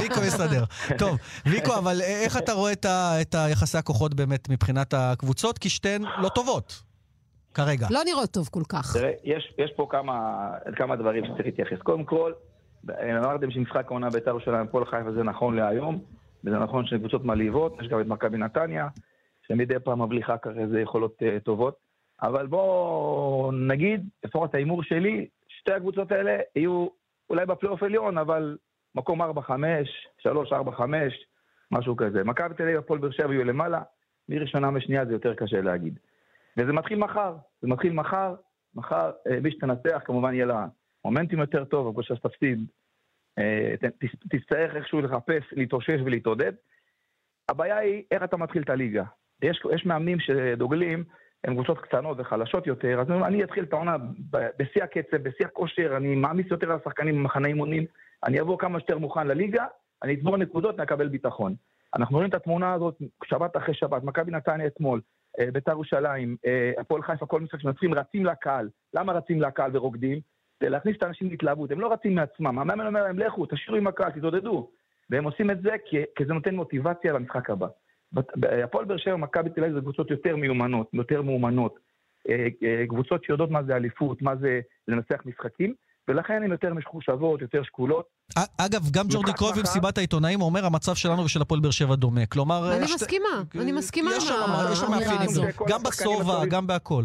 ויקו 0.00 0.22
יסדר. 0.24 0.64
טוב, 0.98 1.16
ויקו, 1.46 1.74
אבל 1.78 2.00
איך 2.00 2.36
אתה 2.36 2.52
רואה 2.52 2.72
את 2.72 2.84
ה- 2.84 3.20
את 3.20 3.34
היחסי 3.34 3.78
הכוחות 3.78 4.14
באמת 4.14 4.48
מבחינת 4.48 4.94
הקבוצות? 4.94 5.58
כי 5.58 5.68
שתיהן 5.70 6.02
לא 6.22 6.28
טובות, 6.28 6.82
כרגע. 7.56 7.86
לא 7.90 8.00
נראות 8.04 8.30
טוב 8.30 8.48
כל 8.52 8.62
כך. 8.68 8.96
תראה, 8.96 9.12
יש, 9.24 9.54
יש 9.58 9.72
פה 9.76 9.86
כמה, 9.90 10.48
כמה 10.76 10.96
דברים 10.96 11.24
שצריך 11.24 11.46
להתייחס. 11.46 11.78
קודם 11.82 12.04
כל, 12.04 12.32
אמרתם 12.90 13.50
שמשחק 13.50 13.86
העונה 13.90 14.10
בית"ר 14.10 14.30
ירושלים 14.30 14.66
הפועל 14.66 14.84
חיפה 14.84 15.12
זה 15.12 15.22
נכון 15.22 15.56
להיום, 15.56 15.98
וזה 16.44 16.58
נכון 16.58 16.86
שהן 16.86 16.98
קבוצות 16.98 17.24
מלהיבות, 17.24 17.76
יש 17.80 17.88
גם 17.88 18.00
את 18.00 18.06
מכבי 18.06 18.38
נתניה, 18.38 18.88
שמדי 19.48 19.74
פעם 19.84 20.02
מבליחה 20.02 20.38
ככה 20.38 20.60
איזה 20.60 20.80
יכולות 20.80 21.16
uh, 21.22 21.40
טובות. 21.44 21.76
אבל 22.22 22.46
בואו 22.46 23.50
נגיד, 23.52 24.08
לפחות 24.24 24.54
ההימור 24.54 24.82
שלי, 24.82 25.26
שתי 25.48 25.72
הקבוצות 25.72 26.12
האלה 26.12 26.38
יהיו 26.56 26.86
אולי 27.30 27.46
בפלייאוף 27.46 27.82
עליון, 27.82 28.18
אבל 28.18 28.56
מקום 28.94 29.22
4-5, 29.22 29.26
3-4-5, 30.22 30.80
משהו 31.70 31.96
כזה. 31.96 32.24
מכבי 32.24 32.54
תל 32.54 32.62
אביב, 32.62 32.78
הפועל 32.78 33.00
באר 33.00 33.10
שבע 33.10 33.32
יהיו 33.32 33.44
למעלה, 33.44 33.82
מראשונה 34.28 34.70
ושנייה 34.74 35.04
זה 35.04 35.12
יותר 35.12 35.34
קשה 35.34 35.60
להגיד. 35.60 35.98
וזה 36.56 36.72
מתחיל 36.72 36.98
מחר, 36.98 37.34
זה 37.62 37.68
מתחיל 37.68 37.92
מחר, 37.92 38.34
מחר 38.74 39.10
אה, 39.30 39.40
מי 39.40 39.50
שתנצח 39.50 40.02
כמובן 40.04 40.34
יהיה 40.34 40.46
לה 40.46 40.66
מומנטים 41.04 41.38
יותר 41.38 41.64
טוב, 41.64 41.86
אבל 41.86 42.02
שתפסיד, 42.02 42.66
אה, 43.38 43.74
תצטרך 44.30 44.76
איכשהו 44.76 45.00
לחפש, 45.00 45.42
להתאושש 45.52 46.00
ולהתעודד. 46.04 46.52
הבעיה 47.48 47.76
היא 47.76 48.02
איך 48.10 48.22
אתה 48.22 48.36
מתחיל 48.36 48.62
את 48.62 48.70
הליגה. 48.70 49.04
יש, 49.42 49.62
יש 49.74 49.86
מאמנים 49.86 50.20
שדוגלים, 50.20 51.04
הם 51.44 51.54
קבוצות 51.54 51.78
קטנות 51.78 52.16
וחלשות 52.20 52.66
יותר, 52.66 53.00
אז 53.00 53.10
אני 53.10 53.44
אתחיל 53.44 53.64
את 53.64 53.72
העונה 53.72 53.96
בשיא 54.58 54.82
הקצב, 54.82 55.16
בשיא 55.16 55.46
הכושר, 55.46 55.96
אני 55.96 56.14
מעמיס 56.14 56.46
יותר 56.50 56.72
על 56.72 56.78
השחקנים 56.78 57.16
במחנה 57.16 57.48
אימונים, 57.48 57.84
אני 58.24 58.40
אבוא 58.40 58.58
כמה 58.58 58.78
שיותר 58.78 58.98
מוכן 58.98 59.26
לליגה, 59.26 59.64
אני 60.02 60.14
אצבור 60.14 60.36
נקודות, 60.36 60.80
נקבל 60.80 61.08
ביטחון. 61.08 61.54
אנחנו 61.94 62.16
רואים 62.16 62.30
את 62.30 62.34
התמונה 62.34 62.72
הזאת 62.72 62.98
שבת 63.24 63.56
אחרי 63.56 63.74
שבת, 63.74 64.02
מכבי 64.02 64.32
נתניה 64.32 64.66
אתמול, 64.66 65.00
בית"ר 65.52 65.70
ירושלים, 65.70 66.36
אה, 66.46 66.72
הפועל 66.78 67.02
חיפה, 67.02 67.26
כל 67.26 67.40
משחק 67.40 67.60
שמנצחים, 67.60 67.94
רצים 67.94 68.24
לקהל. 68.24 68.68
למה 68.94 69.12
רצים 69.12 69.42
לקהל 69.42 69.70
ורוקדים? 69.74 70.20
זה 70.60 70.68
להכניס 70.68 70.96
את 70.96 71.02
האנשים 71.02 71.30
להתלהבות, 71.30 71.70
הם 71.70 71.80
לא 71.80 71.92
רצים 71.92 72.14
מעצמם. 72.14 72.58
המאמן 72.58 72.86
אומר 72.86 73.02
להם, 73.02 73.18
לכו, 73.18 73.46
תשאירו 73.46 73.76
עם 73.76 73.86
הקהל, 73.86 74.10
תתעודדו. 74.10 74.70
והם 75.10 75.24
עושים 75.24 75.50
את 75.50 75.62
זה 75.62 75.70
כי, 75.84 75.96
כי 76.16 76.24
זה 76.24 76.34
נותן 76.34 76.54
מוטיבציה 76.54 77.12
למשחק 77.12 77.50
הבא. 77.50 77.66
ב- 78.12 78.44
הפועל 78.44 78.84
באר 78.84 78.96
שבע, 78.96 79.16
מכבי 79.16 79.50
תל 79.50 79.64
אביב 79.64 79.74
זה 79.74 79.80
קבוצות 79.80 80.10
יותר 80.10 80.36
מיומנות, 80.36 80.90
יותר 80.92 81.22
מאומנות. 81.22 81.78
אה, 82.28 82.46
אה, 82.62 82.86
קבוצות 82.88 83.24
שיודעות 83.24 83.50
מה 83.50 83.62
זה 83.62 83.76
אליפות, 83.76 84.22
מה 84.22 84.36
זה 84.36 84.60
לנצח 84.88 85.22
משחקים, 85.26 85.74
ולכן 86.08 86.42
הן 86.44 86.50
יותר 86.52 86.74
מחושבות, 86.74 87.42
יותר 87.42 87.62
שקולות. 87.62 88.06
אגב, 88.36 88.80
גם 88.92 89.04
ג'ורדי 89.10 89.32
קרויב 89.32 89.52
מחר- 89.52 89.60
במסיבת 89.60 89.98
העיתונאים 89.98 90.40
אומר, 90.40 90.66
המצב 90.66 90.94
שלנו 90.94 91.24
ושל 91.24 91.42
הפועל 91.42 91.60
באר 91.60 91.70
שבע 91.70 91.94
דומה. 91.94 92.26
כלומר... 92.26 92.72
אני 92.72 92.78
אה, 92.80 92.84
מסכימה, 92.94 93.42
אני 93.60 93.72
מסכימה 93.72 94.10
יש 94.16 94.24
שם- 94.28 94.34
עם 94.34 94.50
האמירה 94.50 94.90
מאפיינים, 94.90 95.20
הזו. 95.28 95.42
גם 95.68 95.80
הטובים. 95.86 96.48
גם 96.50 96.66
בהכל. 96.66 97.02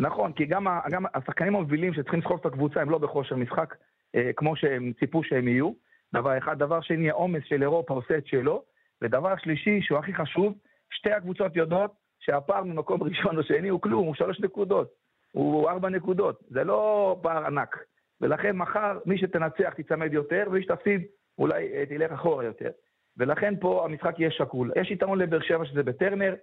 נכון, 0.00 0.32
כי 0.32 0.44
גם, 0.46 0.68
ה- 0.68 0.80
גם 0.90 1.04
השחקנים 1.14 1.56
המובילים 1.56 1.94
שצריכים 1.94 2.20
לסחוב 2.20 2.38
את 2.40 2.46
הקבוצה 2.46 2.80
הם 2.80 2.90
לא 2.90 2.98
בכושר 2.98 3.36
משחק 3.36 3.74
אה, 4.16 4.30
כמו 4.36 4.56
שהם 4.56 4.92
ציפו 5.00 5.24
שהם 5.24 5.48
יהיו. 5.48 5.70
דבר 6.14 6.38
אחד. 6.38 6.58
דבר 6.58 6.80
שני, 6.80 7.10
העומס 7.10 7.42
של 7.48 7.62
אירופה 7.62 7.94
עושה 7.94 8.18
את 8.18 8.26
שלו. 8.26 8.62
ודבר 9.02 9.34
שלישי, 9.42 9.78
שהוא 9.82 9.98
הכי 9.98 10.14
חשוב, 10.14 10.52
שתי 10.90 11.12
הקבוצות 11.12 11.56
יודעות 11.56 11.90
שהפער 12.20 12.64
ממקום 12.64 13.02
ראשון 13.08 13.38
או 13.38 13.42
שני 13.42 13.68
הוא 13.68 13.80
כלום, 13.82 14.06
הוא 14.06 14.14
שלוש 14.14 14.40
נקודות. 14.40 14.88
הוא 15.32 15.70
ארבע 15.70 15.88
נקודות. 15.88 16.40
זה 16.50 16.64
לא 16.64 16.80
פער 17.22 17.46
ענק. 17.46 17.76
ולכן 18.22 18.56
מחר, 18.56 18.98
מי 19.06 19.18
שתנצח 19.18 19.72
תיצמד 19.76 20.12
יותר, 20.12 20.44
ומי 20.46 20.62
שתפסיד 20.62 21.02
אולי 21.38 21.72
אה, 21.74 21.86
תלך 21.86 22.12
אחורה 22.12 22.44
יותר. 22.44 22.70
ולכן 23.16 23.54
פה 23.60 23.84
המשחק 23.84 24.14
יהיה 24.18 24.30
שקול. 24.30 24.72
יש 24.76 24.90
יתרון 24.90 25.18
לבאר 25.18 25.40
שבע 25.40 25.64
שזה 25.64 25.82
בטרנר, 25.82 26.34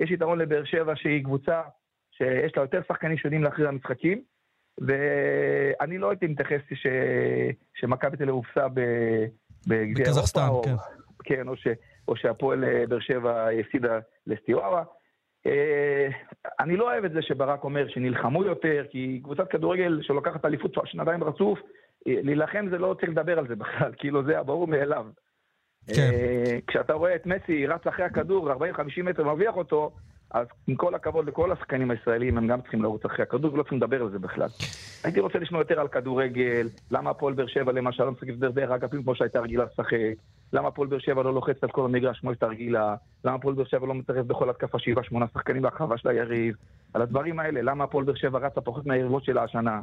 יש 0.00 0.10
יתרון 0.10 0.38
לבאר 0.38 0.64
שבע 0.64 0.92
שהיא 0.96 1.24
קבוצה 1.24 1.62
שיש 2.10 2.56
לה 2.56 2.62
יותר 2.62 2.80
שחקנים 2.88 3.16
שיודעים 3.16 3.42
להכריע 3.42 3.70
משחקים, 3.70 4.22
ואני 4.78 5.98
לא 5.98 6.10
הייתי 6.10 6.26
מתייחס 6.26 6.60
ש... 6.74 6.86
שמכבי 7.74 8.16
תל 8.16 8.22
אביב 8.22 8.34
הופסה 8.34 8.68
ב- 8.68 9.26
בגביע 9.66 10.06
אירופה, 10.06 10.48
או... 10.48 10.62
כן. 10.62 10.74
כן, 11.24 11.48
או, 11.48 11.56
ש... 11.56 11.66
או 12.08 12.16
שהפועל 12.16 12.64
אה, 12.64 12.86
באר 12.88 13.00
שבע 13.00 13.48
הפסידה 13.60 13.98
לסטיוארה. 14.26 14.84
אה, 15.46 16.08
אני 16.60 16.76
לא 16.76 16.92
אוהב 16.92 17.04
את 17.04 17.12
זה 17.12 17.22
שברק 17.22 17.64
אומר 17.64 17.88
שנלחמו 17.88 18.44
יותר, 18.44 18.84
כי 18.90 19.20
קבוצת 19.24 19.50
כדורגל 19.50 20.02
שלוקחת 20.02 20.44
אליפות 20.44 20.74
שנתיים 20.84 21.24
רצוף, 21.24 21.58
אה, 22.06 22.14
להילחם 22.22 22.66
זה 22.70 22.78
לא 22.78 22.96
צריך 23.00 23.10
לדבר 23.10 23.38
על 23.38 23.48
זה 23.48 23.56
בכלל, 23.62 23.92
כאילו 23.98 24.24
זה 24.24 24.38
הברור 24.38 24.66
מאליו. 24.66 25.06
כן. 25.94 26.10
אה, 26.12 26.58
כשאתה 26.66 26.92
רואה 26.92 27.14
את 27.14 27.26
מסי 27.26 27.66
רץ 27.66 27.86
אחרי 27.86 28.04
הכדור, 28.04 28.52
40-50 28.52 28.56
מטר 29.02 29.24
מרוויח 29.24 29.56
אותו, 29.56 29.90
אז 30.30 30.46
עם 30.66 30.76
כל 30.76 30.94
הכבוד 30.94 31.26
לכל 31.28 31.52
השחקנים 31.52 31.90
הישראלים, 31.90 32.38
הם 32.38 32.46
גם 32.46 32.60
צריכים 32.60 32.82
לרוץ 32.82 33.04
אחרי 33.04 33.22
הכדור 33.22 33.54
ולא 33.54 33.62
צריכים 33.62 33.78
לדבר 33.78 34.02
על 34.02 34.10
זה 34.10 34.18
בכלל. 34.18 34.48
הייתי 35.04 35.20
רוצה 35.20 35.38
לשמוע 35.38 35.60
יותר 35.60 35.80
על 35.80 35.88
כדורגל, 35.88 36.68
למה 36.90 37.10
הפועל 37.10 37.34
באר 37.34 37.46
שבע 37.46 37.72
למשל 37.72 38.04
לא 38.04 38.10
משחקת 38.12 38.34
דרך 38.34 38.70
אגפים 38.70 39.02
כמו 39.02 39.14
שהייתה 39.14 39.40
רגילה 39.40 39.64
לשחק, 39.64 39.96
למה 40.52 40.68
הפועל 40.68 40.88
באר 40.88 40.98
שבע 40.98 41.22
לא 41.22 41.34
לוחצת 41.34 41.64
על 41.64 41.70
כל 41.70 41.84
המגרש 41.84 42.20
כמו 42.20 42.30
שהייתה 42.30 42.46
רגילה, 42.46 42.96
למה 43.24 43.34
הפועל 43.36 43.54
באר 43.54 43.64
שבע 43.64 43.86
לא 43.86 43.94
מצרף 43.94 44.26
בכל 44.26 44.50
התקפה 44.50 44.78
שבעה 44.78 45.04
שמונה 45.04 45.26
שחקנים 45.34 45.62
להרחבה 45.62 45.98
של 45.98 46.08
היריב, 46.08 46.54
על 46.94 47.02
הדברים 47.02 47.40
האלה, 47.40 47.62
למה 47.62 47.84
הפועל 47.84 48.04
באר 48.04 48.14
שבע 48.14 48.38
רצה 48.38 48.60
פחות 48.60 48.86
מהיריבות 48.86 49.24
שלה 49.24 49.42
השנה. 49.42 49.80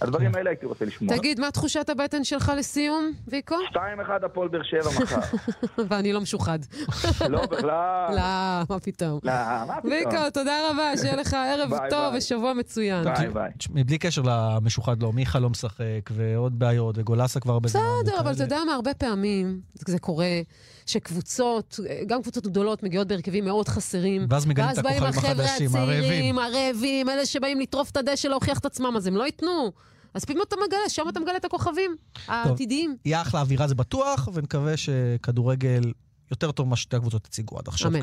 הדברים 0.00 0.34
האלה 0.34 0.50
הייתי 0.50 0.66
רוצה 0.66 0.84
לשמוע. 0.84 1.16
תגיד, 1.16 1.40
מה 1.40 1.50
תחושת 1.50 1.88
הבטן 1.88 2.24
שלך 2.24 2.52
לסיום, 2.58 3.12
ויקו? 3.28 3.54
2-1 3.72 3.76
הפועל 4.22 4.48
באר 4.48 4.62
שבע 4.62 4.90
מחר. 5.02 5.20
ואני 5.88 6.12
לא 6.12 6.20
משוחד. 6.20 6.58
לא, 7.30 7.46
בכלל. 7.46 8.10
לא, 8.10 8.22
מה 8.70 8.80
פתאום. 8.82 9.20
לא, 9.22 9.32
מה 9.66 9.74
פתאום. 9.78 9.92
ויקו, 9.92 10.30
תודה 10.34 10.70
רבה, 10.70 10.96
שיהיה 10.96 11.16
לך 11.16 11.34
ערב 11.34 11.70
טוב. 11.90 12.14
ושבוע 12.16 12.52
מצוין. 12.52 13.04
ביי 13.04 13.28
ביי. 13.28 13.50
בלי 13.84 13.98
קשר 13.98 14.22
למשוחד, 14.22 15.02
לא, 15.02 15.12
מיכה 15.12 15.38
לא 15.38 15.50
משחק, 15.50 16.10
ועוד 16.10 16.58
בעיות, 16.58 16.98
וגולסה 16.98 17.40
כבר 17.40 17.52
הרבה 17.52 17.68
זמן. 17.68 17.80
בסדר, 18.02 18.20
אבל. 18.20 18.32
אתה 18.32 18.42
יודע 18.42 18.58
מה, 18.66 18.74
הרבה 18.74 18.94
פעמים 18.94 19.60
זה 19.74 19.98
קורה 19.98 20.40
שקבוצות, 20.86 21.80
גם 22.06 22.22
קבוצות 22.22 22.46
גדולות, 22.46 22.82
מגיעות 22.82 23.08
בהרכבים 23.08 23.44
מאוד 23.44 23.68
חסרים. 23.68 24.26
ואז 24.30 24.46
מגלים 24.46 24.70
את 24.70 24.78
הכוכבים 24.78 25.02
החדשים, 25.08 25.70
הצעירים, 25.70 26.38
הרעבים, 26.38 27.08
אלה 27.08 27.26
שבאים 27.26 27.60
לטרוף 27.60 27.90
את 27.90 27.96
הדשא 27.96 28.28
להוכיח 28.28 28.58
את 28.58 28.66
עצמם, 28.66 28.96
אז 28.96 29.06
הם 29.06 29.16
לא 29.16 29.24
ייתנו. 29.24 29.72
אז 30.14 30.24
פתאום 30.24 30.42
אתה 30.48 30.56
מגלה, 30.66 30.88
שם 30.88 31.02
אתה 31.08 31.20
מגלה 31.20 31.36
את 31.36 31.44
הכוכבים 31.44 31.96
העתידיים. 32.28 32.96
יהיה 33.04 33.22
אחלה 33.22 33.40
אווירה 33.40 33.68
זה 33.68 33.74
בטוח, 33.74 34.28
ונקווה 34.34 34.76
שכדורגל 34.76 35.92
יותר 36.30 36.52
טוב 36.52 36.66
ממה 36.66 36.76
שתי 36.76 36.96
הקבוצות 36.96 37.26
הציגו 37.26 37.58
עד 37.58 37.68
עכשיו. 37.68 37.90
אמן. 37.90 38.00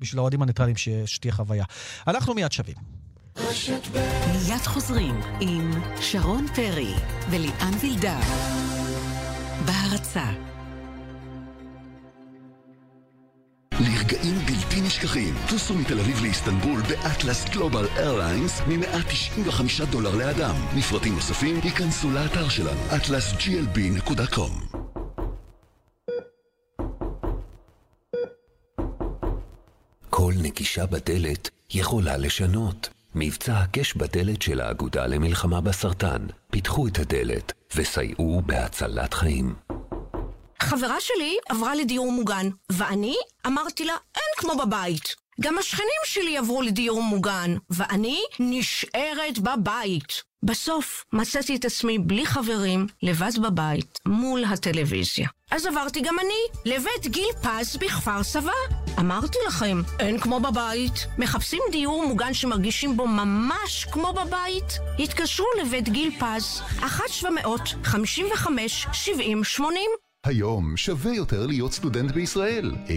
בשביל 0.00 0.18
האוהדים 0.18 0.42
הניטרלים 0.42 0.76
שיה- 0.76 1.06
שתהיה 1.06 1.32
חוויה. 1.32 1.64
אנחנו 2.06 2.34
מיד 2.34 2.52
שבים. 2.52 2.76
מיד 4.32 4.62
חוזרים 4.64 5.20
עם 5.40 5.70
שרון 6.00 6.46
פרי 6.54 6.94
וליאן 7.30 7.72
וילדר. 7.80 8.18
בהרצה. 9.66 10.53
לרגעים 14.04 14.38
בלתי 14.38 14.80
נשכחים, 14.80 15.34
טוסו 15.48 15.74
מתל 15.74 16.00
אביב 16.00 16.22
לאיסטנבול 16.22 16.80
באטלס 16.80 17.44
גלובל 17.44 17.86
איירליינס 17.96 18.60
מ-195 18.60 19.84
דולר 19.90 20.16
לאדם. 20.16 20.54
לפרטים 20.76 21.14
נוספים 21.14 21.60
היכנסו 21.64 22.10
לאתר 22.10 22.48
שלנו, 22.48 22.80
atlasglb.com. 22.90 24.76
כל 30.10 30.32
נגישה 30.42 30.86
בדלת 30.86 31.50
יכולה 31.70 32.16
לשנות. 32.16 32.88
מבצע 33.14 33.58
הקש 33.58 33.94
בדלת 33.94 34.42
של 34.42 34.60
האגודה 34.60 35.06
למלחמה 35.06 35.60
בסרטן. 35.60 36.26
פיתחו 36.50 36.86
את 36.86 36.98
הדלת 36.98 37.52
וסייעו 37.76 38.42
בהצלת 38.46 39.14
חיים. 39.14 39.54
חברה 40.62 41.00
שלי 41.00 41.36
עברה 41.48 41.74
לדיור 41.74 42.12
מוגן, 42.12 42.48
ואני 42.72 43.16
אמרתי 43.46 43.84
לה, 43.84 43.94
אין 44.14 44.32
כמו 44.36 44.56
בבית. 44.56 45.24
גם 45.40 45.58
השכנים 45.58 45.88
שלי 46.04 46.38
עברו 46.38 46.62
לדיור 46.62 47.02
מוגן, 47.02 47.56
ואני 47.70 48.20
נשארת 48.38 49.38
בבית. 49.38 50.22
בסוף 50.42 51.04
מצאתי 51.12 51.56
את 51.56 51.64
עצמי 51.64 51.98
בלי 51.98 52.26
חברים, 52.26 52.86
לבד 53.02 53.38
בבית, 53.42 53.98
מול 54.06 54.44
הטלוויזיה. 54.44 55.28
אז 55.50 55.66
עברתי 55.66 56.00
גם 56.00 56.16
אני 56.18 56.72
לבית 56.74 57.06
גיל 57.06 57.28
פז 57.42 57.76
בכפר 57.76 58.22
סבא. 58.22 58.52
אמרתי 58.98 59.38
לכם, 59.46 59.82
אין 60.00 60.18
כמו 60.18 60.40
בבית. 60.40 61.06
מחפשים 61.18 61.62
דיור 61.72 62.06
מוגן 62.06 62.34
שמרגישים 62.34 62.96
בו 62.96 63.06
ממש 63.06 63.86
כמו 63.92 64.12
בבית? 64.12 64.78
התקשרו 64.98 65.46
לבית 65.60 65.88
גיל 65.88 66.10
פז, 66.18 66.62
1-755-70-80 66.80 66.84
היום 70.24 70.76
שווה 70.76 71.14
יותר 71.14 71.46
להיות 71.46 71.72
סטודנט 71.72 72.10
בישראל. 72.10 72.72
אה, 72.90 72.94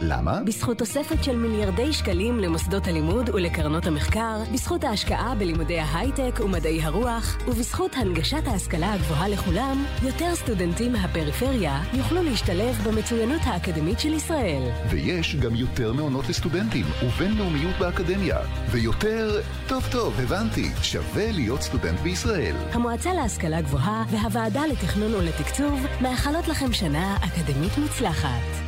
למה? 0.00 0.42
בזכות 0.42 0.78
תוספת 0.78 1.24
של 1.24 1.36
מיליארדי 1.36 1.92
שקלים 1.92 2.38
למוסדות 2.38 2.86
הלימוד 2.86 3.28
ולקרנות 3.28 3.86
המחקר, 3.86 4.42
בזכות 4.52 4.84
ההשקעה 4.84 5.34
בלימודי 5.34 5.78
ההייטק 5.78 6.40
ומדעי 6.44 6.82
הרוח, 6.82 7.38
ובזכות 7.48 7.96
הנגשת 7.96 8.46
ההשכלה 8.46 8.92
הגבוהה 8.92 9.28
לכולם, 9.28 9.84
יותר 10.02 10.34
סטודנטים 10.34 10.92
מהפריפריה 10.92 11.82
יוכלו 11.92 12.22
להשתלב 12.22 12.76
במצוינות 12.86 13.40
האקדמית 13.44 14.00
של 14.00 14.12
ישראל. 14.12 14.62
ויש 14.90 15.36
גם 15.36 15.54
יותר 15.54 15.92
מעונות 15.92 16.28
לסטודנטים, 16.28 16.86
ובינלאומיות 17.04 17.74
באקדמיה. 17.78 18.38
ויותר... 18.70 19.40
טוב 19.68 19.88
טוב, 19.92 20.20
הבנתי. 20.20 20.70
שווה 20.82 21.32
להיות 21.32 21.62
סטודנט 21.62 22.00
בישראל. 22.00 22.54
המועצה 22.72 23.14
להשכלה 23.14 23.60
גבוהה 23.60 24.04
והוועדה 24.10 24.66
לתכנון 24.66 25.14
ולתקצוב 25.14 25.80
מאחלות 26.00 26.48
לכם 26.56 26.72
שנה 26.72 27.16
אקדמית 27.16 27.78
מוצלחת. 27.78 28.66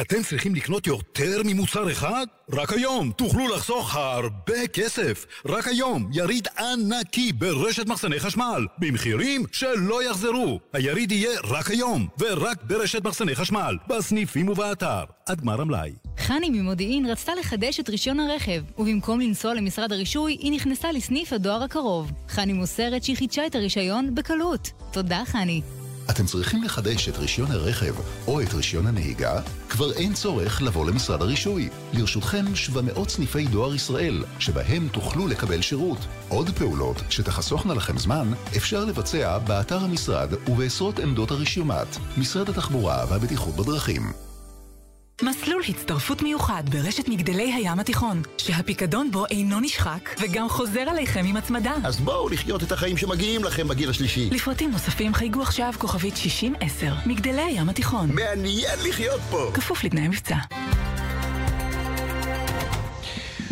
אתם 0.00 0.22
צריכים 0.22 0.54
לקנות 0.54 0.86
יותר 0.86 1.42
ממוצר 1.44 1.92
אחד? 1.92 2.26
רק 2.52 2.72
היום 2.72 3.12
תוכלו 3.16 3.48
לחסוך 3.48 3.96
הרבה 3.96 4.66
כסף. 4.72 5.26
רק 5.46 5.68
היום 5.68 6.10
יריד 6.12 6.48
ענקי 6.58 7.32
ברשת 7.32 7.86
מחסני 7.86 8.20
חשמל, 8.20 8.66
במחירים 8.78 9.44
שלא 9.52 10.02
יחזרו. 10.10 10.60
היריד 10.72 11.12
יהיה 11.12 11.40
רק 11.44 11.70
היום, 11.70 12.06
ורק 12.18 12.62
ברשת 12.62 13.04
מחסני 13.04 13.34
חשמל, 13.34 13.76
בסניפים 13.88 14.48
ובאתר. 14.48 15.04
עד 15.26 15.40
גמר 15.40 15.60
המלאי. 15.60 15.92
חני 16.18 16.50
ממודיעין 16.50 17.06
רצתה 17.06 17.34
לחדש 17.34 17.80
את 17.80 17.88
רישיון 17.88 18.20
הרכב, 18.20 18.62
ובמקום 18.78 19.20
לנסוע 19.20 19.54
למשרד 19.54 19.92
הרישוי, 19.92 20.32
היא 20.32 20.52
נכנסה 20.52 20.92
לסניף 20.92 21.32
הדואר 21.32 21.62
הקרוב. 21.62 22.12
חני 22.28 22.52
מוסרת 22.52 23.04
שהיא 23.04 23.16
חידשה 23.16 23.46
את 23.46 23.54
הרישיון 23.54 24.14
בקלות. 24.14 24.70
תודה, 24.92 25.22
חני. 25.26 25.62
אתם 26.10 26.26
צריכים 26.26 26.62
לחדש 26.62 27.08
את 27.08 27.18
רישיון 27.18 27.50
הרכב 27.50 27.94
או 28.26 28.40
את 28.40 28.54
רישיון 28.54 28.86
הנהיגה? 28.86 29.40
כבר 29.68 29.92
אין 29.92 30.14
צורך 30.14 30.62
לבוא 30.62 30.86
למשרד 30.86 31.22
הרישוי. 31.22 31.68
לרשותכם 31.92 32.54
700 32.54 33.10
סניפי 33.10 33.46
דואר 33.46 33.74
ישראל, 33.74 34.24
שבהם 34.38 34.88
תוכלו 34.92 35.28
לקבל 35.28 35.60
שירות. 35.60 35.98
עוד 36.28 36.50
פעולות 36.50 36.96
שתחסוכנה 37.10 37.74
לכם 37.74 37.98
זמן, 37.98 38.32
אפשר 38.56 38.84
לבצע 38.84 39.38
באתר 39.38 39.78
המשרד 39.78 40.34
ובעשרות 40.48 40.98
עמדות 40.98 41.30
הרשיומט. 41.30 41.96
משרד 42.18 42.48
התחבורה 42.48 43.04
והבטיחות 43.08 43.56
בדרכים. 43.56 44.29
מסלול 45.22 45.62
הצטרפות 45.68 46.22
מיוחד 46.22 46.62
ברשת 46.70 47.08
מגדלי 47.08 47.52
הים 47.52 47.80
התיכון, 47.80 48.22
שהפיקדון 48.38 49.10
בו 49.10 49.26
אינו 49.26 49.60
נשחק 49.60 50.10
וגם 50.20 50.48
חוזר 50.48 50.82
אליכם 50.90 51.24
עם 51.26 51.36
הצמדה. 51.36 51.74
אז 51.84 52.00
בואו 52.00 52.28
לחיות 52.28 52.62
את 52.62 52.72
החיים 52.72 52.96
שמגיעים 52.96 53.44
לכם 53.44 53.68
בגיל 53.68 53.90
השלישי. 53.90 54.30
לפרטים 54.30 54.70
נוספים 54.70 55.14
חייגו 55.14 55.42
עכשיו 55.42 55.72
כוכבית 55.78 56.16
6010, 56.16 56.94
מגדלי 57.06 57.42
הים 57.42 57.68
התיכון. 57.68 58.10
מעניין 58.14 58.78
לחיות 58.88 59.20
פה! 59.30 59.50
כפוף 59.54 59.84
לתנאי 59.84 60.08
מבצע. 60.08 60.36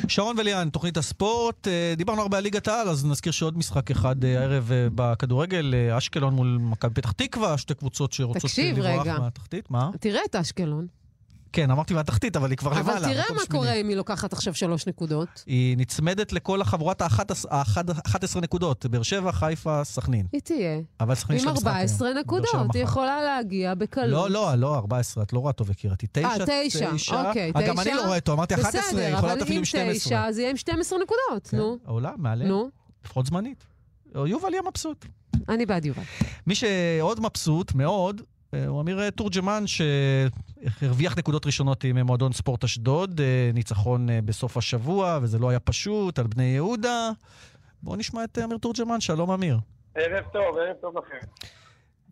שרון 0.09 0.39
וליאן, 0.39 0.71
תוכנית 0.71 0.97
הספורט, 0.97 1.69
אה, 1.69 1.95
דיברנו 1.97 2.23
הרבה 2.23 2.37
על 2.39 2.43
ליגת 2.43 2.69
העל, 2.69 2.89
אז 2.89 3.05
נזכיר 3.05 3.33
שעוד 3.33 3.59
משחק 3.59 3.91
אחד 3.91 4.25
אה, 4.25 4.41
הערב 4.41 4.73
אה, 4.73 4.89
בכדורגל, 4.95 5.75
אשקלון 5.99 6.35
מול 6.35 6.59
מכבי 6.61 6.95
פתח 6.95 7.13
תקווה, 7.13 7.59
שתי 7.59 7.75
קבוצות 7.75 8.13
שרוצות 8.13 8.51
לברוח 8.59 9.01
רגע. 9.01 9.19
מהתחתית. 9.19 9.71
מה? 9.71 9.91
תראה 10.01 10.21
את 10.31 10.37
אשקלון. 10.37 10.98
כן, 11.59 11.71
אמרתי 11.71 11.95
מהתחתית, 11.95 12.37
אבל 12.37 12.51
היא 12.51 12.59
כבר 12.59 12.71
למעלה. 12.71 12.99
אבל 12.99 13.13
תראה 13.13 13.25
מה. 13.37 13.43
קורה 13.51 13.73
אם 13.73 13.89
היא 13.89 13.97
לוקחת 13.97 14.33
עכשיו 14.33 14.55
שלוש 14.55 14.87
נקודות. 14.87 15.45
היא 15.47 15.77
נצמדת 15.77 16.33
לכל 16.33 16.61
החבורת 16.61 17.03
ה-11 17.03 18.41
נקודות, 18.43 18.87
באר 18.87 19.03
שבע, 19.03 19.33
חיפה, 19.33 19.85
סכנין. 19.85 20.27
היא 20.33 20.41
תהיה. 20.41 20.81
אבל 21.01 21.15
סכנין 21.15 21.41
עם 21.41 21.47
לה 21.47 21.53
משחק 21.53 21.67
14 21.67 22.09
היום. 22.09 22.15
באר 22.15 22.25
שבע 22.27 22.61
נקודות. 22.61 22.75
היא 22.75 22.83
יכולה 22.83 23.23
להגיע 23.23 23.75
בקלות. 23.75 24.31
לא, 24.31 24.31
לא, 24.31 24.55
לא 24.55 24.75
14, 24.75 25.23
את 25.23 25.33
לא 25.33 25.39
רואה 25.39 25.53
טוב, 25.53 25.71
יקירתי. 25.71 26.07
תשע, 26.13 26.27
אה, 26.27 26.37
תשע, 26.47 26.91
אוקיי, 27.29 27.53
תשע. 27.53 27.61
אה, 27.61 27.69
גם 27.69 27.81
אני 27.81 27.95
לא 27.95 28.07
רואה 28.07 28.21
טוב, 28.21 28.35
אמרתי 28.35 28.55
11, 28.55 29.01
היא 29.01 29.15
יכולה 29.15 29.33
להיות 29.33 29.43
אפילו 29.43 29.57
עם 29.57 29.63
בסדר, 29.63 29.83
אבל 29.83 29.95
12. 29.95 30.19
אם 30.19 30.23
תשע, 30.23 30.29
אז 30.29 30.39
יהיה 30.39 30.51
עם 30.51 30.57
12 30.57 30.99
נקודות, 30.99 31.53
נו. 31.53 31.79
עולה, 31.87 32.13
מעלה. 32.17 32.45
נו. 32.45 32.69
לפחות 33.05 33.27
זמנית. 33.27 33.65
יובל 34.15 34.53
יהיה 34.53 34.63
מבסוט. 34.63 35.05
אני 35.49 35.67
בעד 35.67 35.85
יובל. 35.85 36.03
מי 36.47 36.55
שעוד 36.55 37.21
מבסוט 37.21 37.75
מאוד, 37.75 38.23
הוא 38.53 38.81
אמיר 38.81 39.11
תורג'מן, 39.11 39.65
שהרוויח 39.67 41.19
נקודות 41.19 41.47
ראשונות 41.47 41.85
עם 41.85 41.99
מועדון 41.99 42.33
ספורט 42.33 42.65
אשדוד, 42.65 43.21
אה, 43.21 43.51
ניצחון 43.55 44.11
אה, 44.11 44.19
בסוף 44.25 44.57
השבוע, 44.57 45.19
וזה 45.23 45.39
לא 45.39 45.51
היה 45.51 45.61
פשוט, 45.61 46.19
על 46.19 46.27
בני 46.27 46.45
יהודה. 46.45 47.11
בואו 47.83 47.97
נשמע 47.97 48.25
את 48.25 48.39
אה, 48.39 48.45
אמיר 48.45 48.59
תורג'מן, 48.59 49.01
שלום 49.01 49.31
אמיר. 49.31 49.59
ערב 49.95 50.25
טוב, 50.33 50.59
ערב 50.59 50.77
טוב 50.81 50.99
לכם. 50.99 51.27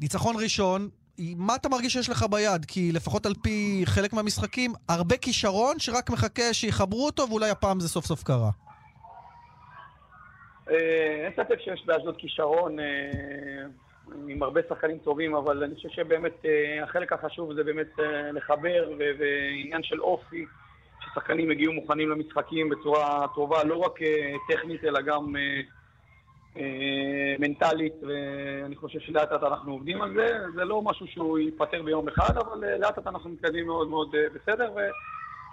ניצחון 0.00 0.36
ראשון, 0.42 0.88
מה 1.18 1.54
אתה 1.54 1.68
מרגיש 1.68 1.92
שיש 1.92 2.08
לך 2.08 2.24
ביד? 2.30 2.64
כי 2.64 2.92
לפחות 2.92 3.26
על 3.26 3.34
פי 3.42 3.82
חלק 3.84 4.12
מהמשחקים, 4.12 4.72
הרבה 4.88 5.16
כישרון 5.16 5.78
שרק 5.78 6.10
מחכה 6.10 6.52
שיחברו 6.54 7.06
אותו, 7.06 7.26
ואולי 7.28 7.50
הפעם 7.50 7.80
זה 7.80 7.88
סוף 7.88 8.06
סוף 8.06 8.22
קרה. 8.22 8.50
אה, 10.70 11.24
אין 11.24 11.32
ספק 11.32 11.60
שיש 11.64 11.86
באשדוד 11.86 12.16
כישרון 12.16 12.80
אה, 12.80 12.84
עם 14.28 14.42
הרבה 14.42 14.60
שחקנים 14.68 14.98
טובים, 14.98 15.34
אבל 15.34 15.62
אני 15.62 15.74
חושב 15.74 15.88
שבאמת 15.88 16.44
אה, 16.44 16.84
החלק 16.84 17.12
החשוב 17.12 17.54
זה 17.54 17.64
באמת 17.64 18.00
אה, 18.00 18.32
לחבר 18.32 18.90
ועניין 18.98 19.82
של 19.82 20.00
אופי, 20.00 20.44
ששחקנים 21.00 21.50
הגיעו 21.50 21.72
מוכנים 21.72 22.10
למשחקים 22.10 22.68
בצורה 22.68 23.26
טובה, 23.34 23.64
לא 23.64 23.76
רק 23.76 24.02
אה, 24.02 24.32
טכנית 24.48 24.84
אלא 24.84 25.00
גם 25.00 25.34
מנטלית, 27.38 27.92
ואני 28.02 28.76
חושב 28.76 29.00
שלאט 29.00 29.32
לאט 29.32 29.42
אנחנו 29.42 29.72
עובדים 29.72 30.02
על 30.02 30.14
זה. 30.14 30.38
זה 30.54 30.64
לא 30.64 30.82
משהו 30.82 31.06
שהוא 31.06 31.38
ייפתר 31.38 31.82
ביום 31.82 32.08
אחד, 32.08 32.36
אבל 32.36 32.76
לאט 32.78 32.98
לאט 32.98 33.06
אנחנו 33.06 33.30
מתקדמים 33.30 33.66
מאוד 33.66 33.88
מאוד 33.88 34.14
בסדר, 34.34 34.70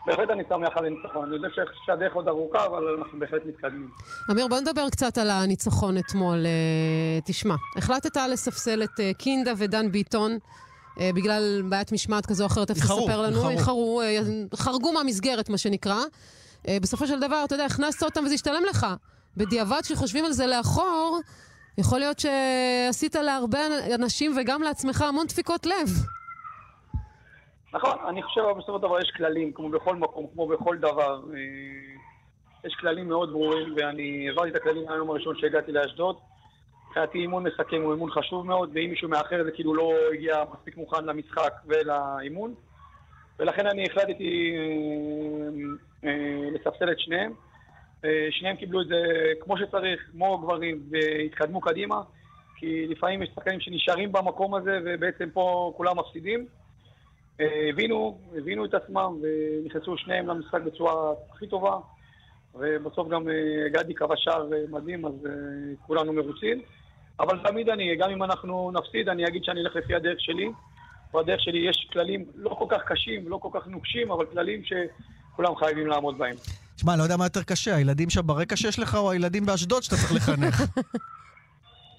ובהחלט 0.08 0.30
אני 0.30 0.44
שמח 0.50 0.70
על 0.76 0.86
הניצחון. 0.86 1.26
אני 1.26 1.36
יודע 1.36 1.48
שהדרך 1.86 2.14
עוד 2.14 2.28
ארוכה, 2.28 2.66
אבל 2.66 2.84
אנחנו 3.00 3.20
בהחלט 3.20 3.42
מתקדמים. 3.46 3.90
אמיר, 4.32 4.48
בוא 4.48 4.60
נדבר 4.60 4.90
קצת 4.90 5.18
על 5.18 5.30
הניצחון 5.30 5.98
אתמול. 5.98 6.46
אה, 6.46 7.22
תשמע, 7.26 7.56
החלטת 7.78 8.18
לספסל 8.18 8.84
את 8.84 9.00
אה, 9.00 9.12
קינדה 9.18 9.54
ודן 9.58 9.92
ביטון. 9.92 10.38
אה, 11.00 11.10
בגלל 11.16 11.62
בעיית 11.70 11.92
משמעת 11.92 12.26
כזו 12.26 12.44
או 12.44 12.48
אחרת, 12.48 12.68
תכף 12.68 12.78
איחרו, 12.78 13.00
תספר 13.00 13.22
לנו. 13.22 13.50
איחרו. 13.50 14.02
חרגו 14.56 14.94
מהמסגרת, 14.94 15.50
מה 15.50 15.58
שנקרא. 15.58 16.00
בסופו 16.82 17.08
של 17.08 17.20
דבר, 17.20 17.44
אתה 17.46 17.56
יודע, 17.56 17.66
הכנסת 17.66 18.04
אותם 18.04 18.24
וזה 18.26 18.34
השתלם 18.34 18.64
לך. 18.70 18.88
בדיעבד, 19.38 19.80
כשחושבים 19.82 20.26
על 20.26 20.32
זה 20.32 20.48
לאחור, 20.48 21.20
יכול 21.78 22.00
להיות 22.00 22.20
שעשית 22.20 23.16
להרבה 23.16 23.60
אנשים 23.96 24.38
וגם 24.38 24.62
לעצמך 24.62 25.02
המון 25.02 25.28
דפיקות 25.28 25.66
לב. 25.66 25.90
נכון, 27.74 27.98
אני 28.08 28.24
חושב 28.24 28.42
שבסופו 28.54 28.78
של 28.78 28.82
דבר 28.82 29.00
יש 29.00 29.12
כללים, 29.12 29.54
כמו 29.54 29.70
בכל 29.70 29.96
מקום, 29.96 30.28
כמו 30.34 30.48
בכל 30.48 30.78
דבר. 30.78 31.22
אה, 31.34 31.94
יש 32.66 32.76
כללים 32.76 33.08
מאוד 33.08 33.32
ברורים, 33.32 33.74
ואני 33.78 34.28
העברתי 34.28 34.50
את 34.50 34.56
הכללים 34.56 34.86
מהיום 34.86 35.10
הראשון 35.10 35.36
שהגעתי 35.38 35.72
לאשדוד. 35.72 36.16
מבחינתי 36.88 37.18
אימון 37.18 37.44
מסכם 37.44 37.82
הוא 37.82 37.94
אימון 37.94 38.12
חשוב 38.12 38.46
מאוד, 38.46 38.70
ואם 38.74 38.90
מישהו 38.90 39.10
מאחר 39.10 39.44
זה 39.44 39.52
כאילו 39.52 39.76
לא 39.76 39.94
הגיע 40.14 40.44
מספיק 40.54 40.78
מוכן 40.78 41.06
למשחק 41.06 41.54
ולאימון. 41.66 42.54
ולכן 43.40 43.68
אני 43.68 43.86
החלטתי 43.86 44.56
אה, 44.58 46.10
אה, 46.10 46.50
לספסל 46.54 46.92
את 46.92 47.00
שניהם. 47.00 47.34
אה, 48.06 48.28
שניהם 48.32 48.56
קיבלו 48.56 48.82
את 48.82 48.88
זה 48.88 49.04
כמו 49.40 49.58
שצריך, 49.58 50.02
כמו 50.12 50.38
גברים, 50.38 50.84
והתקדמו 50.90 51.62
קדימה. 51.62 52.02
כי 52.56 52.88
לפעמים 52.88 53.24
יש 53.24 53.30
שחקנים 53.36 53.60
שנשארים 53.60 54.12
במקום 54.12 54.56
הזה 54.56 54.80
ובעצם 54.86 55.30
פה 55.34 55.74
כולם 55.78 56.00
מפסידים. 56.00 56.48
הבינו, 57.40 58.18
הבינו 58.38 58.66
את 58.66 58.74
עצמם 58.74 59.18
ונכנסו 59.22 59.98
שניהם 59.98 60.28
למשחק 60.28 60.62
בצורה 60.62 61.14
הכי 61.32 61.48
טובה. 61.48 61.80
ובסוף 62.56 63.08
גם 63.10 63.30
אה, 63.30 63.70
גדי 63.70 63.94
קבע 63.94 64.16
שער 64.18 64.54
אה, 64.54 64.58
מדהים, 64.70 65.06
אז 65.06 65.14
אה, 65.26 65.32
כולנו 65.88 66.14
מרוצים. 66.14 66.62
אבל 67.20 67.40
תמיד 67.48 67.70
אני, 67.70 67.96
גם 67.96 68.10
אם 68.10 68.24
אנחנו 68.24 68.72
נפסיד, 68.74 69.10
אני 69.10 69.28
אגיד 69.28 69.44
שאני 69.44 69.62
אלך 69.62 69.76
לפי 69.76 69.96
הדרך 69.96 70.20
שלי. 70.20 70.52
בדרך 71.14 71.40
שלי 71.42 71.70
יש 71.70 71.88
כללים 71.94 72.26
לא 72.36 72.50
כל 72.60 72.66
כך 72.70 72.82
קשים, 72.86 73.30
לא 73.30 73.38
כל 73.38 73.50
כך 73.54 73.68
נוקשים, 73.68 74.12
אבל 74.12 74.26
כללים 74.26 74.62
שכולם 74.64 75.56
חייבים 75.56 75.88
לעמוד 75.88 76.18
בהם. 76.18 76.36
תשמע, 76.76 76.94
אני 76.94 77.00
לא 77.00 77.04
יודע 77.04 77.18
מה 77.18 77.26
יותר 77.26 77.44
קשה, 77.44 77.76
הילדים 77.76 78.10
שם 78.10 78.28
ברקע 78.28 78.56
שיש 78.56 78.80
לך 78.80 78.96
או 78.96 79.12
הילדים 79.12 79.46
באשדוד 79.46 79.84
שאתה 79.84 79.96
צריך 79.96 80.14
לחנך? 80.14 80.64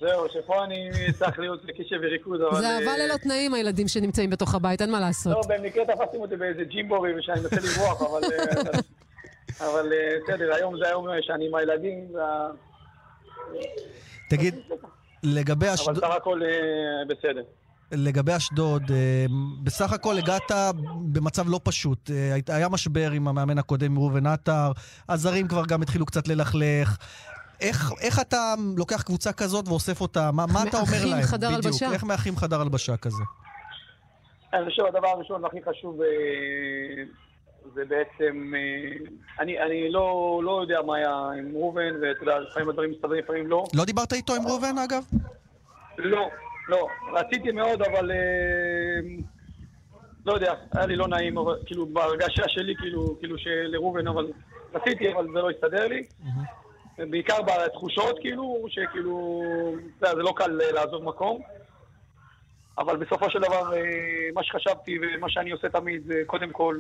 זהו, 0.05 0.25
שפה 0.33 0.65
אני 0.65 0.91
צריך 1.19 1.39
להיות 1.39 1.65
בקשב 1.65 1.97
וריכוז, 2.03 2.41
אבל... 2.51 2.61
זה 2.61 2.69
אהבה 2.69 2.97
ללא 2.99 3.17
תנאים, 3.17 3.55
הילדים 3.55 3.89
שנמצאים 3.89 4.31
בתוך 4.31 4.55
הבית, 4.55 4.83
אין 4.83 4.91
מה 4.91 5.01
לעשות. 5.01 5.33
לא, 5.33 5.57
במקרה 5.57 5.85
תפסתם 5.85 6.19
אותי 6.19 6.37
באיזה 6.37 6.65
ג'ימבורי 6.65 7.19
ושאני 7.19 7.41
מנסה 7.41 7.57
לברוח, 7.57 8.03
אבל... 8.03 8.21
אה, 8.25 8.71
אבל 9.61 9.93
אה, 9.93 10.17
בסדר, 10.25 10.55
היום 10.55 10.79
זה 10.79 10.89
היום 10.89 11.07
שאני 11.21 11.47
עם 11.49 11.55
הילדים, 11.55 12.09
וה- 12.15 12.51
תגיד, 14.31 14.55
לגבי 15.23 15.67
אבל 15.67 15.75
אשדוד... 15.75 15.97
סך 16.05 16.11
הכל 16.17 16.41
אה, 16.43 16.49
בסדר. 17.09 17.43
לגבי 17.93 18.37
אשדוד, 18.37 18.83
אה, 18.91 19.27
בסך 19.63 19.93
הכל 19.93 20.19
הגעת 20.19 20.51
במצב 21.13 21.49
לא 21.49 21.61
פשוט. 21.63 22.11
אה, 22.11 22.55
היה 22.57 22.69
משבר 22.69 23.11
עם 23.11 23.29
המאמן 23.29 23.59
הקודם, 23.59 23.99
ראובן 23.99 24.27
עטר, 24.27 24.73
הזרים 25.09 25.49
כבר 25.49 25.63
גם 25.69 25.83
התחילו 25.83 26.07
קצת 26.07 26.29
ללכלך. 26.29 26.97
איך, 27.61 27.93
איך 28.01 28.21
אתה 28.21 28.55
לוקח 28.77 29.03
קבוצה 29.03 29.33
כזאת 29.33 29.69
ואוסף 29.69 30.01
אותה? 30.01 30.31
מה, 30.33 30.45
מה 30.53 30.63
אתה 30.63 30.77
אומר 30.77 30.91
מאחים 30.91 31.11
להם? 31.11 31.23
חדר 31.23 31.49
בדיוק, 31.49 31.65
הלבשה. 31.65 31.93
איך 31.93 32.05
מאחים 32.05 32.37
חדר 32.37 32.61
הלבשה 32.61 32.97
כזה? 32.97 33.23
אני 34.55 34.71
חושב 34.71 34.83
הדבר 34.85 35.09
הראשון 35.09 35.45
והכי 35.45 35.59
חשוב 35.63 36.01
אה, 36.03 36.07
זה 37.75 37.85
בעצם, 37.85 38.53
אה, 38.57 38.97
אני, 39.41 39.61
אני 39.61 39.91
לא, 39.91 40.41
לא 40.45 40.61
יודע 40.63 40.83
מה 40.87 40.97
היה 40.97 41.31
עם 41.39 41.53
ראובן, 41.55 41.95
ואתה 42.03 42.23
יודע, 42.23 42.39
לפעמים 42.39 42.69
הדברים 42.69 42.91
מסתדרים, 42.91 43.25
לפעמים 43.25 43.47
לא. 43.47 43.65
לא 43.75 43.85
דיברת 43.85 44.13
איתו 44.13 44.35
עם 44.35 44.47
ראובן, 44.47 44.79
אגב? 44.79 45.03
לא, 45.99 46.29
לא. 46.69 46.87
רציתי 47.13 47.51
מאוד, 47.53 47.83
אבל 47.83 48.11
אה, 48.11 48.17
לא 50.27 50.33
יודע, 50.33 50.55
היה 50.73 50.87
לי 50.87 50.97
לא 50.97 51.09
נעים, 51.09 51.39
אבל, 51.39 51.59
כאילו, 51.67 51.87
בהרגשה 51.87 52.43
שלי, 52.49 52.75
כאילו, 52.79 53.17
כאילו 53.19 53.39
שלראובן, 53.39 54.07
אבל 54.07 54.27
רציתי, 54.75 55.13
אבל 55.13 55.27
זה 55.35 55.41
לא 55.41 55.51
הסתדר 55.51 55.89
לי. 55.89 56.07
בעיקר 56.99 57.43
בתחושות, 57.43 58.19
כאילו, 58.21 58.67
שכאילו, 58.69 59.43
זה 60.01 60.15
לא 60.15 60.33
קל 60.37 60.61
אה, 60.61 60.73
לעזוב 60.73 61.05
מקום. 61.05 61.43
אבל 62.79 62.97
בסופו 62.97 63.31
של 63.31 63.39
דבר, 63.39 63.77
אה, 63.77 63.81
מה 64.35 64.45
שחשבתי 64.45 64.99
ומה 65.03 65.31
שאני 65.31 65.51
עושה 65.51 65.69
תמיד 65.69 66.03
זה 66.07 66.23
קודם 66.27 66.51
כל 66.51 66.79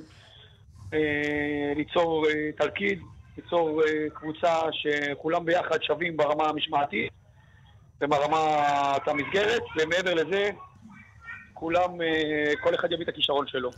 אה, 0.94 1.72
ליצור 1.76 2.26
תלכיד, 2.58 3.00
ליצור 3.36 3.82
קבוצה 4.14 4.60
שכולם 4.72 5.44
ביחד 5.44 5.82
שווים 5.82 6.16
ברמה 6.16 6.44
המשמעתית 6.44 7.12
וברמת 8.00 9.08
המסגרת, 9.08 9.62
ומעבר 9.76 10.14
לזה, 10.14 10.50
כולם, 11.54 11.90
כל 12.62 12.74
אחד 12.74 12.92
יביא 12.92 13.04
את 13.04 13.08
הכישרון 13.08 13.46
שלו. 13.46 13.70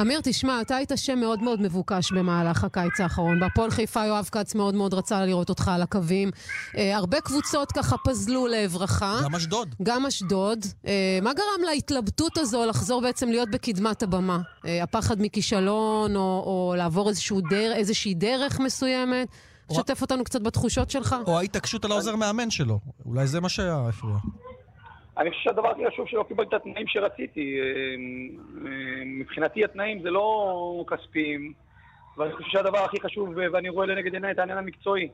אמיר, 0.00 0.20
תשמע, 0.22 0.60
אתה 0.60 0.76
היית 0.76 0.92
שם 0.96 1.18
מאוד 1.18 1.42
מאוד 1.42 1.60
מבוקש 1.60 2.12
במהלך 2.12 2.64
הקיץ 2.64 3.00
האחרון. 3.00 3.40
בהפועל 3.40 3.70
חיפה 3.70 4.06
יואב 4.06 4.28
כץ 4.32 4.54
מאוד 4.54 4.74
מאוד 4.74 4.94
רצה 4.94 5.26
לראות 5.26 5.48
אותך 5.48 5.68
על 5.68 5.82
הקווים. 5.82 6.30
אה, 6.76 6.96
הרבה 6.96 7.20
קבוצות 7.20 7.72
ככה 7.72 7.96
פזלו 8.04 8.46
לעברך. 8.46 9.02
גם 9.24 9.34
אשדוד. 9.34 9.74
גם 9.82 10.06
אשדוד. 10.06 10.58
אה, 10.86 11.18
מה 11.22 11.32
גרם 11.34 11.66
להתלבטות 11.70 12.38
הזו 12.38 12.64
לחזור 12.66 13.00
בעצם 13.02 13.28
להיות 13.28 13.50
בקדמת 13.50 14.02
הבמה? 14.02 14.40
אה, 14.66 14.82
הפחד 14.82 15.16
מכישלון, 15.22 16.16
או, 16.16 16.42
או 16.46 16.74
לעבור 16.76 17.10
דר, 17.50 17.72
איזושהי 17.72 18.14
דרך 18.14 18.60
מסוימת? 18.60 19.28
שתף 19.72 20.02
אותנו 20.02 20.24
קצת 20.24 20.42
בתחושות 20.42 20.90
שלך. 20.90 21.16
או 21.26 21.38
ההתעקשות 21.38 21.84
על 21.84 21.92
העוזר 21.92 22.16
מאמן 22.16 22.50
שלו. 22.50 22.80
אולי 23.06 23.26
זה 23.26 23.40
מה 23.40 23.48
שהיה 23.48 23.88
הפריע. 23.88 24.16
אני 25.22 25.30
חושב 25.30 25.42
שהדבר 25.42 25.70
הכי 25.70 25.82
חשוב 25.86 26.08
שלא 26.08 26.22
קיבלתי 26.28 26.56
את 26.56 26.60
התנאים 26.60 26.86
שרציתי. 26.86 27.60
אה, 27.60 27.64
אה, 28.66 29.02
מבחינתי 29.04 29.64
התנאים 29.64 30.02
זה 30.02 30.10
לא 30.10 30.84
כספיים, 30.86 31.52
ואני 32.16 32.32
חושב 32.32 32.48
שהדבר 32.50 32.78
הכי 32.78 33.00
חשוב, 33.00 33.28
ואני 33.52 33.68
רואה 33.68 33.86
לנגד 33.86 34.14
עיניי 34.14 34.30
את 34.30 34.38
העניין 34.38 34.58
המקצועי. 34.58 35.08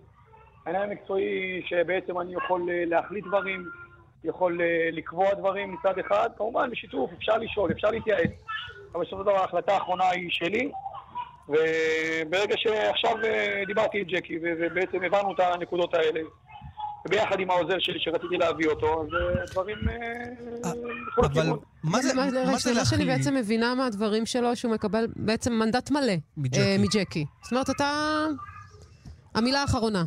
העניין 0.67 0.91
המקצועי 0.91 1.63
שבעצם 1.67 2.21
אני 2.21 2.35
יכול 2.35 2.71
אה, 2.71 2.85
להחליט 2.87 3.25
דברים, 3.27 3.65
יכול 4.25 4.61
אה, 4.61 4.89
לקבוע 4.93 5.35
דברים 5.35 5.75
מצד 5.75 5.99
אחד, 5.99 6.29
כמובן 6.37 6.71
בשיתוף, 6.71 7.11
אפשר 7.19 7.39
לשאול, 7.39 7.73
אפשר 7.73 7.91
להתייעץ. 7.91 8.31
אבל 8.93 9.05
בסופו 9.05 9.17
של 9.17 9.23
דבר 9.23 9.37
ההחלטה 9.37 9.75
האחרונה 9.75 10.05
היא 10.09 10.31
שלי, 10.31 10.71
וברגע 11.49 12.55
שעכשיו 12.57 13.17
אה, 13.25 13.63
דיברתי 13.67 13.99
עם 13.99 14.05
ג'קי, 14.05 14.39
ובעצם 14.43 15.03
הבנו 15.03 15.33
את 15.33 15.41
הנקודות 15.41 15.95
האלה, 15.95 16.21
וביחד 17.07 17.40
עם 17.40 17.51
העוזר 17.51 17.78
שלי 17.78 17.99
שרציתי 17.99 18.36
להביא 18.36 18.68
אותו, 18.68 19.03
אז 19.03 19.09
אה, 19.14 19.44
דברים 19.53 19.78
אה, 19.88 20.70
בכל 21.07 21.24
הכיוון. 21.24 21.59
מה 21.84 22.03
זה, 22.03 22.09
זה 22.09 22.59
שאני 22.59 22.74
להכיל? 22.74 23.07
בעצם 23.07 23.34
מבינה 23.34 23.74
מהדברים 23.74 24.26
שלו, 24.26 24.57
שהוא 24.57 24.72
מקבל 24.72 25.07
בעצם 25.16 25.53
מנדט 25.53 25.90
מלא. 25.90 26.14
מג'קי. 26.78 27.20
אה. 27.20 27.24
זאת 27.42 27.53
אומרת, 27.53 27.70
אתה... 27.70 28.26
המילה 29.34 29.61
האחרונה. 29.61 30.05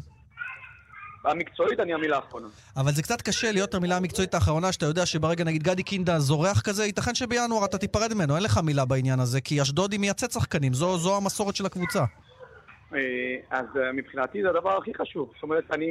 המקצועית 1.26 1.80
אני 1.80 1.94
המילה 1.94 2.16
האחרונה. 2.16 2.48
אבל 2.78 2.92
זה 2.92 3.04
קצת 3.04 3.22
קשה 3.22 3.52
להיות 3.52 3.74
המילה 3.74 3.98
המקצועית 3.98 4.34
האחרונה, 4.34 4.72
שאתה 4.72 4.86
יודע 4.86 5.06
שברגע 5.06 5.44
נגיד 5.44 5.64
גדי 5.64 5.84
קינדה 5.84 6.20
זורח 6.20 6.62
כזה, 6.62 6.86
ייתכן 6.86 7.16
שבינואר 7.16 7.66
אתה 7.66 7.78
תיפרד 7.78 8.14
ממנו, 8.14 8.36
אין 8.36 8.44
לך 8.44 8.58
מילה 8.58 8.86
בעניין 8.86 9.20
הזה, 9.20 9.42
כי 9.42 9.62
אשדוד 9.62 9.92
היא 9.92 10.00
מייצאת 10.00 10.32
שחקנים, 10.32 10.74
זו, 10.74 10.98
זו 10.98 11.18
המסורת 11.18 11.56
של 11.56 11.66
הקבוצה. 11.66 12.04
אה, 12.94 13.00
אז 13.52 13.66
אה, 13.76 13.92
מבחינתי 13.92 14.44
זה 14.44 14.50
הדבר 14.50 14.78
הכי 14.78 14.92
חשוב. 14.94 15.32
זאת 15.34 15.44
אומרת, 15.44 15.64
אני... 15.72 15.88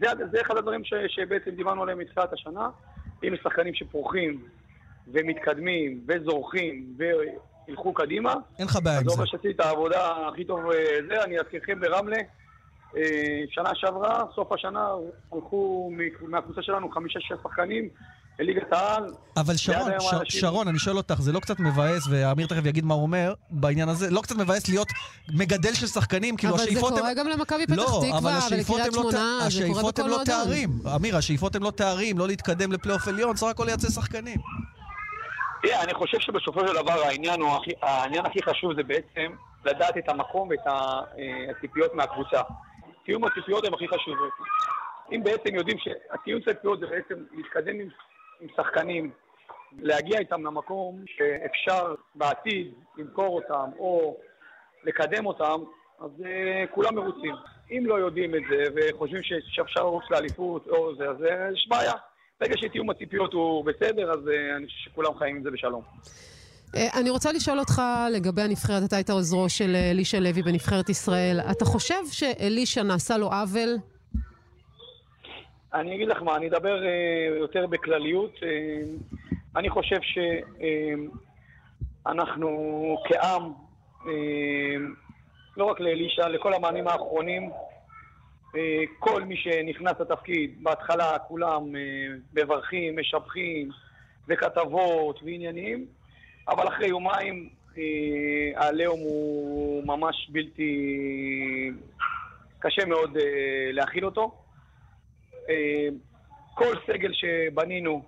זה, 0.00 0.06
זה 0.32 0.40
אחד 0.40 0.56
הדברים 0.56 0.84
ש, 0.84 0.94
שבעצם 1.08 1.50
דיברנו 1.50 1.82
עליהם 1.82 1.98
מתחילת 1.98 2.32
השנה. 2.32 2.68
אם 3.24 3.34
יש 3.34 3.40
שחקנים 3.44 3.74
שפורחים 3.74 4.44
ומתקדמים 5.12 6.00
וזורחים 6.08 6.96
וילכו 7.66 7.94
קדימה, 7.94 8.34
אין 8.58 8.66
לך 8.66 8.78
בעיה 8.82 8.96
אז 8.96 9.02
עם 9.02 9.08
זה 9.08 9.14
זה. 9.14 9.20
אומר 9.20 9.26
שעשיתי 9.26 9.50
את 9.50 9.60
העבודה 9.60 10.28
הכי 10.28 10.44
טוב 10.44 10.60
אה, 10.70 10.96
זה. 11.08 11.24
אני 11.24 11.40
אזכירכם 11.40 11.80
ברמלה. 11.80 12.16
אה, 12.96 13.42
שנה 13.50 13.70
שעברה, 13.74 14.24
סוף 14.34 14.52
השנה, 14.52 14.88
הלכו 15.32 15.90
מהקבוצה 16.20 16.62
שלנו 16.62 16.90
חמישה-שישה 16.90 17.34
שחקנים 17.42 17.88
לליגת 18.38 18.72
העל. 18.72 19.04
אבל 19.36 19.56
שרון, 19.56 19.78
ש- 20.00 20.12
האנשים- 20.12 20.40
שרון, 20.40 20.68
אני 20.68 20.78
שואל 20.78 20.96
אותך, 20.96 21.20
זה 21.20 21.32
לא 21.32 21.40
קצת 21.40 21.60
מבאס, 21.60 22.06
ואמיר 22.10 22.46
תכף 22.46 22.66
יגיד 22.66 22.84
מה 22.84 22.94
הוא 22.94 23.02
אומר 23.02 23.34
בעניין 23.50 23.88
הזה, 23.88 24.10
לא 24.10 24.20
קצת 24.20 24.36
מבאס 24.36 24.68
להיות 24.68 24.88
מגדל 25.34 25.74
של 25.74 25.86
שחקנים, 25.86 26.36
כאילו 26.36 26.54
אבל 26.54 26.62
זה 26.62 26.68
השאיפות 26.70 26.92
קורה 26.98 27.14
גם 27.14 27.28
למכבי 27.28 27.66
פתח 27.66 27.76
לא, 27.76 28.02
תקווה 28.08 28.36
השאיפות 28.38 28.76
ולקריית 28.80 28.94
הם 28.96 29.02
לא 29.04 29.08
ת- 29.10 29.12
שמונה, 29.12 29.20
זה 29.20 29.34
קורה 29.34 29.46
השאיפות 29.46 29.98
הם 29.98 30.04
בכל 30.04 30.10
לא 30.10 30.16
מועדון. 30.16 30.44
תארים. 30.44 30.70
אמיר, 30.96 31.16
השאיפות 31.16 31.56
הם 31.56 31.62
לא 31.62 31.70
תארים, 31.70 32.18
לא 32.18 32.26
להתקדם 32.26 32.72
לפלייאוף 32.72 33.08
עליון, 33.08 33.36
סך 33.36 33.46
הכל 33.46 33.64
לייצא 33.64 33.88
שחקנים. 33.88 34.38
תראה, 35.62 35.82
אני 35.84 35.94
חושב 35.94 36.18
שבסופו 36.20 36.60
של 36.68 36.74
דבר 36.82 37.02
העניין, 37.02 37.40
הוא 37.40 37.50
הכי, 37.56 37.70
העניין 37.82 38.26
הכי 38.26 38.38
חשוב 38.42 38.74
זה 38.76 38.82
בעצם 38.82 39.32
לדעת 39.64 39.96
את 39.98 40.08
המקום 40.08 40.48
ואת 40.48 40.66
אה, 40.66 40.72
הציפיות 41.58 41.94
מהקבוצה. 41.94 42.40
תיאום 43.06 43.24
הציפיות 43.24 43.64
הם 43.66 43.74
הכי 43.74 43.88
חשובות. 43.88 44.32
אם 45.12 45.20
בעצם 45.24 45.54
יודעים 45.54 45.76
שהתיאום 45.78 46.40
הציפיות 46.46 46.80
זה 46.80 46.86
בעצם 46.86 47.14
להתקדם 47.36 47.80
עם, 47.80 47.88
עם 48.40 48.48
שחקנים, 48.56 49.10
להגיע 49.78 50.18
איתם 50.18 50.46
למקום 50.46 51.04
שאפשר 51.06 51.94
בעתיד 52.14 52.72
למכור 52.96 53.36
אותם 53.36 53.70
או 53.78 54.16
לקדם 54.84 55.26
אותם, 55.26 55.60
אז 56.00 56.10
אה, 56.24 56.64
כולם 56.74 56.94
מרוצים. 56.94 57.34
אם 57.70 57.86
לא 57.86 57.94
יודעים 57.94 58.34
את 58.34 58.42
זה 58.50 58.62
וחושבים 58.76 59.22
שאפשר 59.48 59.80
לרוץ 59.80 60.04
לאליפות 60.10 60.66
או 60.68 60.96
זה, 60.96 61.04
אז 61.08 61.16
אה, 61.22 61.52
יש 61.52 61.68
בעיה. 61.68 61.92
ברגע 62.40 62.54
שתיאום 62.56 62.90
הציפיות 62.90 63.32
הוא 63.32 63.64
בסדר, 63.64 64.12
אז 64.12 64.18
אה, 64.28 64.56
אני 64.56 64.66
חושב 64.66 64.90
שכולם 64.90 65.18
חיים 65.18 65.36
עם 65.36 65.42
זה 65.42 65.50
בשלום. 65.50 65.82
אני 67.00 67.10
רוצה 67.10 67.32
לשאול 67.32 67.58
אותך 67.58 67.82
לגבי 68.12 68.42
הנבחרת, 68.42 68.82
אתה 68.88 68.96
היית 68.96 69.10
עוזרו 69.10 69.48
של 69.48 69.76
אלישע 69.90 70.20
לוי 70.20 70.42
בנבחרת 70.42 70.88
ישראל. 70.88 71.40
אתה 71.50 71.64
חושב 71.64 72.06
שאלישע 72.12 72.82
נעשה 72.82 73.16
לו 73.16 73.26
עוול? 73.26 73.78
אני 75.74 75.94
אגיד 75.94 76.08
לך 76.08 76.22
מה, 76.22 76.36
אני 76.36 76.48
אדבר 76.48 76.84
אה, 76.84 77.28
יותר 77.38 77.66
בכלליות. 77.66 78.34
אה, 78.42 78.80
אני 79.56 79.70
חושב 79.70 79.96
שאנחנו 82.04 82.48
כעם, 83.08 83.52
אה, 84.06 84.76
לא 85.56 85.64
רק 85.64 85.80
לאלישע, 85.80 86.28
לכל 86.28 86.54
המאמנים 86.54 86.88
האחרונים, 86.88 87.50
כל 88.98 89.22
מי 89.22 89.36
שנכנס 89.36 90.00
לתפקיד, 90.00 90.62
בהתחלה 90.62 91.18
כולם 91.18 91.62
מברכים, 92.34 92.98
משבחים, 92.98 93.68
וכתבות 94.28 95.20
ועניינים, 95.22 95.86
אבל 96.48 96.68
אחרי 96.68 96.88
יומיים 96.88 97.48
העליהום 98.56 99.00
הוא 99.00 99.86
ממש 99.86 100.30
בלתי... 100.32 101.70
קשה 102.58 102.84
מאוד 102.84 103.16
להכיל 103.72 104.04
אותו. 104.04 104.47
אה, 105.48 105.88
כל 106.54 106.74
סגל 106.86 107.12
שבנינו, 107.12 108.02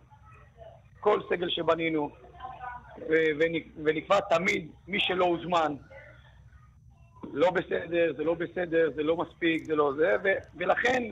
כל 1.01 1.21
סגל 1.29 1.49
שבנינו, 1.49 2.11
ונקבע 3.85 4.21
תמיד 4.21 4.71
מי 4.89 5.01
שלא 5.01 5.25
הוזמן, 5.25 5.75
לא 7.33 7.51
בסדר, 7.51 8.13
זה 8.17 8.25
לא 8.25 8.35
בסדר, 8.35 8.91
זה 8.97 9.03
לא 9.03 9.17
מספיק, 9.17 9.65
זה 9.65 9.77
לא 9.77 9.93
זה, 9.97 10.17
ו- 10.25 10.39
ולכן 10.59 11.03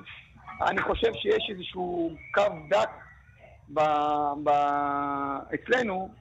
אני 0.62 0.82
חושב 0.82 1.12
שיש 1.14 1.50
איזשהו 1.50 2.16
קו 2.34 2.42
דק 2.68 2.90
ב- 3.74 4.32
ב- 4.44 5.38
אצלנו, 5.54 6.14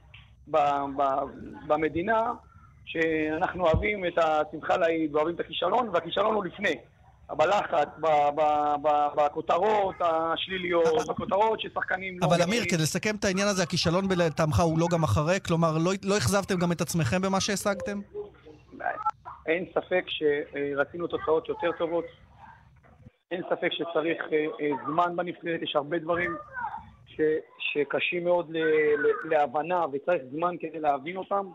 ב- 0.48 0.84
ב- 0.96 1.24
במדינה, 1.66 2.32
שאנחנו 2.84 3.64
אוהבים 3.64 4.06
את 4.06 4.18
השמחה 4.18 4.76
לאיד 4.76 5.14
ואוהבים 5.14 5.34
את 5.34 5.40
הכישלון, 5.40 5.88
והכישלון 5.88 6.34
הוא 6.34 6.44
לפני. 6.44 6.74
בלחץ, 7.36 7.88
בכותרות 9.16 9.94
השליליות, 10.00 11.08
בכותרות 11.08 11.60
ששחקנים 11.60 12.18
לא... 12.20 12.26
אבל 12.26 12.42
אמיר. 12.42 12.62
כדי 12.68 12.82
לסכם 12.82 13.16
את 13.16 13.24
העניין 13.24 13.48
הזה, 13.48 13.62
הכישלון 13.62 14.04
לטעמך 14.16 14.60
הוא 14.60 14.78
לא 14.78 14.86
גם 14.92 15.02
אחרי? 15.02 15.40
כלומר, 15.46 15.78
לא- 15.78 15.92
לא 16.04 16.16
אכזבתם 16.16 16.58
גם 16.58 16.72
את 16.72 16.80
עצמכם 16.80 17.22
במה 17.22 17.40
שהשגתם? 17.40 18.00
אין 19.46 19.64
ספק 19.74 20.04
שרצינו 20.08 21.06
תוצאות 21.06 21.48
יותר 21.48 21.72
טובות. 21.78 22.04
אין 23.30 23.42
ספק 23.50 23.68
שצריך 23.72 24.22
אה, 24.32 24.46
אה, 24.60 24.70
זמן 24.86 25.16
בנבחרת, 25.16 25.62
יש 25.62 25.76
הרבה 25.76 25.98
דברים 25.98 26.36
ש, 27.06 27.20
שקשים 27.58 28.24
מאוד 28.24 28.50
ל, 28.50 28.58
ל, 28.58 29.06
להבנה 29.24 29.84
וצריך 29.92 30.22
זמן 30.32 30.54
כדי 30.60 30.80
להבין 30.80 31.16
אותם. 31.16 31.46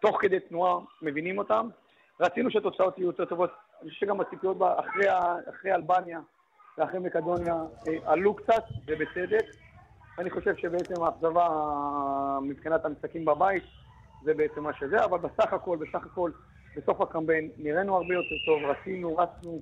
תוך 0.00 0.18
כדי 0.20 0.40
תנועה 0.40 0.78
מבינים 1.02 1.38
אותם. 1.38 1.68
רצינו 2.20 2.50
שהתוצאות 2.50 2.98
יהיו 2.98 3.06
יותר 3.06 3.24
טובות. 3.24 3.50
אני 3.82 3.90
חושב 3.90 4.06
שגם 4.06 4.20
הציפיות 4.20 4.56
אחרי, 4.76 5.06
אחרי 5.50 5.74
אלבניה 5.74 6.20
ואחרי 6.78 6.98
מקדוניה 6.98 7.54
אה, 7.88 7.94
עלו 8.04 8.34
קצת, 8.34 8.64
ובצדק. 8.86 9.46
אני 10.18 10.30
חושב 10.30 10.56
שבעצם 10.56 11.02
האכזבה 11.02 11.48
מבחינת 12.42 12.84
המשחקים 12.84 13.24
בבית 13.24 13.64
זה 14.24 14.34
בעצם 14.34 14.62
מה 14.62 14.72
שזה, 14.72 15.04
אבל 15.04 15.18
בסך 15.18 15.52
הכל, 15.52 15.76
בסך 15.76 16.06
הכל, 16.06 16.30
בסוף 16.76 17.00
הקמפיין 17.00 17.50
נראינו 17.58 17.96
הרבה 17.96 18.14
יותר 18.14 18.34
טוב, 18.46 18.62
רצינו, 18.64 19.16
רצנו. 19.16 19.60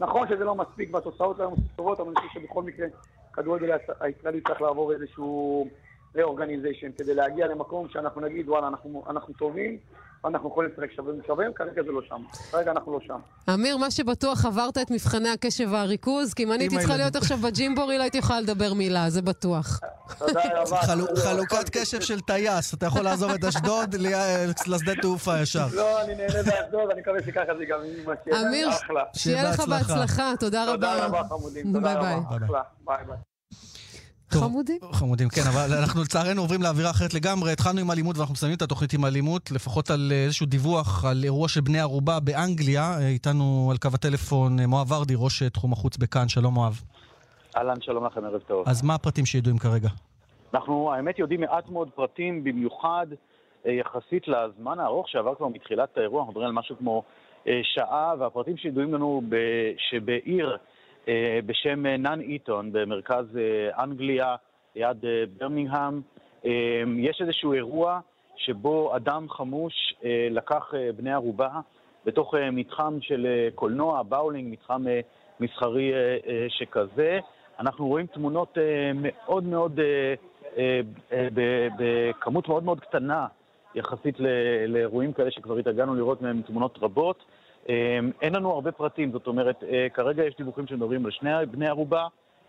נכון 0.00 0.28
שזה 0.28 0.44
לא 0.44 0.54
מספיק 0.54 0.94
והתוצאות 0.94 1.38
לא 1.38 1.44
היו 1.44 1.50
מספיק 1.50 1.76
טובות, 1.76 2.00
אבל 2.00 2.08
אני 2.08 2.28
חושב 2.28 2.40
שבכל 2.40 2.62
מקרה 2.62 2.86
כדורגל 3.32 3.78
הישראלי 4.00 4.40
צריך 4.40 4.62
לעבור 4.62 4.92
איזשהו 4.92 5.68
ריאורגניזיישן 6.14 6.92
כדי 6.92 7.14
להגיע 7.14 7.46
למקום 7.46 7.88
שאנחנו 7.88 8.20
נגיד, 8.20 8.48
וואלה, 8.48 8.68
אנחנו, 8.68 9.04
אנחנו 9.10 9.34
טובים, 9.34 9.78
ואנחנו 10.26 10.48
יכולים 10.48 10.70
לשחק 10.72 10.92
שווה 10.96 11.12
בשווה, 11.12 11.44
כרגע 11.54 11.82
זה 11.82 11.92
לא 11.92 12.00
שם. 12.08 12.22
כרגע 12.52 12.70
אנחנו 12.70 12.92
לא 12.92 12.98
שם. 13.06 13.18
אמיר, 13.54 13.76
מה 13.76 13.90
שבטוח 13.90 14.44
עברת 14.44 14.78
את 14.78 14.90
מבחני 14.90 15.28
הקשב 15.28 15.68
והריכוז, 15.72 16.34
כי 16.34 16.42
אם 16.44 16.52
אני 16.52 16.62
הייתי 16.64 16.76
צריכה. 16.78 16.96
להיות 16.96 17.16
עכשיו 17.16 17.38
בג'ימבורי, 17.38 17.98
לא 17.98 18.02
הייתי 18.02 18.18
יכולה 18.18 18.40
לדבר 18.40 18.74
מילה, 18.74 19.10
זה 19.10 19.22
בטוח. 19.22 19.80
תודה 20.18 20.40
רבה. 20.54 20.76
חלו- 20.88 21.06
חלוקת 21.16 21.68
קשב 21.72 22.00
של 22.00 22.20
טייס, 22.20 22.74
אתה 22.74 22.86
יכול 22.86 23.02
לעזוב 23.02 23.30
את 23.30 23.44
אשדוד 23.44 23.94
ל- 23.94 24.06
לשדה 24.66 24.92
תעופה 25.02 25.40
ישר. 25.40 25.66
לא, 25.72 26.02
אני 26.02 26.14
נהנה 26.14 26.42
באשדוד, 26.42 26.90
אני 26.90 27.00
מקווה 27.00 27.18
שככה 27.26 27.54
זה 27.58 27.64
גם 27.64 27.78
עם. 28.30 28.36
אמיר. 28.46 28.68
שיהיה 29.16 29.50
לך 29.50 29.60
בהצלחה, 29.68 30.32
תודה 30.40 30.64
רבה. 30.64 30.74
תודה 30.74 31.06
רבה, 31.06 31.22
חמודים. 31.28 31.72
תודה 31.72 31.80
ביי 31.94 31.96
ביי. 32.02 32.14
רבה. 32.14 32.36
אחלה. 32.46 32.62
ביי 32.86 32.96
ביי. 34.32 34.40
חמודים. 34.40 34.78
חמודים, 34.92 35.28
כן, 35.28 35.42
אבל 35.52 35.76
אנחנו 35.80 36.02
לצערנו 36.02 36.40
עוברים 36.40 36.62
לאווירה 36.62 36.90
אחרת 36.90 37.14
לגמרי. 37.14 37.52
התחלנו 37.52 37.80
עם 37.80 37.90
אלימות 37.90 38.16
ואנחנו 38.16 38.32
מסיימים 38.32 38.56
את 38.56 38.62
התוכנית 38.62 38.92
עם 38.92 39.04
אלימות, 39.04 39.50
לפחות 39.50 39.90
על 39.90 40.08
אה, 40.12 40.24
איזשהו 40.24 40.46
דיווח 40.46 41.04
על 41.04 41.24
אירוע 41.24 41.48
של 41.48 41.60
בני 41.60 41.80
ערובה 41.80 42.20
באנגליה. 42.20 42.82
אה, 42.82 43.08
איתנו 43.08 43.68
על 43.70 43.76
קו 43.76 43.88
הטלפון 43.94 44.60
אה, 44.60 44.66
מואב 44.66 44.92
ורדי, 44.92 45.14
ראש 45.16 45.42
תחום 45.42 45.72
החוץ 45.72 45.96
בכאן. 45.96 46.28
שלום 46.28 46.54
מואב. 46.54 46.80
אהלן, 47.56 47.80
שלום 47.80 48.06
לכם, 48.06 48.24
ערב 48.24 48.40
טוב. 48.40 48.68
אז 48.68 48.82
מה 48.82 48.94
הפרטים 48.94 49.26
שידועים 49.26 49.58
כרגע? 49.58 49.88
אנחנו, 50.54 50.92
האמת, 50.92 51.18
יודעים 51.18 51.40
מעט 51.40 51.68
מאוד 51.68 51.88
פרטים, 51.94 52.44
במיוחד 52.44 53.06
יחסית 53.64 54.28
לזמן 54.28 54.78
הארוך 54.78 55.08
שעבר 55.08 55.34
כבר 55.34 55.48
מתחילת 55.48 55.98
האירוע, 55.98 56.20
אנחנו 56.20 56.32
מדברים 56.32 56.48
על 56.48 56.52
משהו 56.52 56.76
כמו 56.78 57.02
שעה, 57.62 58.14
והפרטים 58.18 58.56
שידועים 58.56 58.94
לנו 58.94 59.22
ב, 59.28 59.36
שבעיר 59.90 60.56
בשם 61.46 61.86
אה, 61.86 61.96
נאן 61.96 62.20
איטון, 62.20 62.72
במרכז 62.72 63.36
אה, 63.36 63.84
אנגליה, 63.84 64.36
ליד 64.76 65.04
אה, 65.04 65.24
ברמינגהם, 65.38 66.00
אה, 66.46 66.82
יש 66.98 67.20
איזשהו 67.20 67.52
אירוע 67.52 68.00
שבו 68.36 68.96
אדם 68.96 69.26
חמוש 69.30 69.94
אה, 70.04 70.28
לקח 70.30 70.74
אה, 70.74 70.92
בני 70.96 71.12
ערובה 71.12 71.60
בתוך 72.04 72.34
אה, 72.34 72.50
מתחם 72.50 72.98
של 73.00 73.26
אה, 73.26 73.48
קולנוע, 73.54 74.02
באולינג, 74.02 74.52
מתחם 74.52 74.88
אה, 74.88 75.00
מסחרי 75.40 75.92
אה, 75.94 76.16
אה, 76.26 76.46
שכזה. 76.48 77.18
אנחנו 77.60 77.86
רואים 77.86 78.06
תמונות 78.06 78.58
אה, 78.58 78.90
מאוד 78.94 79.44
מאוד, 79.44 79.80
אה, 79.80 80.14
אה, 80.58 80.80
אה, 81.12 81.28
בכמות 81.78 82.48
מאוד 82.48 82.64
מאוד 82.64 82.80
קטנה 82.80 83.26
יחסית 83.74 84.16
לאירועים 84.68 85.12
כאלה 85.12 85.30
שכבר 85.30 85.58
התרגלנו 85.58 85.94
לראות 85.94 86.22
מהם 86.22 86.42
תמונות 86.42 86.78
רבות. 86.82 87.24
אה, 87.68 87.98
אין 88.22 88.34
לנו 88.34 88.52
הרבה 88.52 88.72
פרטים, 88.72 89.12
זאת 89.12 89.26
אומרת, 89.26 89.64
אה, 89.64 89.86
כרגע 89.94 90.24
יש 90.24 90.36
דיווחים 90.36 90.66
שמדברים 90.66 91.04
על 91.04 91.10
שני 91.10 91.30
בני 91.50 91.68
ערובה. 91.68 92.06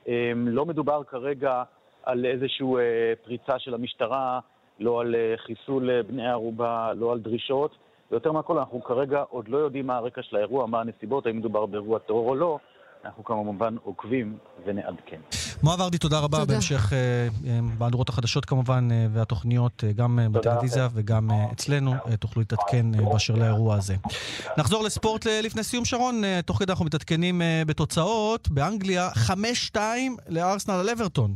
אה, 0.07 0.31
לא 0.35 0.65
מדובר 0.65 1.03
כרגע 1.03 1.63
על 2.03 2.25
איזושהי 2.25 2.65
אה, 2.65 3.13
פריצה 3.23 3.59
של 3.59 3.73
המשטרה, 3.73 4.39
לא 4.79 5.01
על 5.01 5.15
אה, 5.15 5.33
חיסול 5.37 6.01
בני 6.01 6.27
ערובה, 6.27 6.93
לא 6.93 7.11
על 7.11 7.19
דרישות. 7.19 7.71
ויותר 8.11 8.31
מהכל, 8.31 8.57
אנחנו 8.57 8.83
כרגע 8.83 9.23
עוד 9.29 9.47
לא 9.47 9.57
יודעים 9.57 9.87
מה 9.87 9.97
הרקע 9.97 10.21
של 10.23 10.35
האירוע, 10.35 10.67
מה 10.67 10.81
הנסיבות, 10.81 11.25
האם 11.25 11.37
מדובר 11.37 11.65
באירוע 11.65 11.99
טרור 11.99 12.29
או 12.29 12.35
לא. 12.35 12.59
אנחנו 13.05 13.23
כמובן 13.23 13.75
עוקבים 13.83 14.37
ונעדכן. 14.65 15.21
מואב 15.63 15.79
ורדי, 15.79 15.97
תודה 15.97 16.19
רבה. 16.19 16.45
בהמשך 16.45 16.93
אה, 16.93 16.97
אה, 17.49 17.61
מהדורות 17.61 18.09
החדשות 18.09 18.45
כמובן, 18.45 18.87
אה, 18.91 19.07
והתוכניות, 19.13 19.83
גם 19.95 20.19
בטלוויזיה 20.31 20.89
וגם 20.93 21.29
אצלנו, 21.51 21.93
תוכלו 22.19 22.41
להתעדכן 22.41 22.85
באשר 23.11 23.35
לאירוע 23.35 23.75
הזה. 23.75 23.95
נחזור 24.57 24.83
לספורט 24.83 25.27
לפני 25.27 25.63
סיום, 25.63 25.85
שרון. 25.85 26.21
תוך 26.45 26.59
כדי 26.59 26.71
אנחנו 26.71 26.85
מתעדכנים 26.85 27.41
בתוצאות. 27.67 28.49
באנגליה, 28.49 29.09
5-2 29.73 29.77
לארסנל 30.29 30.73
על 30.73 30.89
אברטון. 30.89 31.35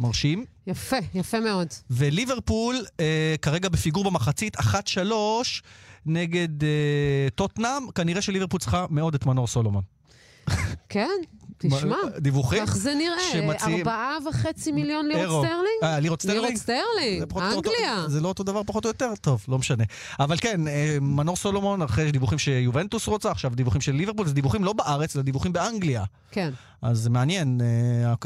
מרשים. 0.00 0.44
יפה, 0.66 0.96
יפה 1.14 1.40
מאוד. 1.40 1.68
וליברפול 1.90 2.76
אה, 3.00 3.34
כרגע 3.42 3.68
בפיגור 3.68 4.04
במחצית, 4.04 4.56
1-3 4.56 4.62
נגד 6.06 6.64
אה, 6.64 7.28
טוטנאם. 7.34 7.90
כנראה 7.94 8.22
שליברפול 8.22 8.60
צריכה 8.60 8.86
מאוד 8.90 9.14
את 9.14 9.26
מנור 9.26 9.46
סולומון. 9.46 9.82
כן, 10.88 11.08
תשמע. 11.58 11.96
דיווחים? 12.18 12.66
כך 12.66 12.76
זה 12.76 12.94
נראה. 12.94 13.16
שמציעים- 13.32 13.78
ארבעה 13.78 14.16
וחצי 14.28 14.72
מיליון 14.72 15.06
לירות. 15.08 15.46
סטרלינג? 15.46 15.82
אה, 15.82 16.00
לירות 16.00 16.22
סטרלינג? 16.22 16.44
לירות 16.44 16.56
סטרלינג, 16.58 17.32
אנגליה. 17.42 18.04
זה 18.08 18.20
לא 18.20 18.28
אותו 18.28 18.42
דבר 18.42 18.62
פחות 18.66 18.84
או 18.84 18.90
יותר? 18.90 19.12
טוב, 19.20 19.44
לא 19.48 19.58
משנה. 19.58 19.84
אבל 20.20 20.36
כן, 20.40 20.68
אה, 20.68 20.96
מנור 21.00 21.36
סולומון, 21.36 21.82
אחרי 21.82 22.12
דיווחים 22.12 22.38
שיובנטוס 22.38 23.06
רוצה, 23.06 23.30
עכשיו 23.30 23.50
דיווחים 23.54 23.80
של 23.80 23.92
ליברפול, 23.92 24.26
זה 24.26 24.34
דיווחים 24.34 24.64
לא 24.64 24.72
בארץ, 24.72 25.12
זה 25.14 25.22
דיווחים 25.22 25.52
באנגליה. 25.52 26.04
כן. 26.30 26.50
אז 26.82 26.98
זה 26.98 27.10
מעניין, 27.10 27.60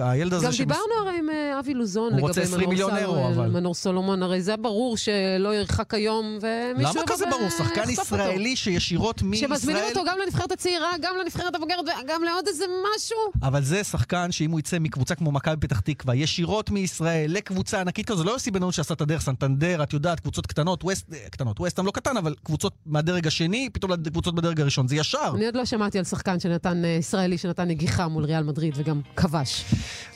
אה, 0.01 0.11
הילד 0.11 0.33
הזה... 0.35 0.47
גם 0.47 0.53
שמס- 0.53 0.59
דיברנו 0.59 0.83
הרי 1.03 1.19
עם 1.19 1.31
אה, 1.31 1.59
אבי 1.61 1.75
לוזון 1.75 2.09
לגבי 2.13 2.23
רוצה 2.23 2.41
20 2.41 2.57
מנור 2.61 2.71
מיליון 2.71 2.91
סל- 2.91 3.07
אבל. 3.35 3.49
מנור 3.51 3.75
סולומון, 3.75 4.23
הרי 4.23 4.43
זה 4.43 4.57
ברור 4.57 4.97
שלא 4.97 5.55
ירחק 5.55 5.95
היום, 5.95 6.39
ומישהו 6.43 6.95
למה 6.97 7.07
כזה 7.07 7.25
ברור? 7.31 7.49
שחקן 7.51 7.81
אותו. 7.81 7.91
ישראלי 8.03 8.57
שישירות 8.57 9.23
מישראל... 9.23 9.51
שמזמינים 9.51 9.83
אותו 9.89 10.01
גם 10.09 10.17
לנבחרת 10.25 10.53
הצעירה, 10.53 10.91
גם 11.03 11.15
לנבחרת 11.23 11.55
הבוגרת 11.55 11.79
וגם 12.05 12.23
לעוד 12.25 12.45
איזה 12.49 12.65
משהו. 12.97 13.17
אבל 13.43 13.63
זה 13.63 13.85
שחקן 13.85 14.33
שאם 14.33 14.51
הוא 14.51 14.61
יצא 14.61 14.79
מקבוצה 14.79 15.15
כמו 15.15 15.33
מכבי 15.33 15.57
פתח 15.57 15.81
תקווה, 15.81 16.15
ישירות 16.15 16.71
מישראל 16.71 17.33
לקבוצה 17.33 17.81
ענקית 17.81 18.07
כזו, 18.07 18.19
זה 18.19 18.25
לא 18.25 18.31
יוסי 18.31 18.51
בן 18.51 18.73
שעשה 18.73 18.95
את 18.95 19.01
הדרך, 19.01 19.21
סנטנדר, 19.23 19.83
את 19.83 19.93
יודעת, 19.93 20.21
קבוצות 20.21 20.47
קטנות, 20.47 20.85
ווסט, 20.85 21.13
אה, 21.13 21.19
קטנות, 21.31 21.61
ווסטהאם 21.61 21.87
לא 21.87 21.91
קטן, 21.91 22.17
אבל 22.17 22.35
קבוצות 22.43 22.73
מהדרג 22.87 23.27
השני, 23.27 23.69
פתאום 23.73 23.93
לקבוצות 23.93 24.35
בדרג 24.35 24.61
הראשון, 24.61 24.89
זה 24.89 24.97
ישר. 24.97 25.33
אני 25.35 25.47
עוד 25.47 25.57
לא 25.57 25.65
שמעתי 25.65 25.99
על 25.99 26.05
שחקן 26.05 26.41
שנתן, 26.41 26.83
ישראלי 26.99 27.39
שנתן 27.39 27.69
נגיחה 27.69 28.09
מול 28.09 28.25
ריאל 28.25 28.42
מדריד 28.43 28.75
וגם 28.77 29.01
כבש. 29.17 29.65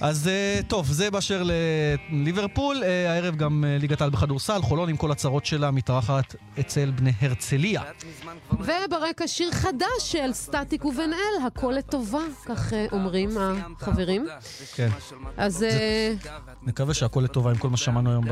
אז 0.01 0.29
אה, 0.29 0.61
טוב, 0.69 0.87
זה 0.87 1.11
באשר 1.11 1.43
לליברפול. 2.11 2.83
אה, 2.85 3.13
הערב 3.13 3.37
גם 3.37 3.65
אה, 3.67 3.79
ליגת 3.81 4.01
העל 4.01 4.11
בכדורסל, 4.11 4.63
חולון 4.63 4.89
עם 4.89 4.97
כל 4.97 5.11
הצרות 5.11 5.47
שלה 5.47 5.71
מתארחת 5.71 6.35
אצל 6.61 6.91
בני 6.91 7.13
הרצליה. 7.21 7.83
וברקע 8.53 9.27
שיר 9.27 9.51
חדש 9.53 9.87
של 10.01 10.33
סטטיק 10.33 10.85
ובן 10.85 11.11
אל, 11.13 11.47
הכל 11.47 11.75
לטובה, 11.79 12.23
כך 12.47 12.73
אומרים 12.93 13.31
החברים. 13.81 14.27
כן. 14.75 14.89
אז 15.37 15.65
נקווה 16.63 16.95
שהכל 16.95 17.21
לטובה 17.21 17.51
עם 17.51 17.57
כל 17.57 17.69
מה 17.69 17.77
ששמענו 17.77 18.11
היום 18.11 18.25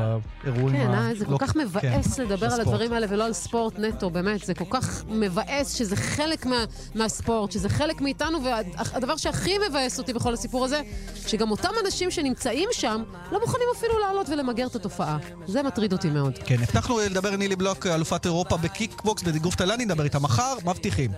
באירועים 0.42 0.76
כן, 0.76 0.95
אה, 0.95 1.14
זה 1.14 1.24
כל 1.24 1.38
כך 1.38 1.57
מבאס 1.57 2.16
כן, 2.16 2.22
לדבר 2.22 2.53
על. 2.53 2.61
הדברים 2.61 2.92
האלה 2.92 3.07
ולא 3.11 3.24
על 3.24 3.32
ספורט 3.32 3.78
נטו, 3.78 4.11
באמת, 4.11 4.45
זה 4.45 4.55
כל 4.55 4.64
כך 4.70 5.05
מבאס 5.09 5.74
שזה 5.74 5.97
חלק 5.97 6.47
מה, 6.47 6.64
מהספורט, 6.95 7.53
שזה 7.53 7.68
חלק 7.68 8.01
מאיתנו, 8.01 8.38
והדבר 8.45 9.16
שהכי 9.16 9.59
מבאס 9.68 9.84
אותי 9.99 10.12
בכל 10.12 10.35
הסיפור 10.35 10.64
הזה, 10.64 10.80
שגם 11.26 11.51
אותם 11.51 11.68
אנשים 11.85 12.11
שנמצאים 12.11 12.68
שם, 12.72 13.03
לא 13.32 13.41
מוכנים 13.41 13.66
אפילו 13.76 13.99
לעלות 13.99 14.28
ולמגר 14.28 14.66
את 14.66 14.76
התופעה. 14.76 15.18
זה 15.47 15.62
מטריד 15.62 15.93
אותי 15.93 16.11
מאוד. 16.11 16.39
כן, 16.47 16.57
הבטחנו 16.62 16.99
לדבר 16.99 17.28
עם 17.32 17.39
נילי 17.39 17.57
בלוק, 17.57 17.87
אלופת 17.87 18.24
אירופה 18.24 18.57
בקיקבוקס 18.57 19.22
בדיגוף 19.22 19.55
תאילנדי, 19.55 19.85
נדבר 19.85 20.05
איתה 20.05 20.18
מחר, 20.18 20.55
מבטיחים. 20.64 21.11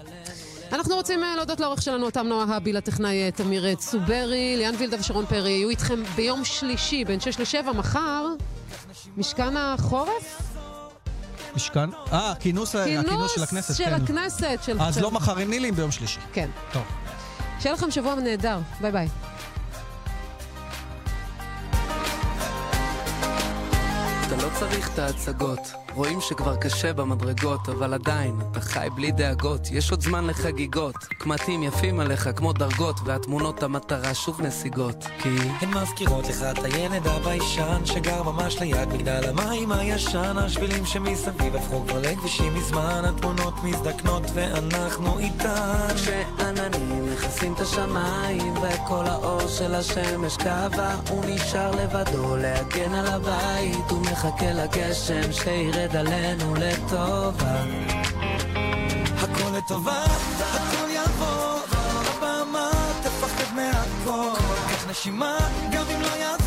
אנחנו 0.73 0.95
רוצים 0.95 1.25
אה, 1.25 1.37
להודות 1.37 1.61
לעורך 1.61 1.83
שלנו, 1.83 2.05
אותם 2.07 2.27
נועה 2.27 2.57
הבי, 2.57 2.73
לטכנאי 2.73 3.23
אה, 3.23 3.31
תמיר 3.31 3.67
אה, 3.67 3.77
צוברי, 3.77 4.55
ליאן 4.57 4.75
וילדה 4.79 4.97
ושרון 5.01 5.27
פרי 5.27 5.51
יהיו 5.51 5.69
איתכם 5.71 6.03
ביום 6.17 6.45
שלישי, 6.45 7.05
בין 7.05 7.21
6 7.21 7.39
ל-7, 7.55 7.73
מחר, 7.73 8.27
משכן 9.17 9.57
החורף? 9.57 10.43
משכן? 11.57 11.91
אה, 12.12 12.31
הכינוס 12.31 12.75
הכינוס 12.77 13.35
של 13.35 13.43
הכנסת, 13.43 13.75
של 13.75 13.85
כן. 13.85 13.95
הכנסת. 13.95 14.59
של 14.67 14.77
אז 14.81 14.95
של- 14.95 15.03
לא 15.03 15.11
מחר 15.11 15.39
עם 15.39 15.51
נילים, 15.51 15.75
ביום 15.75 15.91
שלישי. 15.91 16.21
כן. 16.33 16.49
טוב. 16.73 16.83
שיהיה 17.61 17.75
לכם 17.75 17.91
שבוע 17.91 18.15
נהדר. 18.15 18.59
ביי 18.81 18.93
ביי. 18.93 19.09
אתה 24.27 24.37
לא 24.37 24.49
צריך 24.59 24.95
את 24.95 24.99
ההצגות, 24.99 25.73
רואים 25.97 26.21
שכבר 26.21 26.57
קשה 26.57 26.93
במדרגות, 26.93 27.69
אבל 27.69 27.95
עדיין, 27.95 28.41
אתה 28.51 28.61
חי 28.61 28.89
בלי 28.95 29.13
דאגות, 29.13 29.61
יש 29.71 29.91
עוד 29.91 30.01
זמן 30.03 30.27
לחגיגות. 30.27 30.97
קמטים 31.19 31.63
יפים 31.63 32.01
עליך 32.01 32.29
כמו 32.37 32.53
דרגות, 32.53 32.97
והתמונות 33.05 33.63
המטרה 33.63 34.15
שוב 34.15 34.43
נסיגות. 34.43 35.05
כי... 35.19 35.29
הן 35.61 35.69
מזכירות 35.75 36.29
לך 36.29 36.43
את 36.43 36.65
הילד 36.65 37.07
הביישן 37.07 37.85
שגר 37.85 38.23
ממש 38.23 38.61
ליד 38.61 38.89
מגדל 38.89 39.29
המים 39.29 39.73
הישן 39.73 40.37
השבילים 40.39 40.87
שמסביב 40.87 41.57
הפכו 41.57 41.85
כבר 41.87 42.01
לכבישים 42.01 42.55
מזמן 42.55 43.03
התמונות 43.05 43.55
מזדקנות 43.65 44.23
ואנחנו 44.35 45.19
איתן 45.19 45.87
כשעננים 45.95 47.13
מכסים 47.13 47.53
את 47.53 47.61
השמיים 47.61 48.55
וכל 48.57 49.05
האור 49.07 49.49
של 49.49 49.75
השמש 49.75 50.37
קבע 50.37 50.95
הוא 51.09 51.25
נשאר 51.29 51.71
לבדו 51.71 52.37
להגן 52.37 52.95
על 52.95 53.07
הבית 53.07 53.91
הוא 53.91 54.01
מחכה 54.01 54.53
לגשם 54.53 55.33
שירד 55.33 55.86
עלינו 55.95 56.55
לטובה. 56.55 57.62
הכל 59.16 59.57
לטובה, 59.57 60.05
הכל 60.41 60.91
יעבור. 60.91 61.61
הבמה 61.72 62.70
תפחד 63.03 63.55
מהכל. 63.55 64.41
קח 64.68 64.91
נשימה, 64.91 65.39
גם 65.72 65.84
אם 65.95 66.01
לא 66.01 66.16
יעזור 66.16 66.46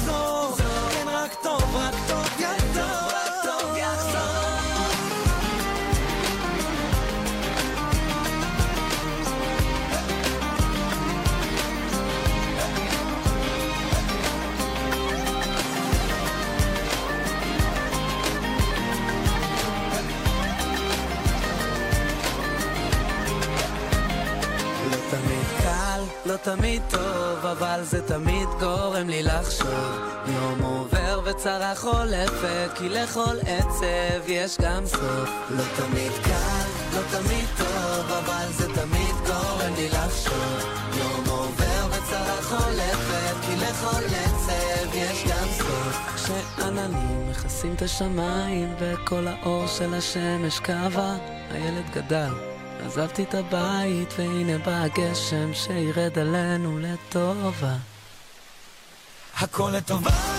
תמיד 26.43 26.81
טוב, 26.89 27.45
אבל 27.45 27.79
זה 27.83 28.07
תמיד 28.07 28.47
גורם 28.59 29.09
לי 29.09 29.23
לחשוב. 29.23 29.99
יום 30.27 30.61
עובר 30.61 31.21
וצרה 31.23 31.75
חולפת, 31.75 32.69
כי 32.75 32.89
לכל 32.89 33.37
עצב 33.47 34.27
יש 34.27 34.57
גם 34.61 34.85
סוף. 34.85 35.29
לא 35.49 35.63
תמיד 35.75 36.11
קל, 36.23 36.95
לא 36.95 37.01
תמיד 37.11 37.45
טוב, 37.57 38.11
אבל 38.11 38.45
זה 38.51 38.67
תמיד 38.67 39.15
גורם 39.27 39.73
לי 39.77 39.89
לחשוב. 39.89 40.59
יום 40.97 41.23
עובר 41.29 41.87
וצרה 41.89 42.41
חולפת, 42.41 43.35
כי 43.45 43.55
לכל 43.55 44.05
עצב 44.05 44.93
יש 44.93 45.23
גם 45.23 45.47
סוף. 45.57 46.15
כשעננים 46.15 47.29
מכסים 47.29 47.73
את 47.73 47.81
השמיים, 47.81 48.75
וכל 48.79 49.27
האור 49.27 49.67
של 49.67 49.93
השמש 49.93 50.59
קבע, 50.59 51.15
הילד 51.51 51.89
גדל. 51.93 52.58
עזבתי 52.89 53.23
את 53.23 53.33
הבית, 53.33 54.13
והנה 54.17 54.57
בא 54.57 54.81
הגשם 54.81 55.53
שירד 55.53 56.19
עלינו 56.19 56.79
לטובה. 56.79 57.75
הכל 59.37 59.71
לטובה 59.77 60.38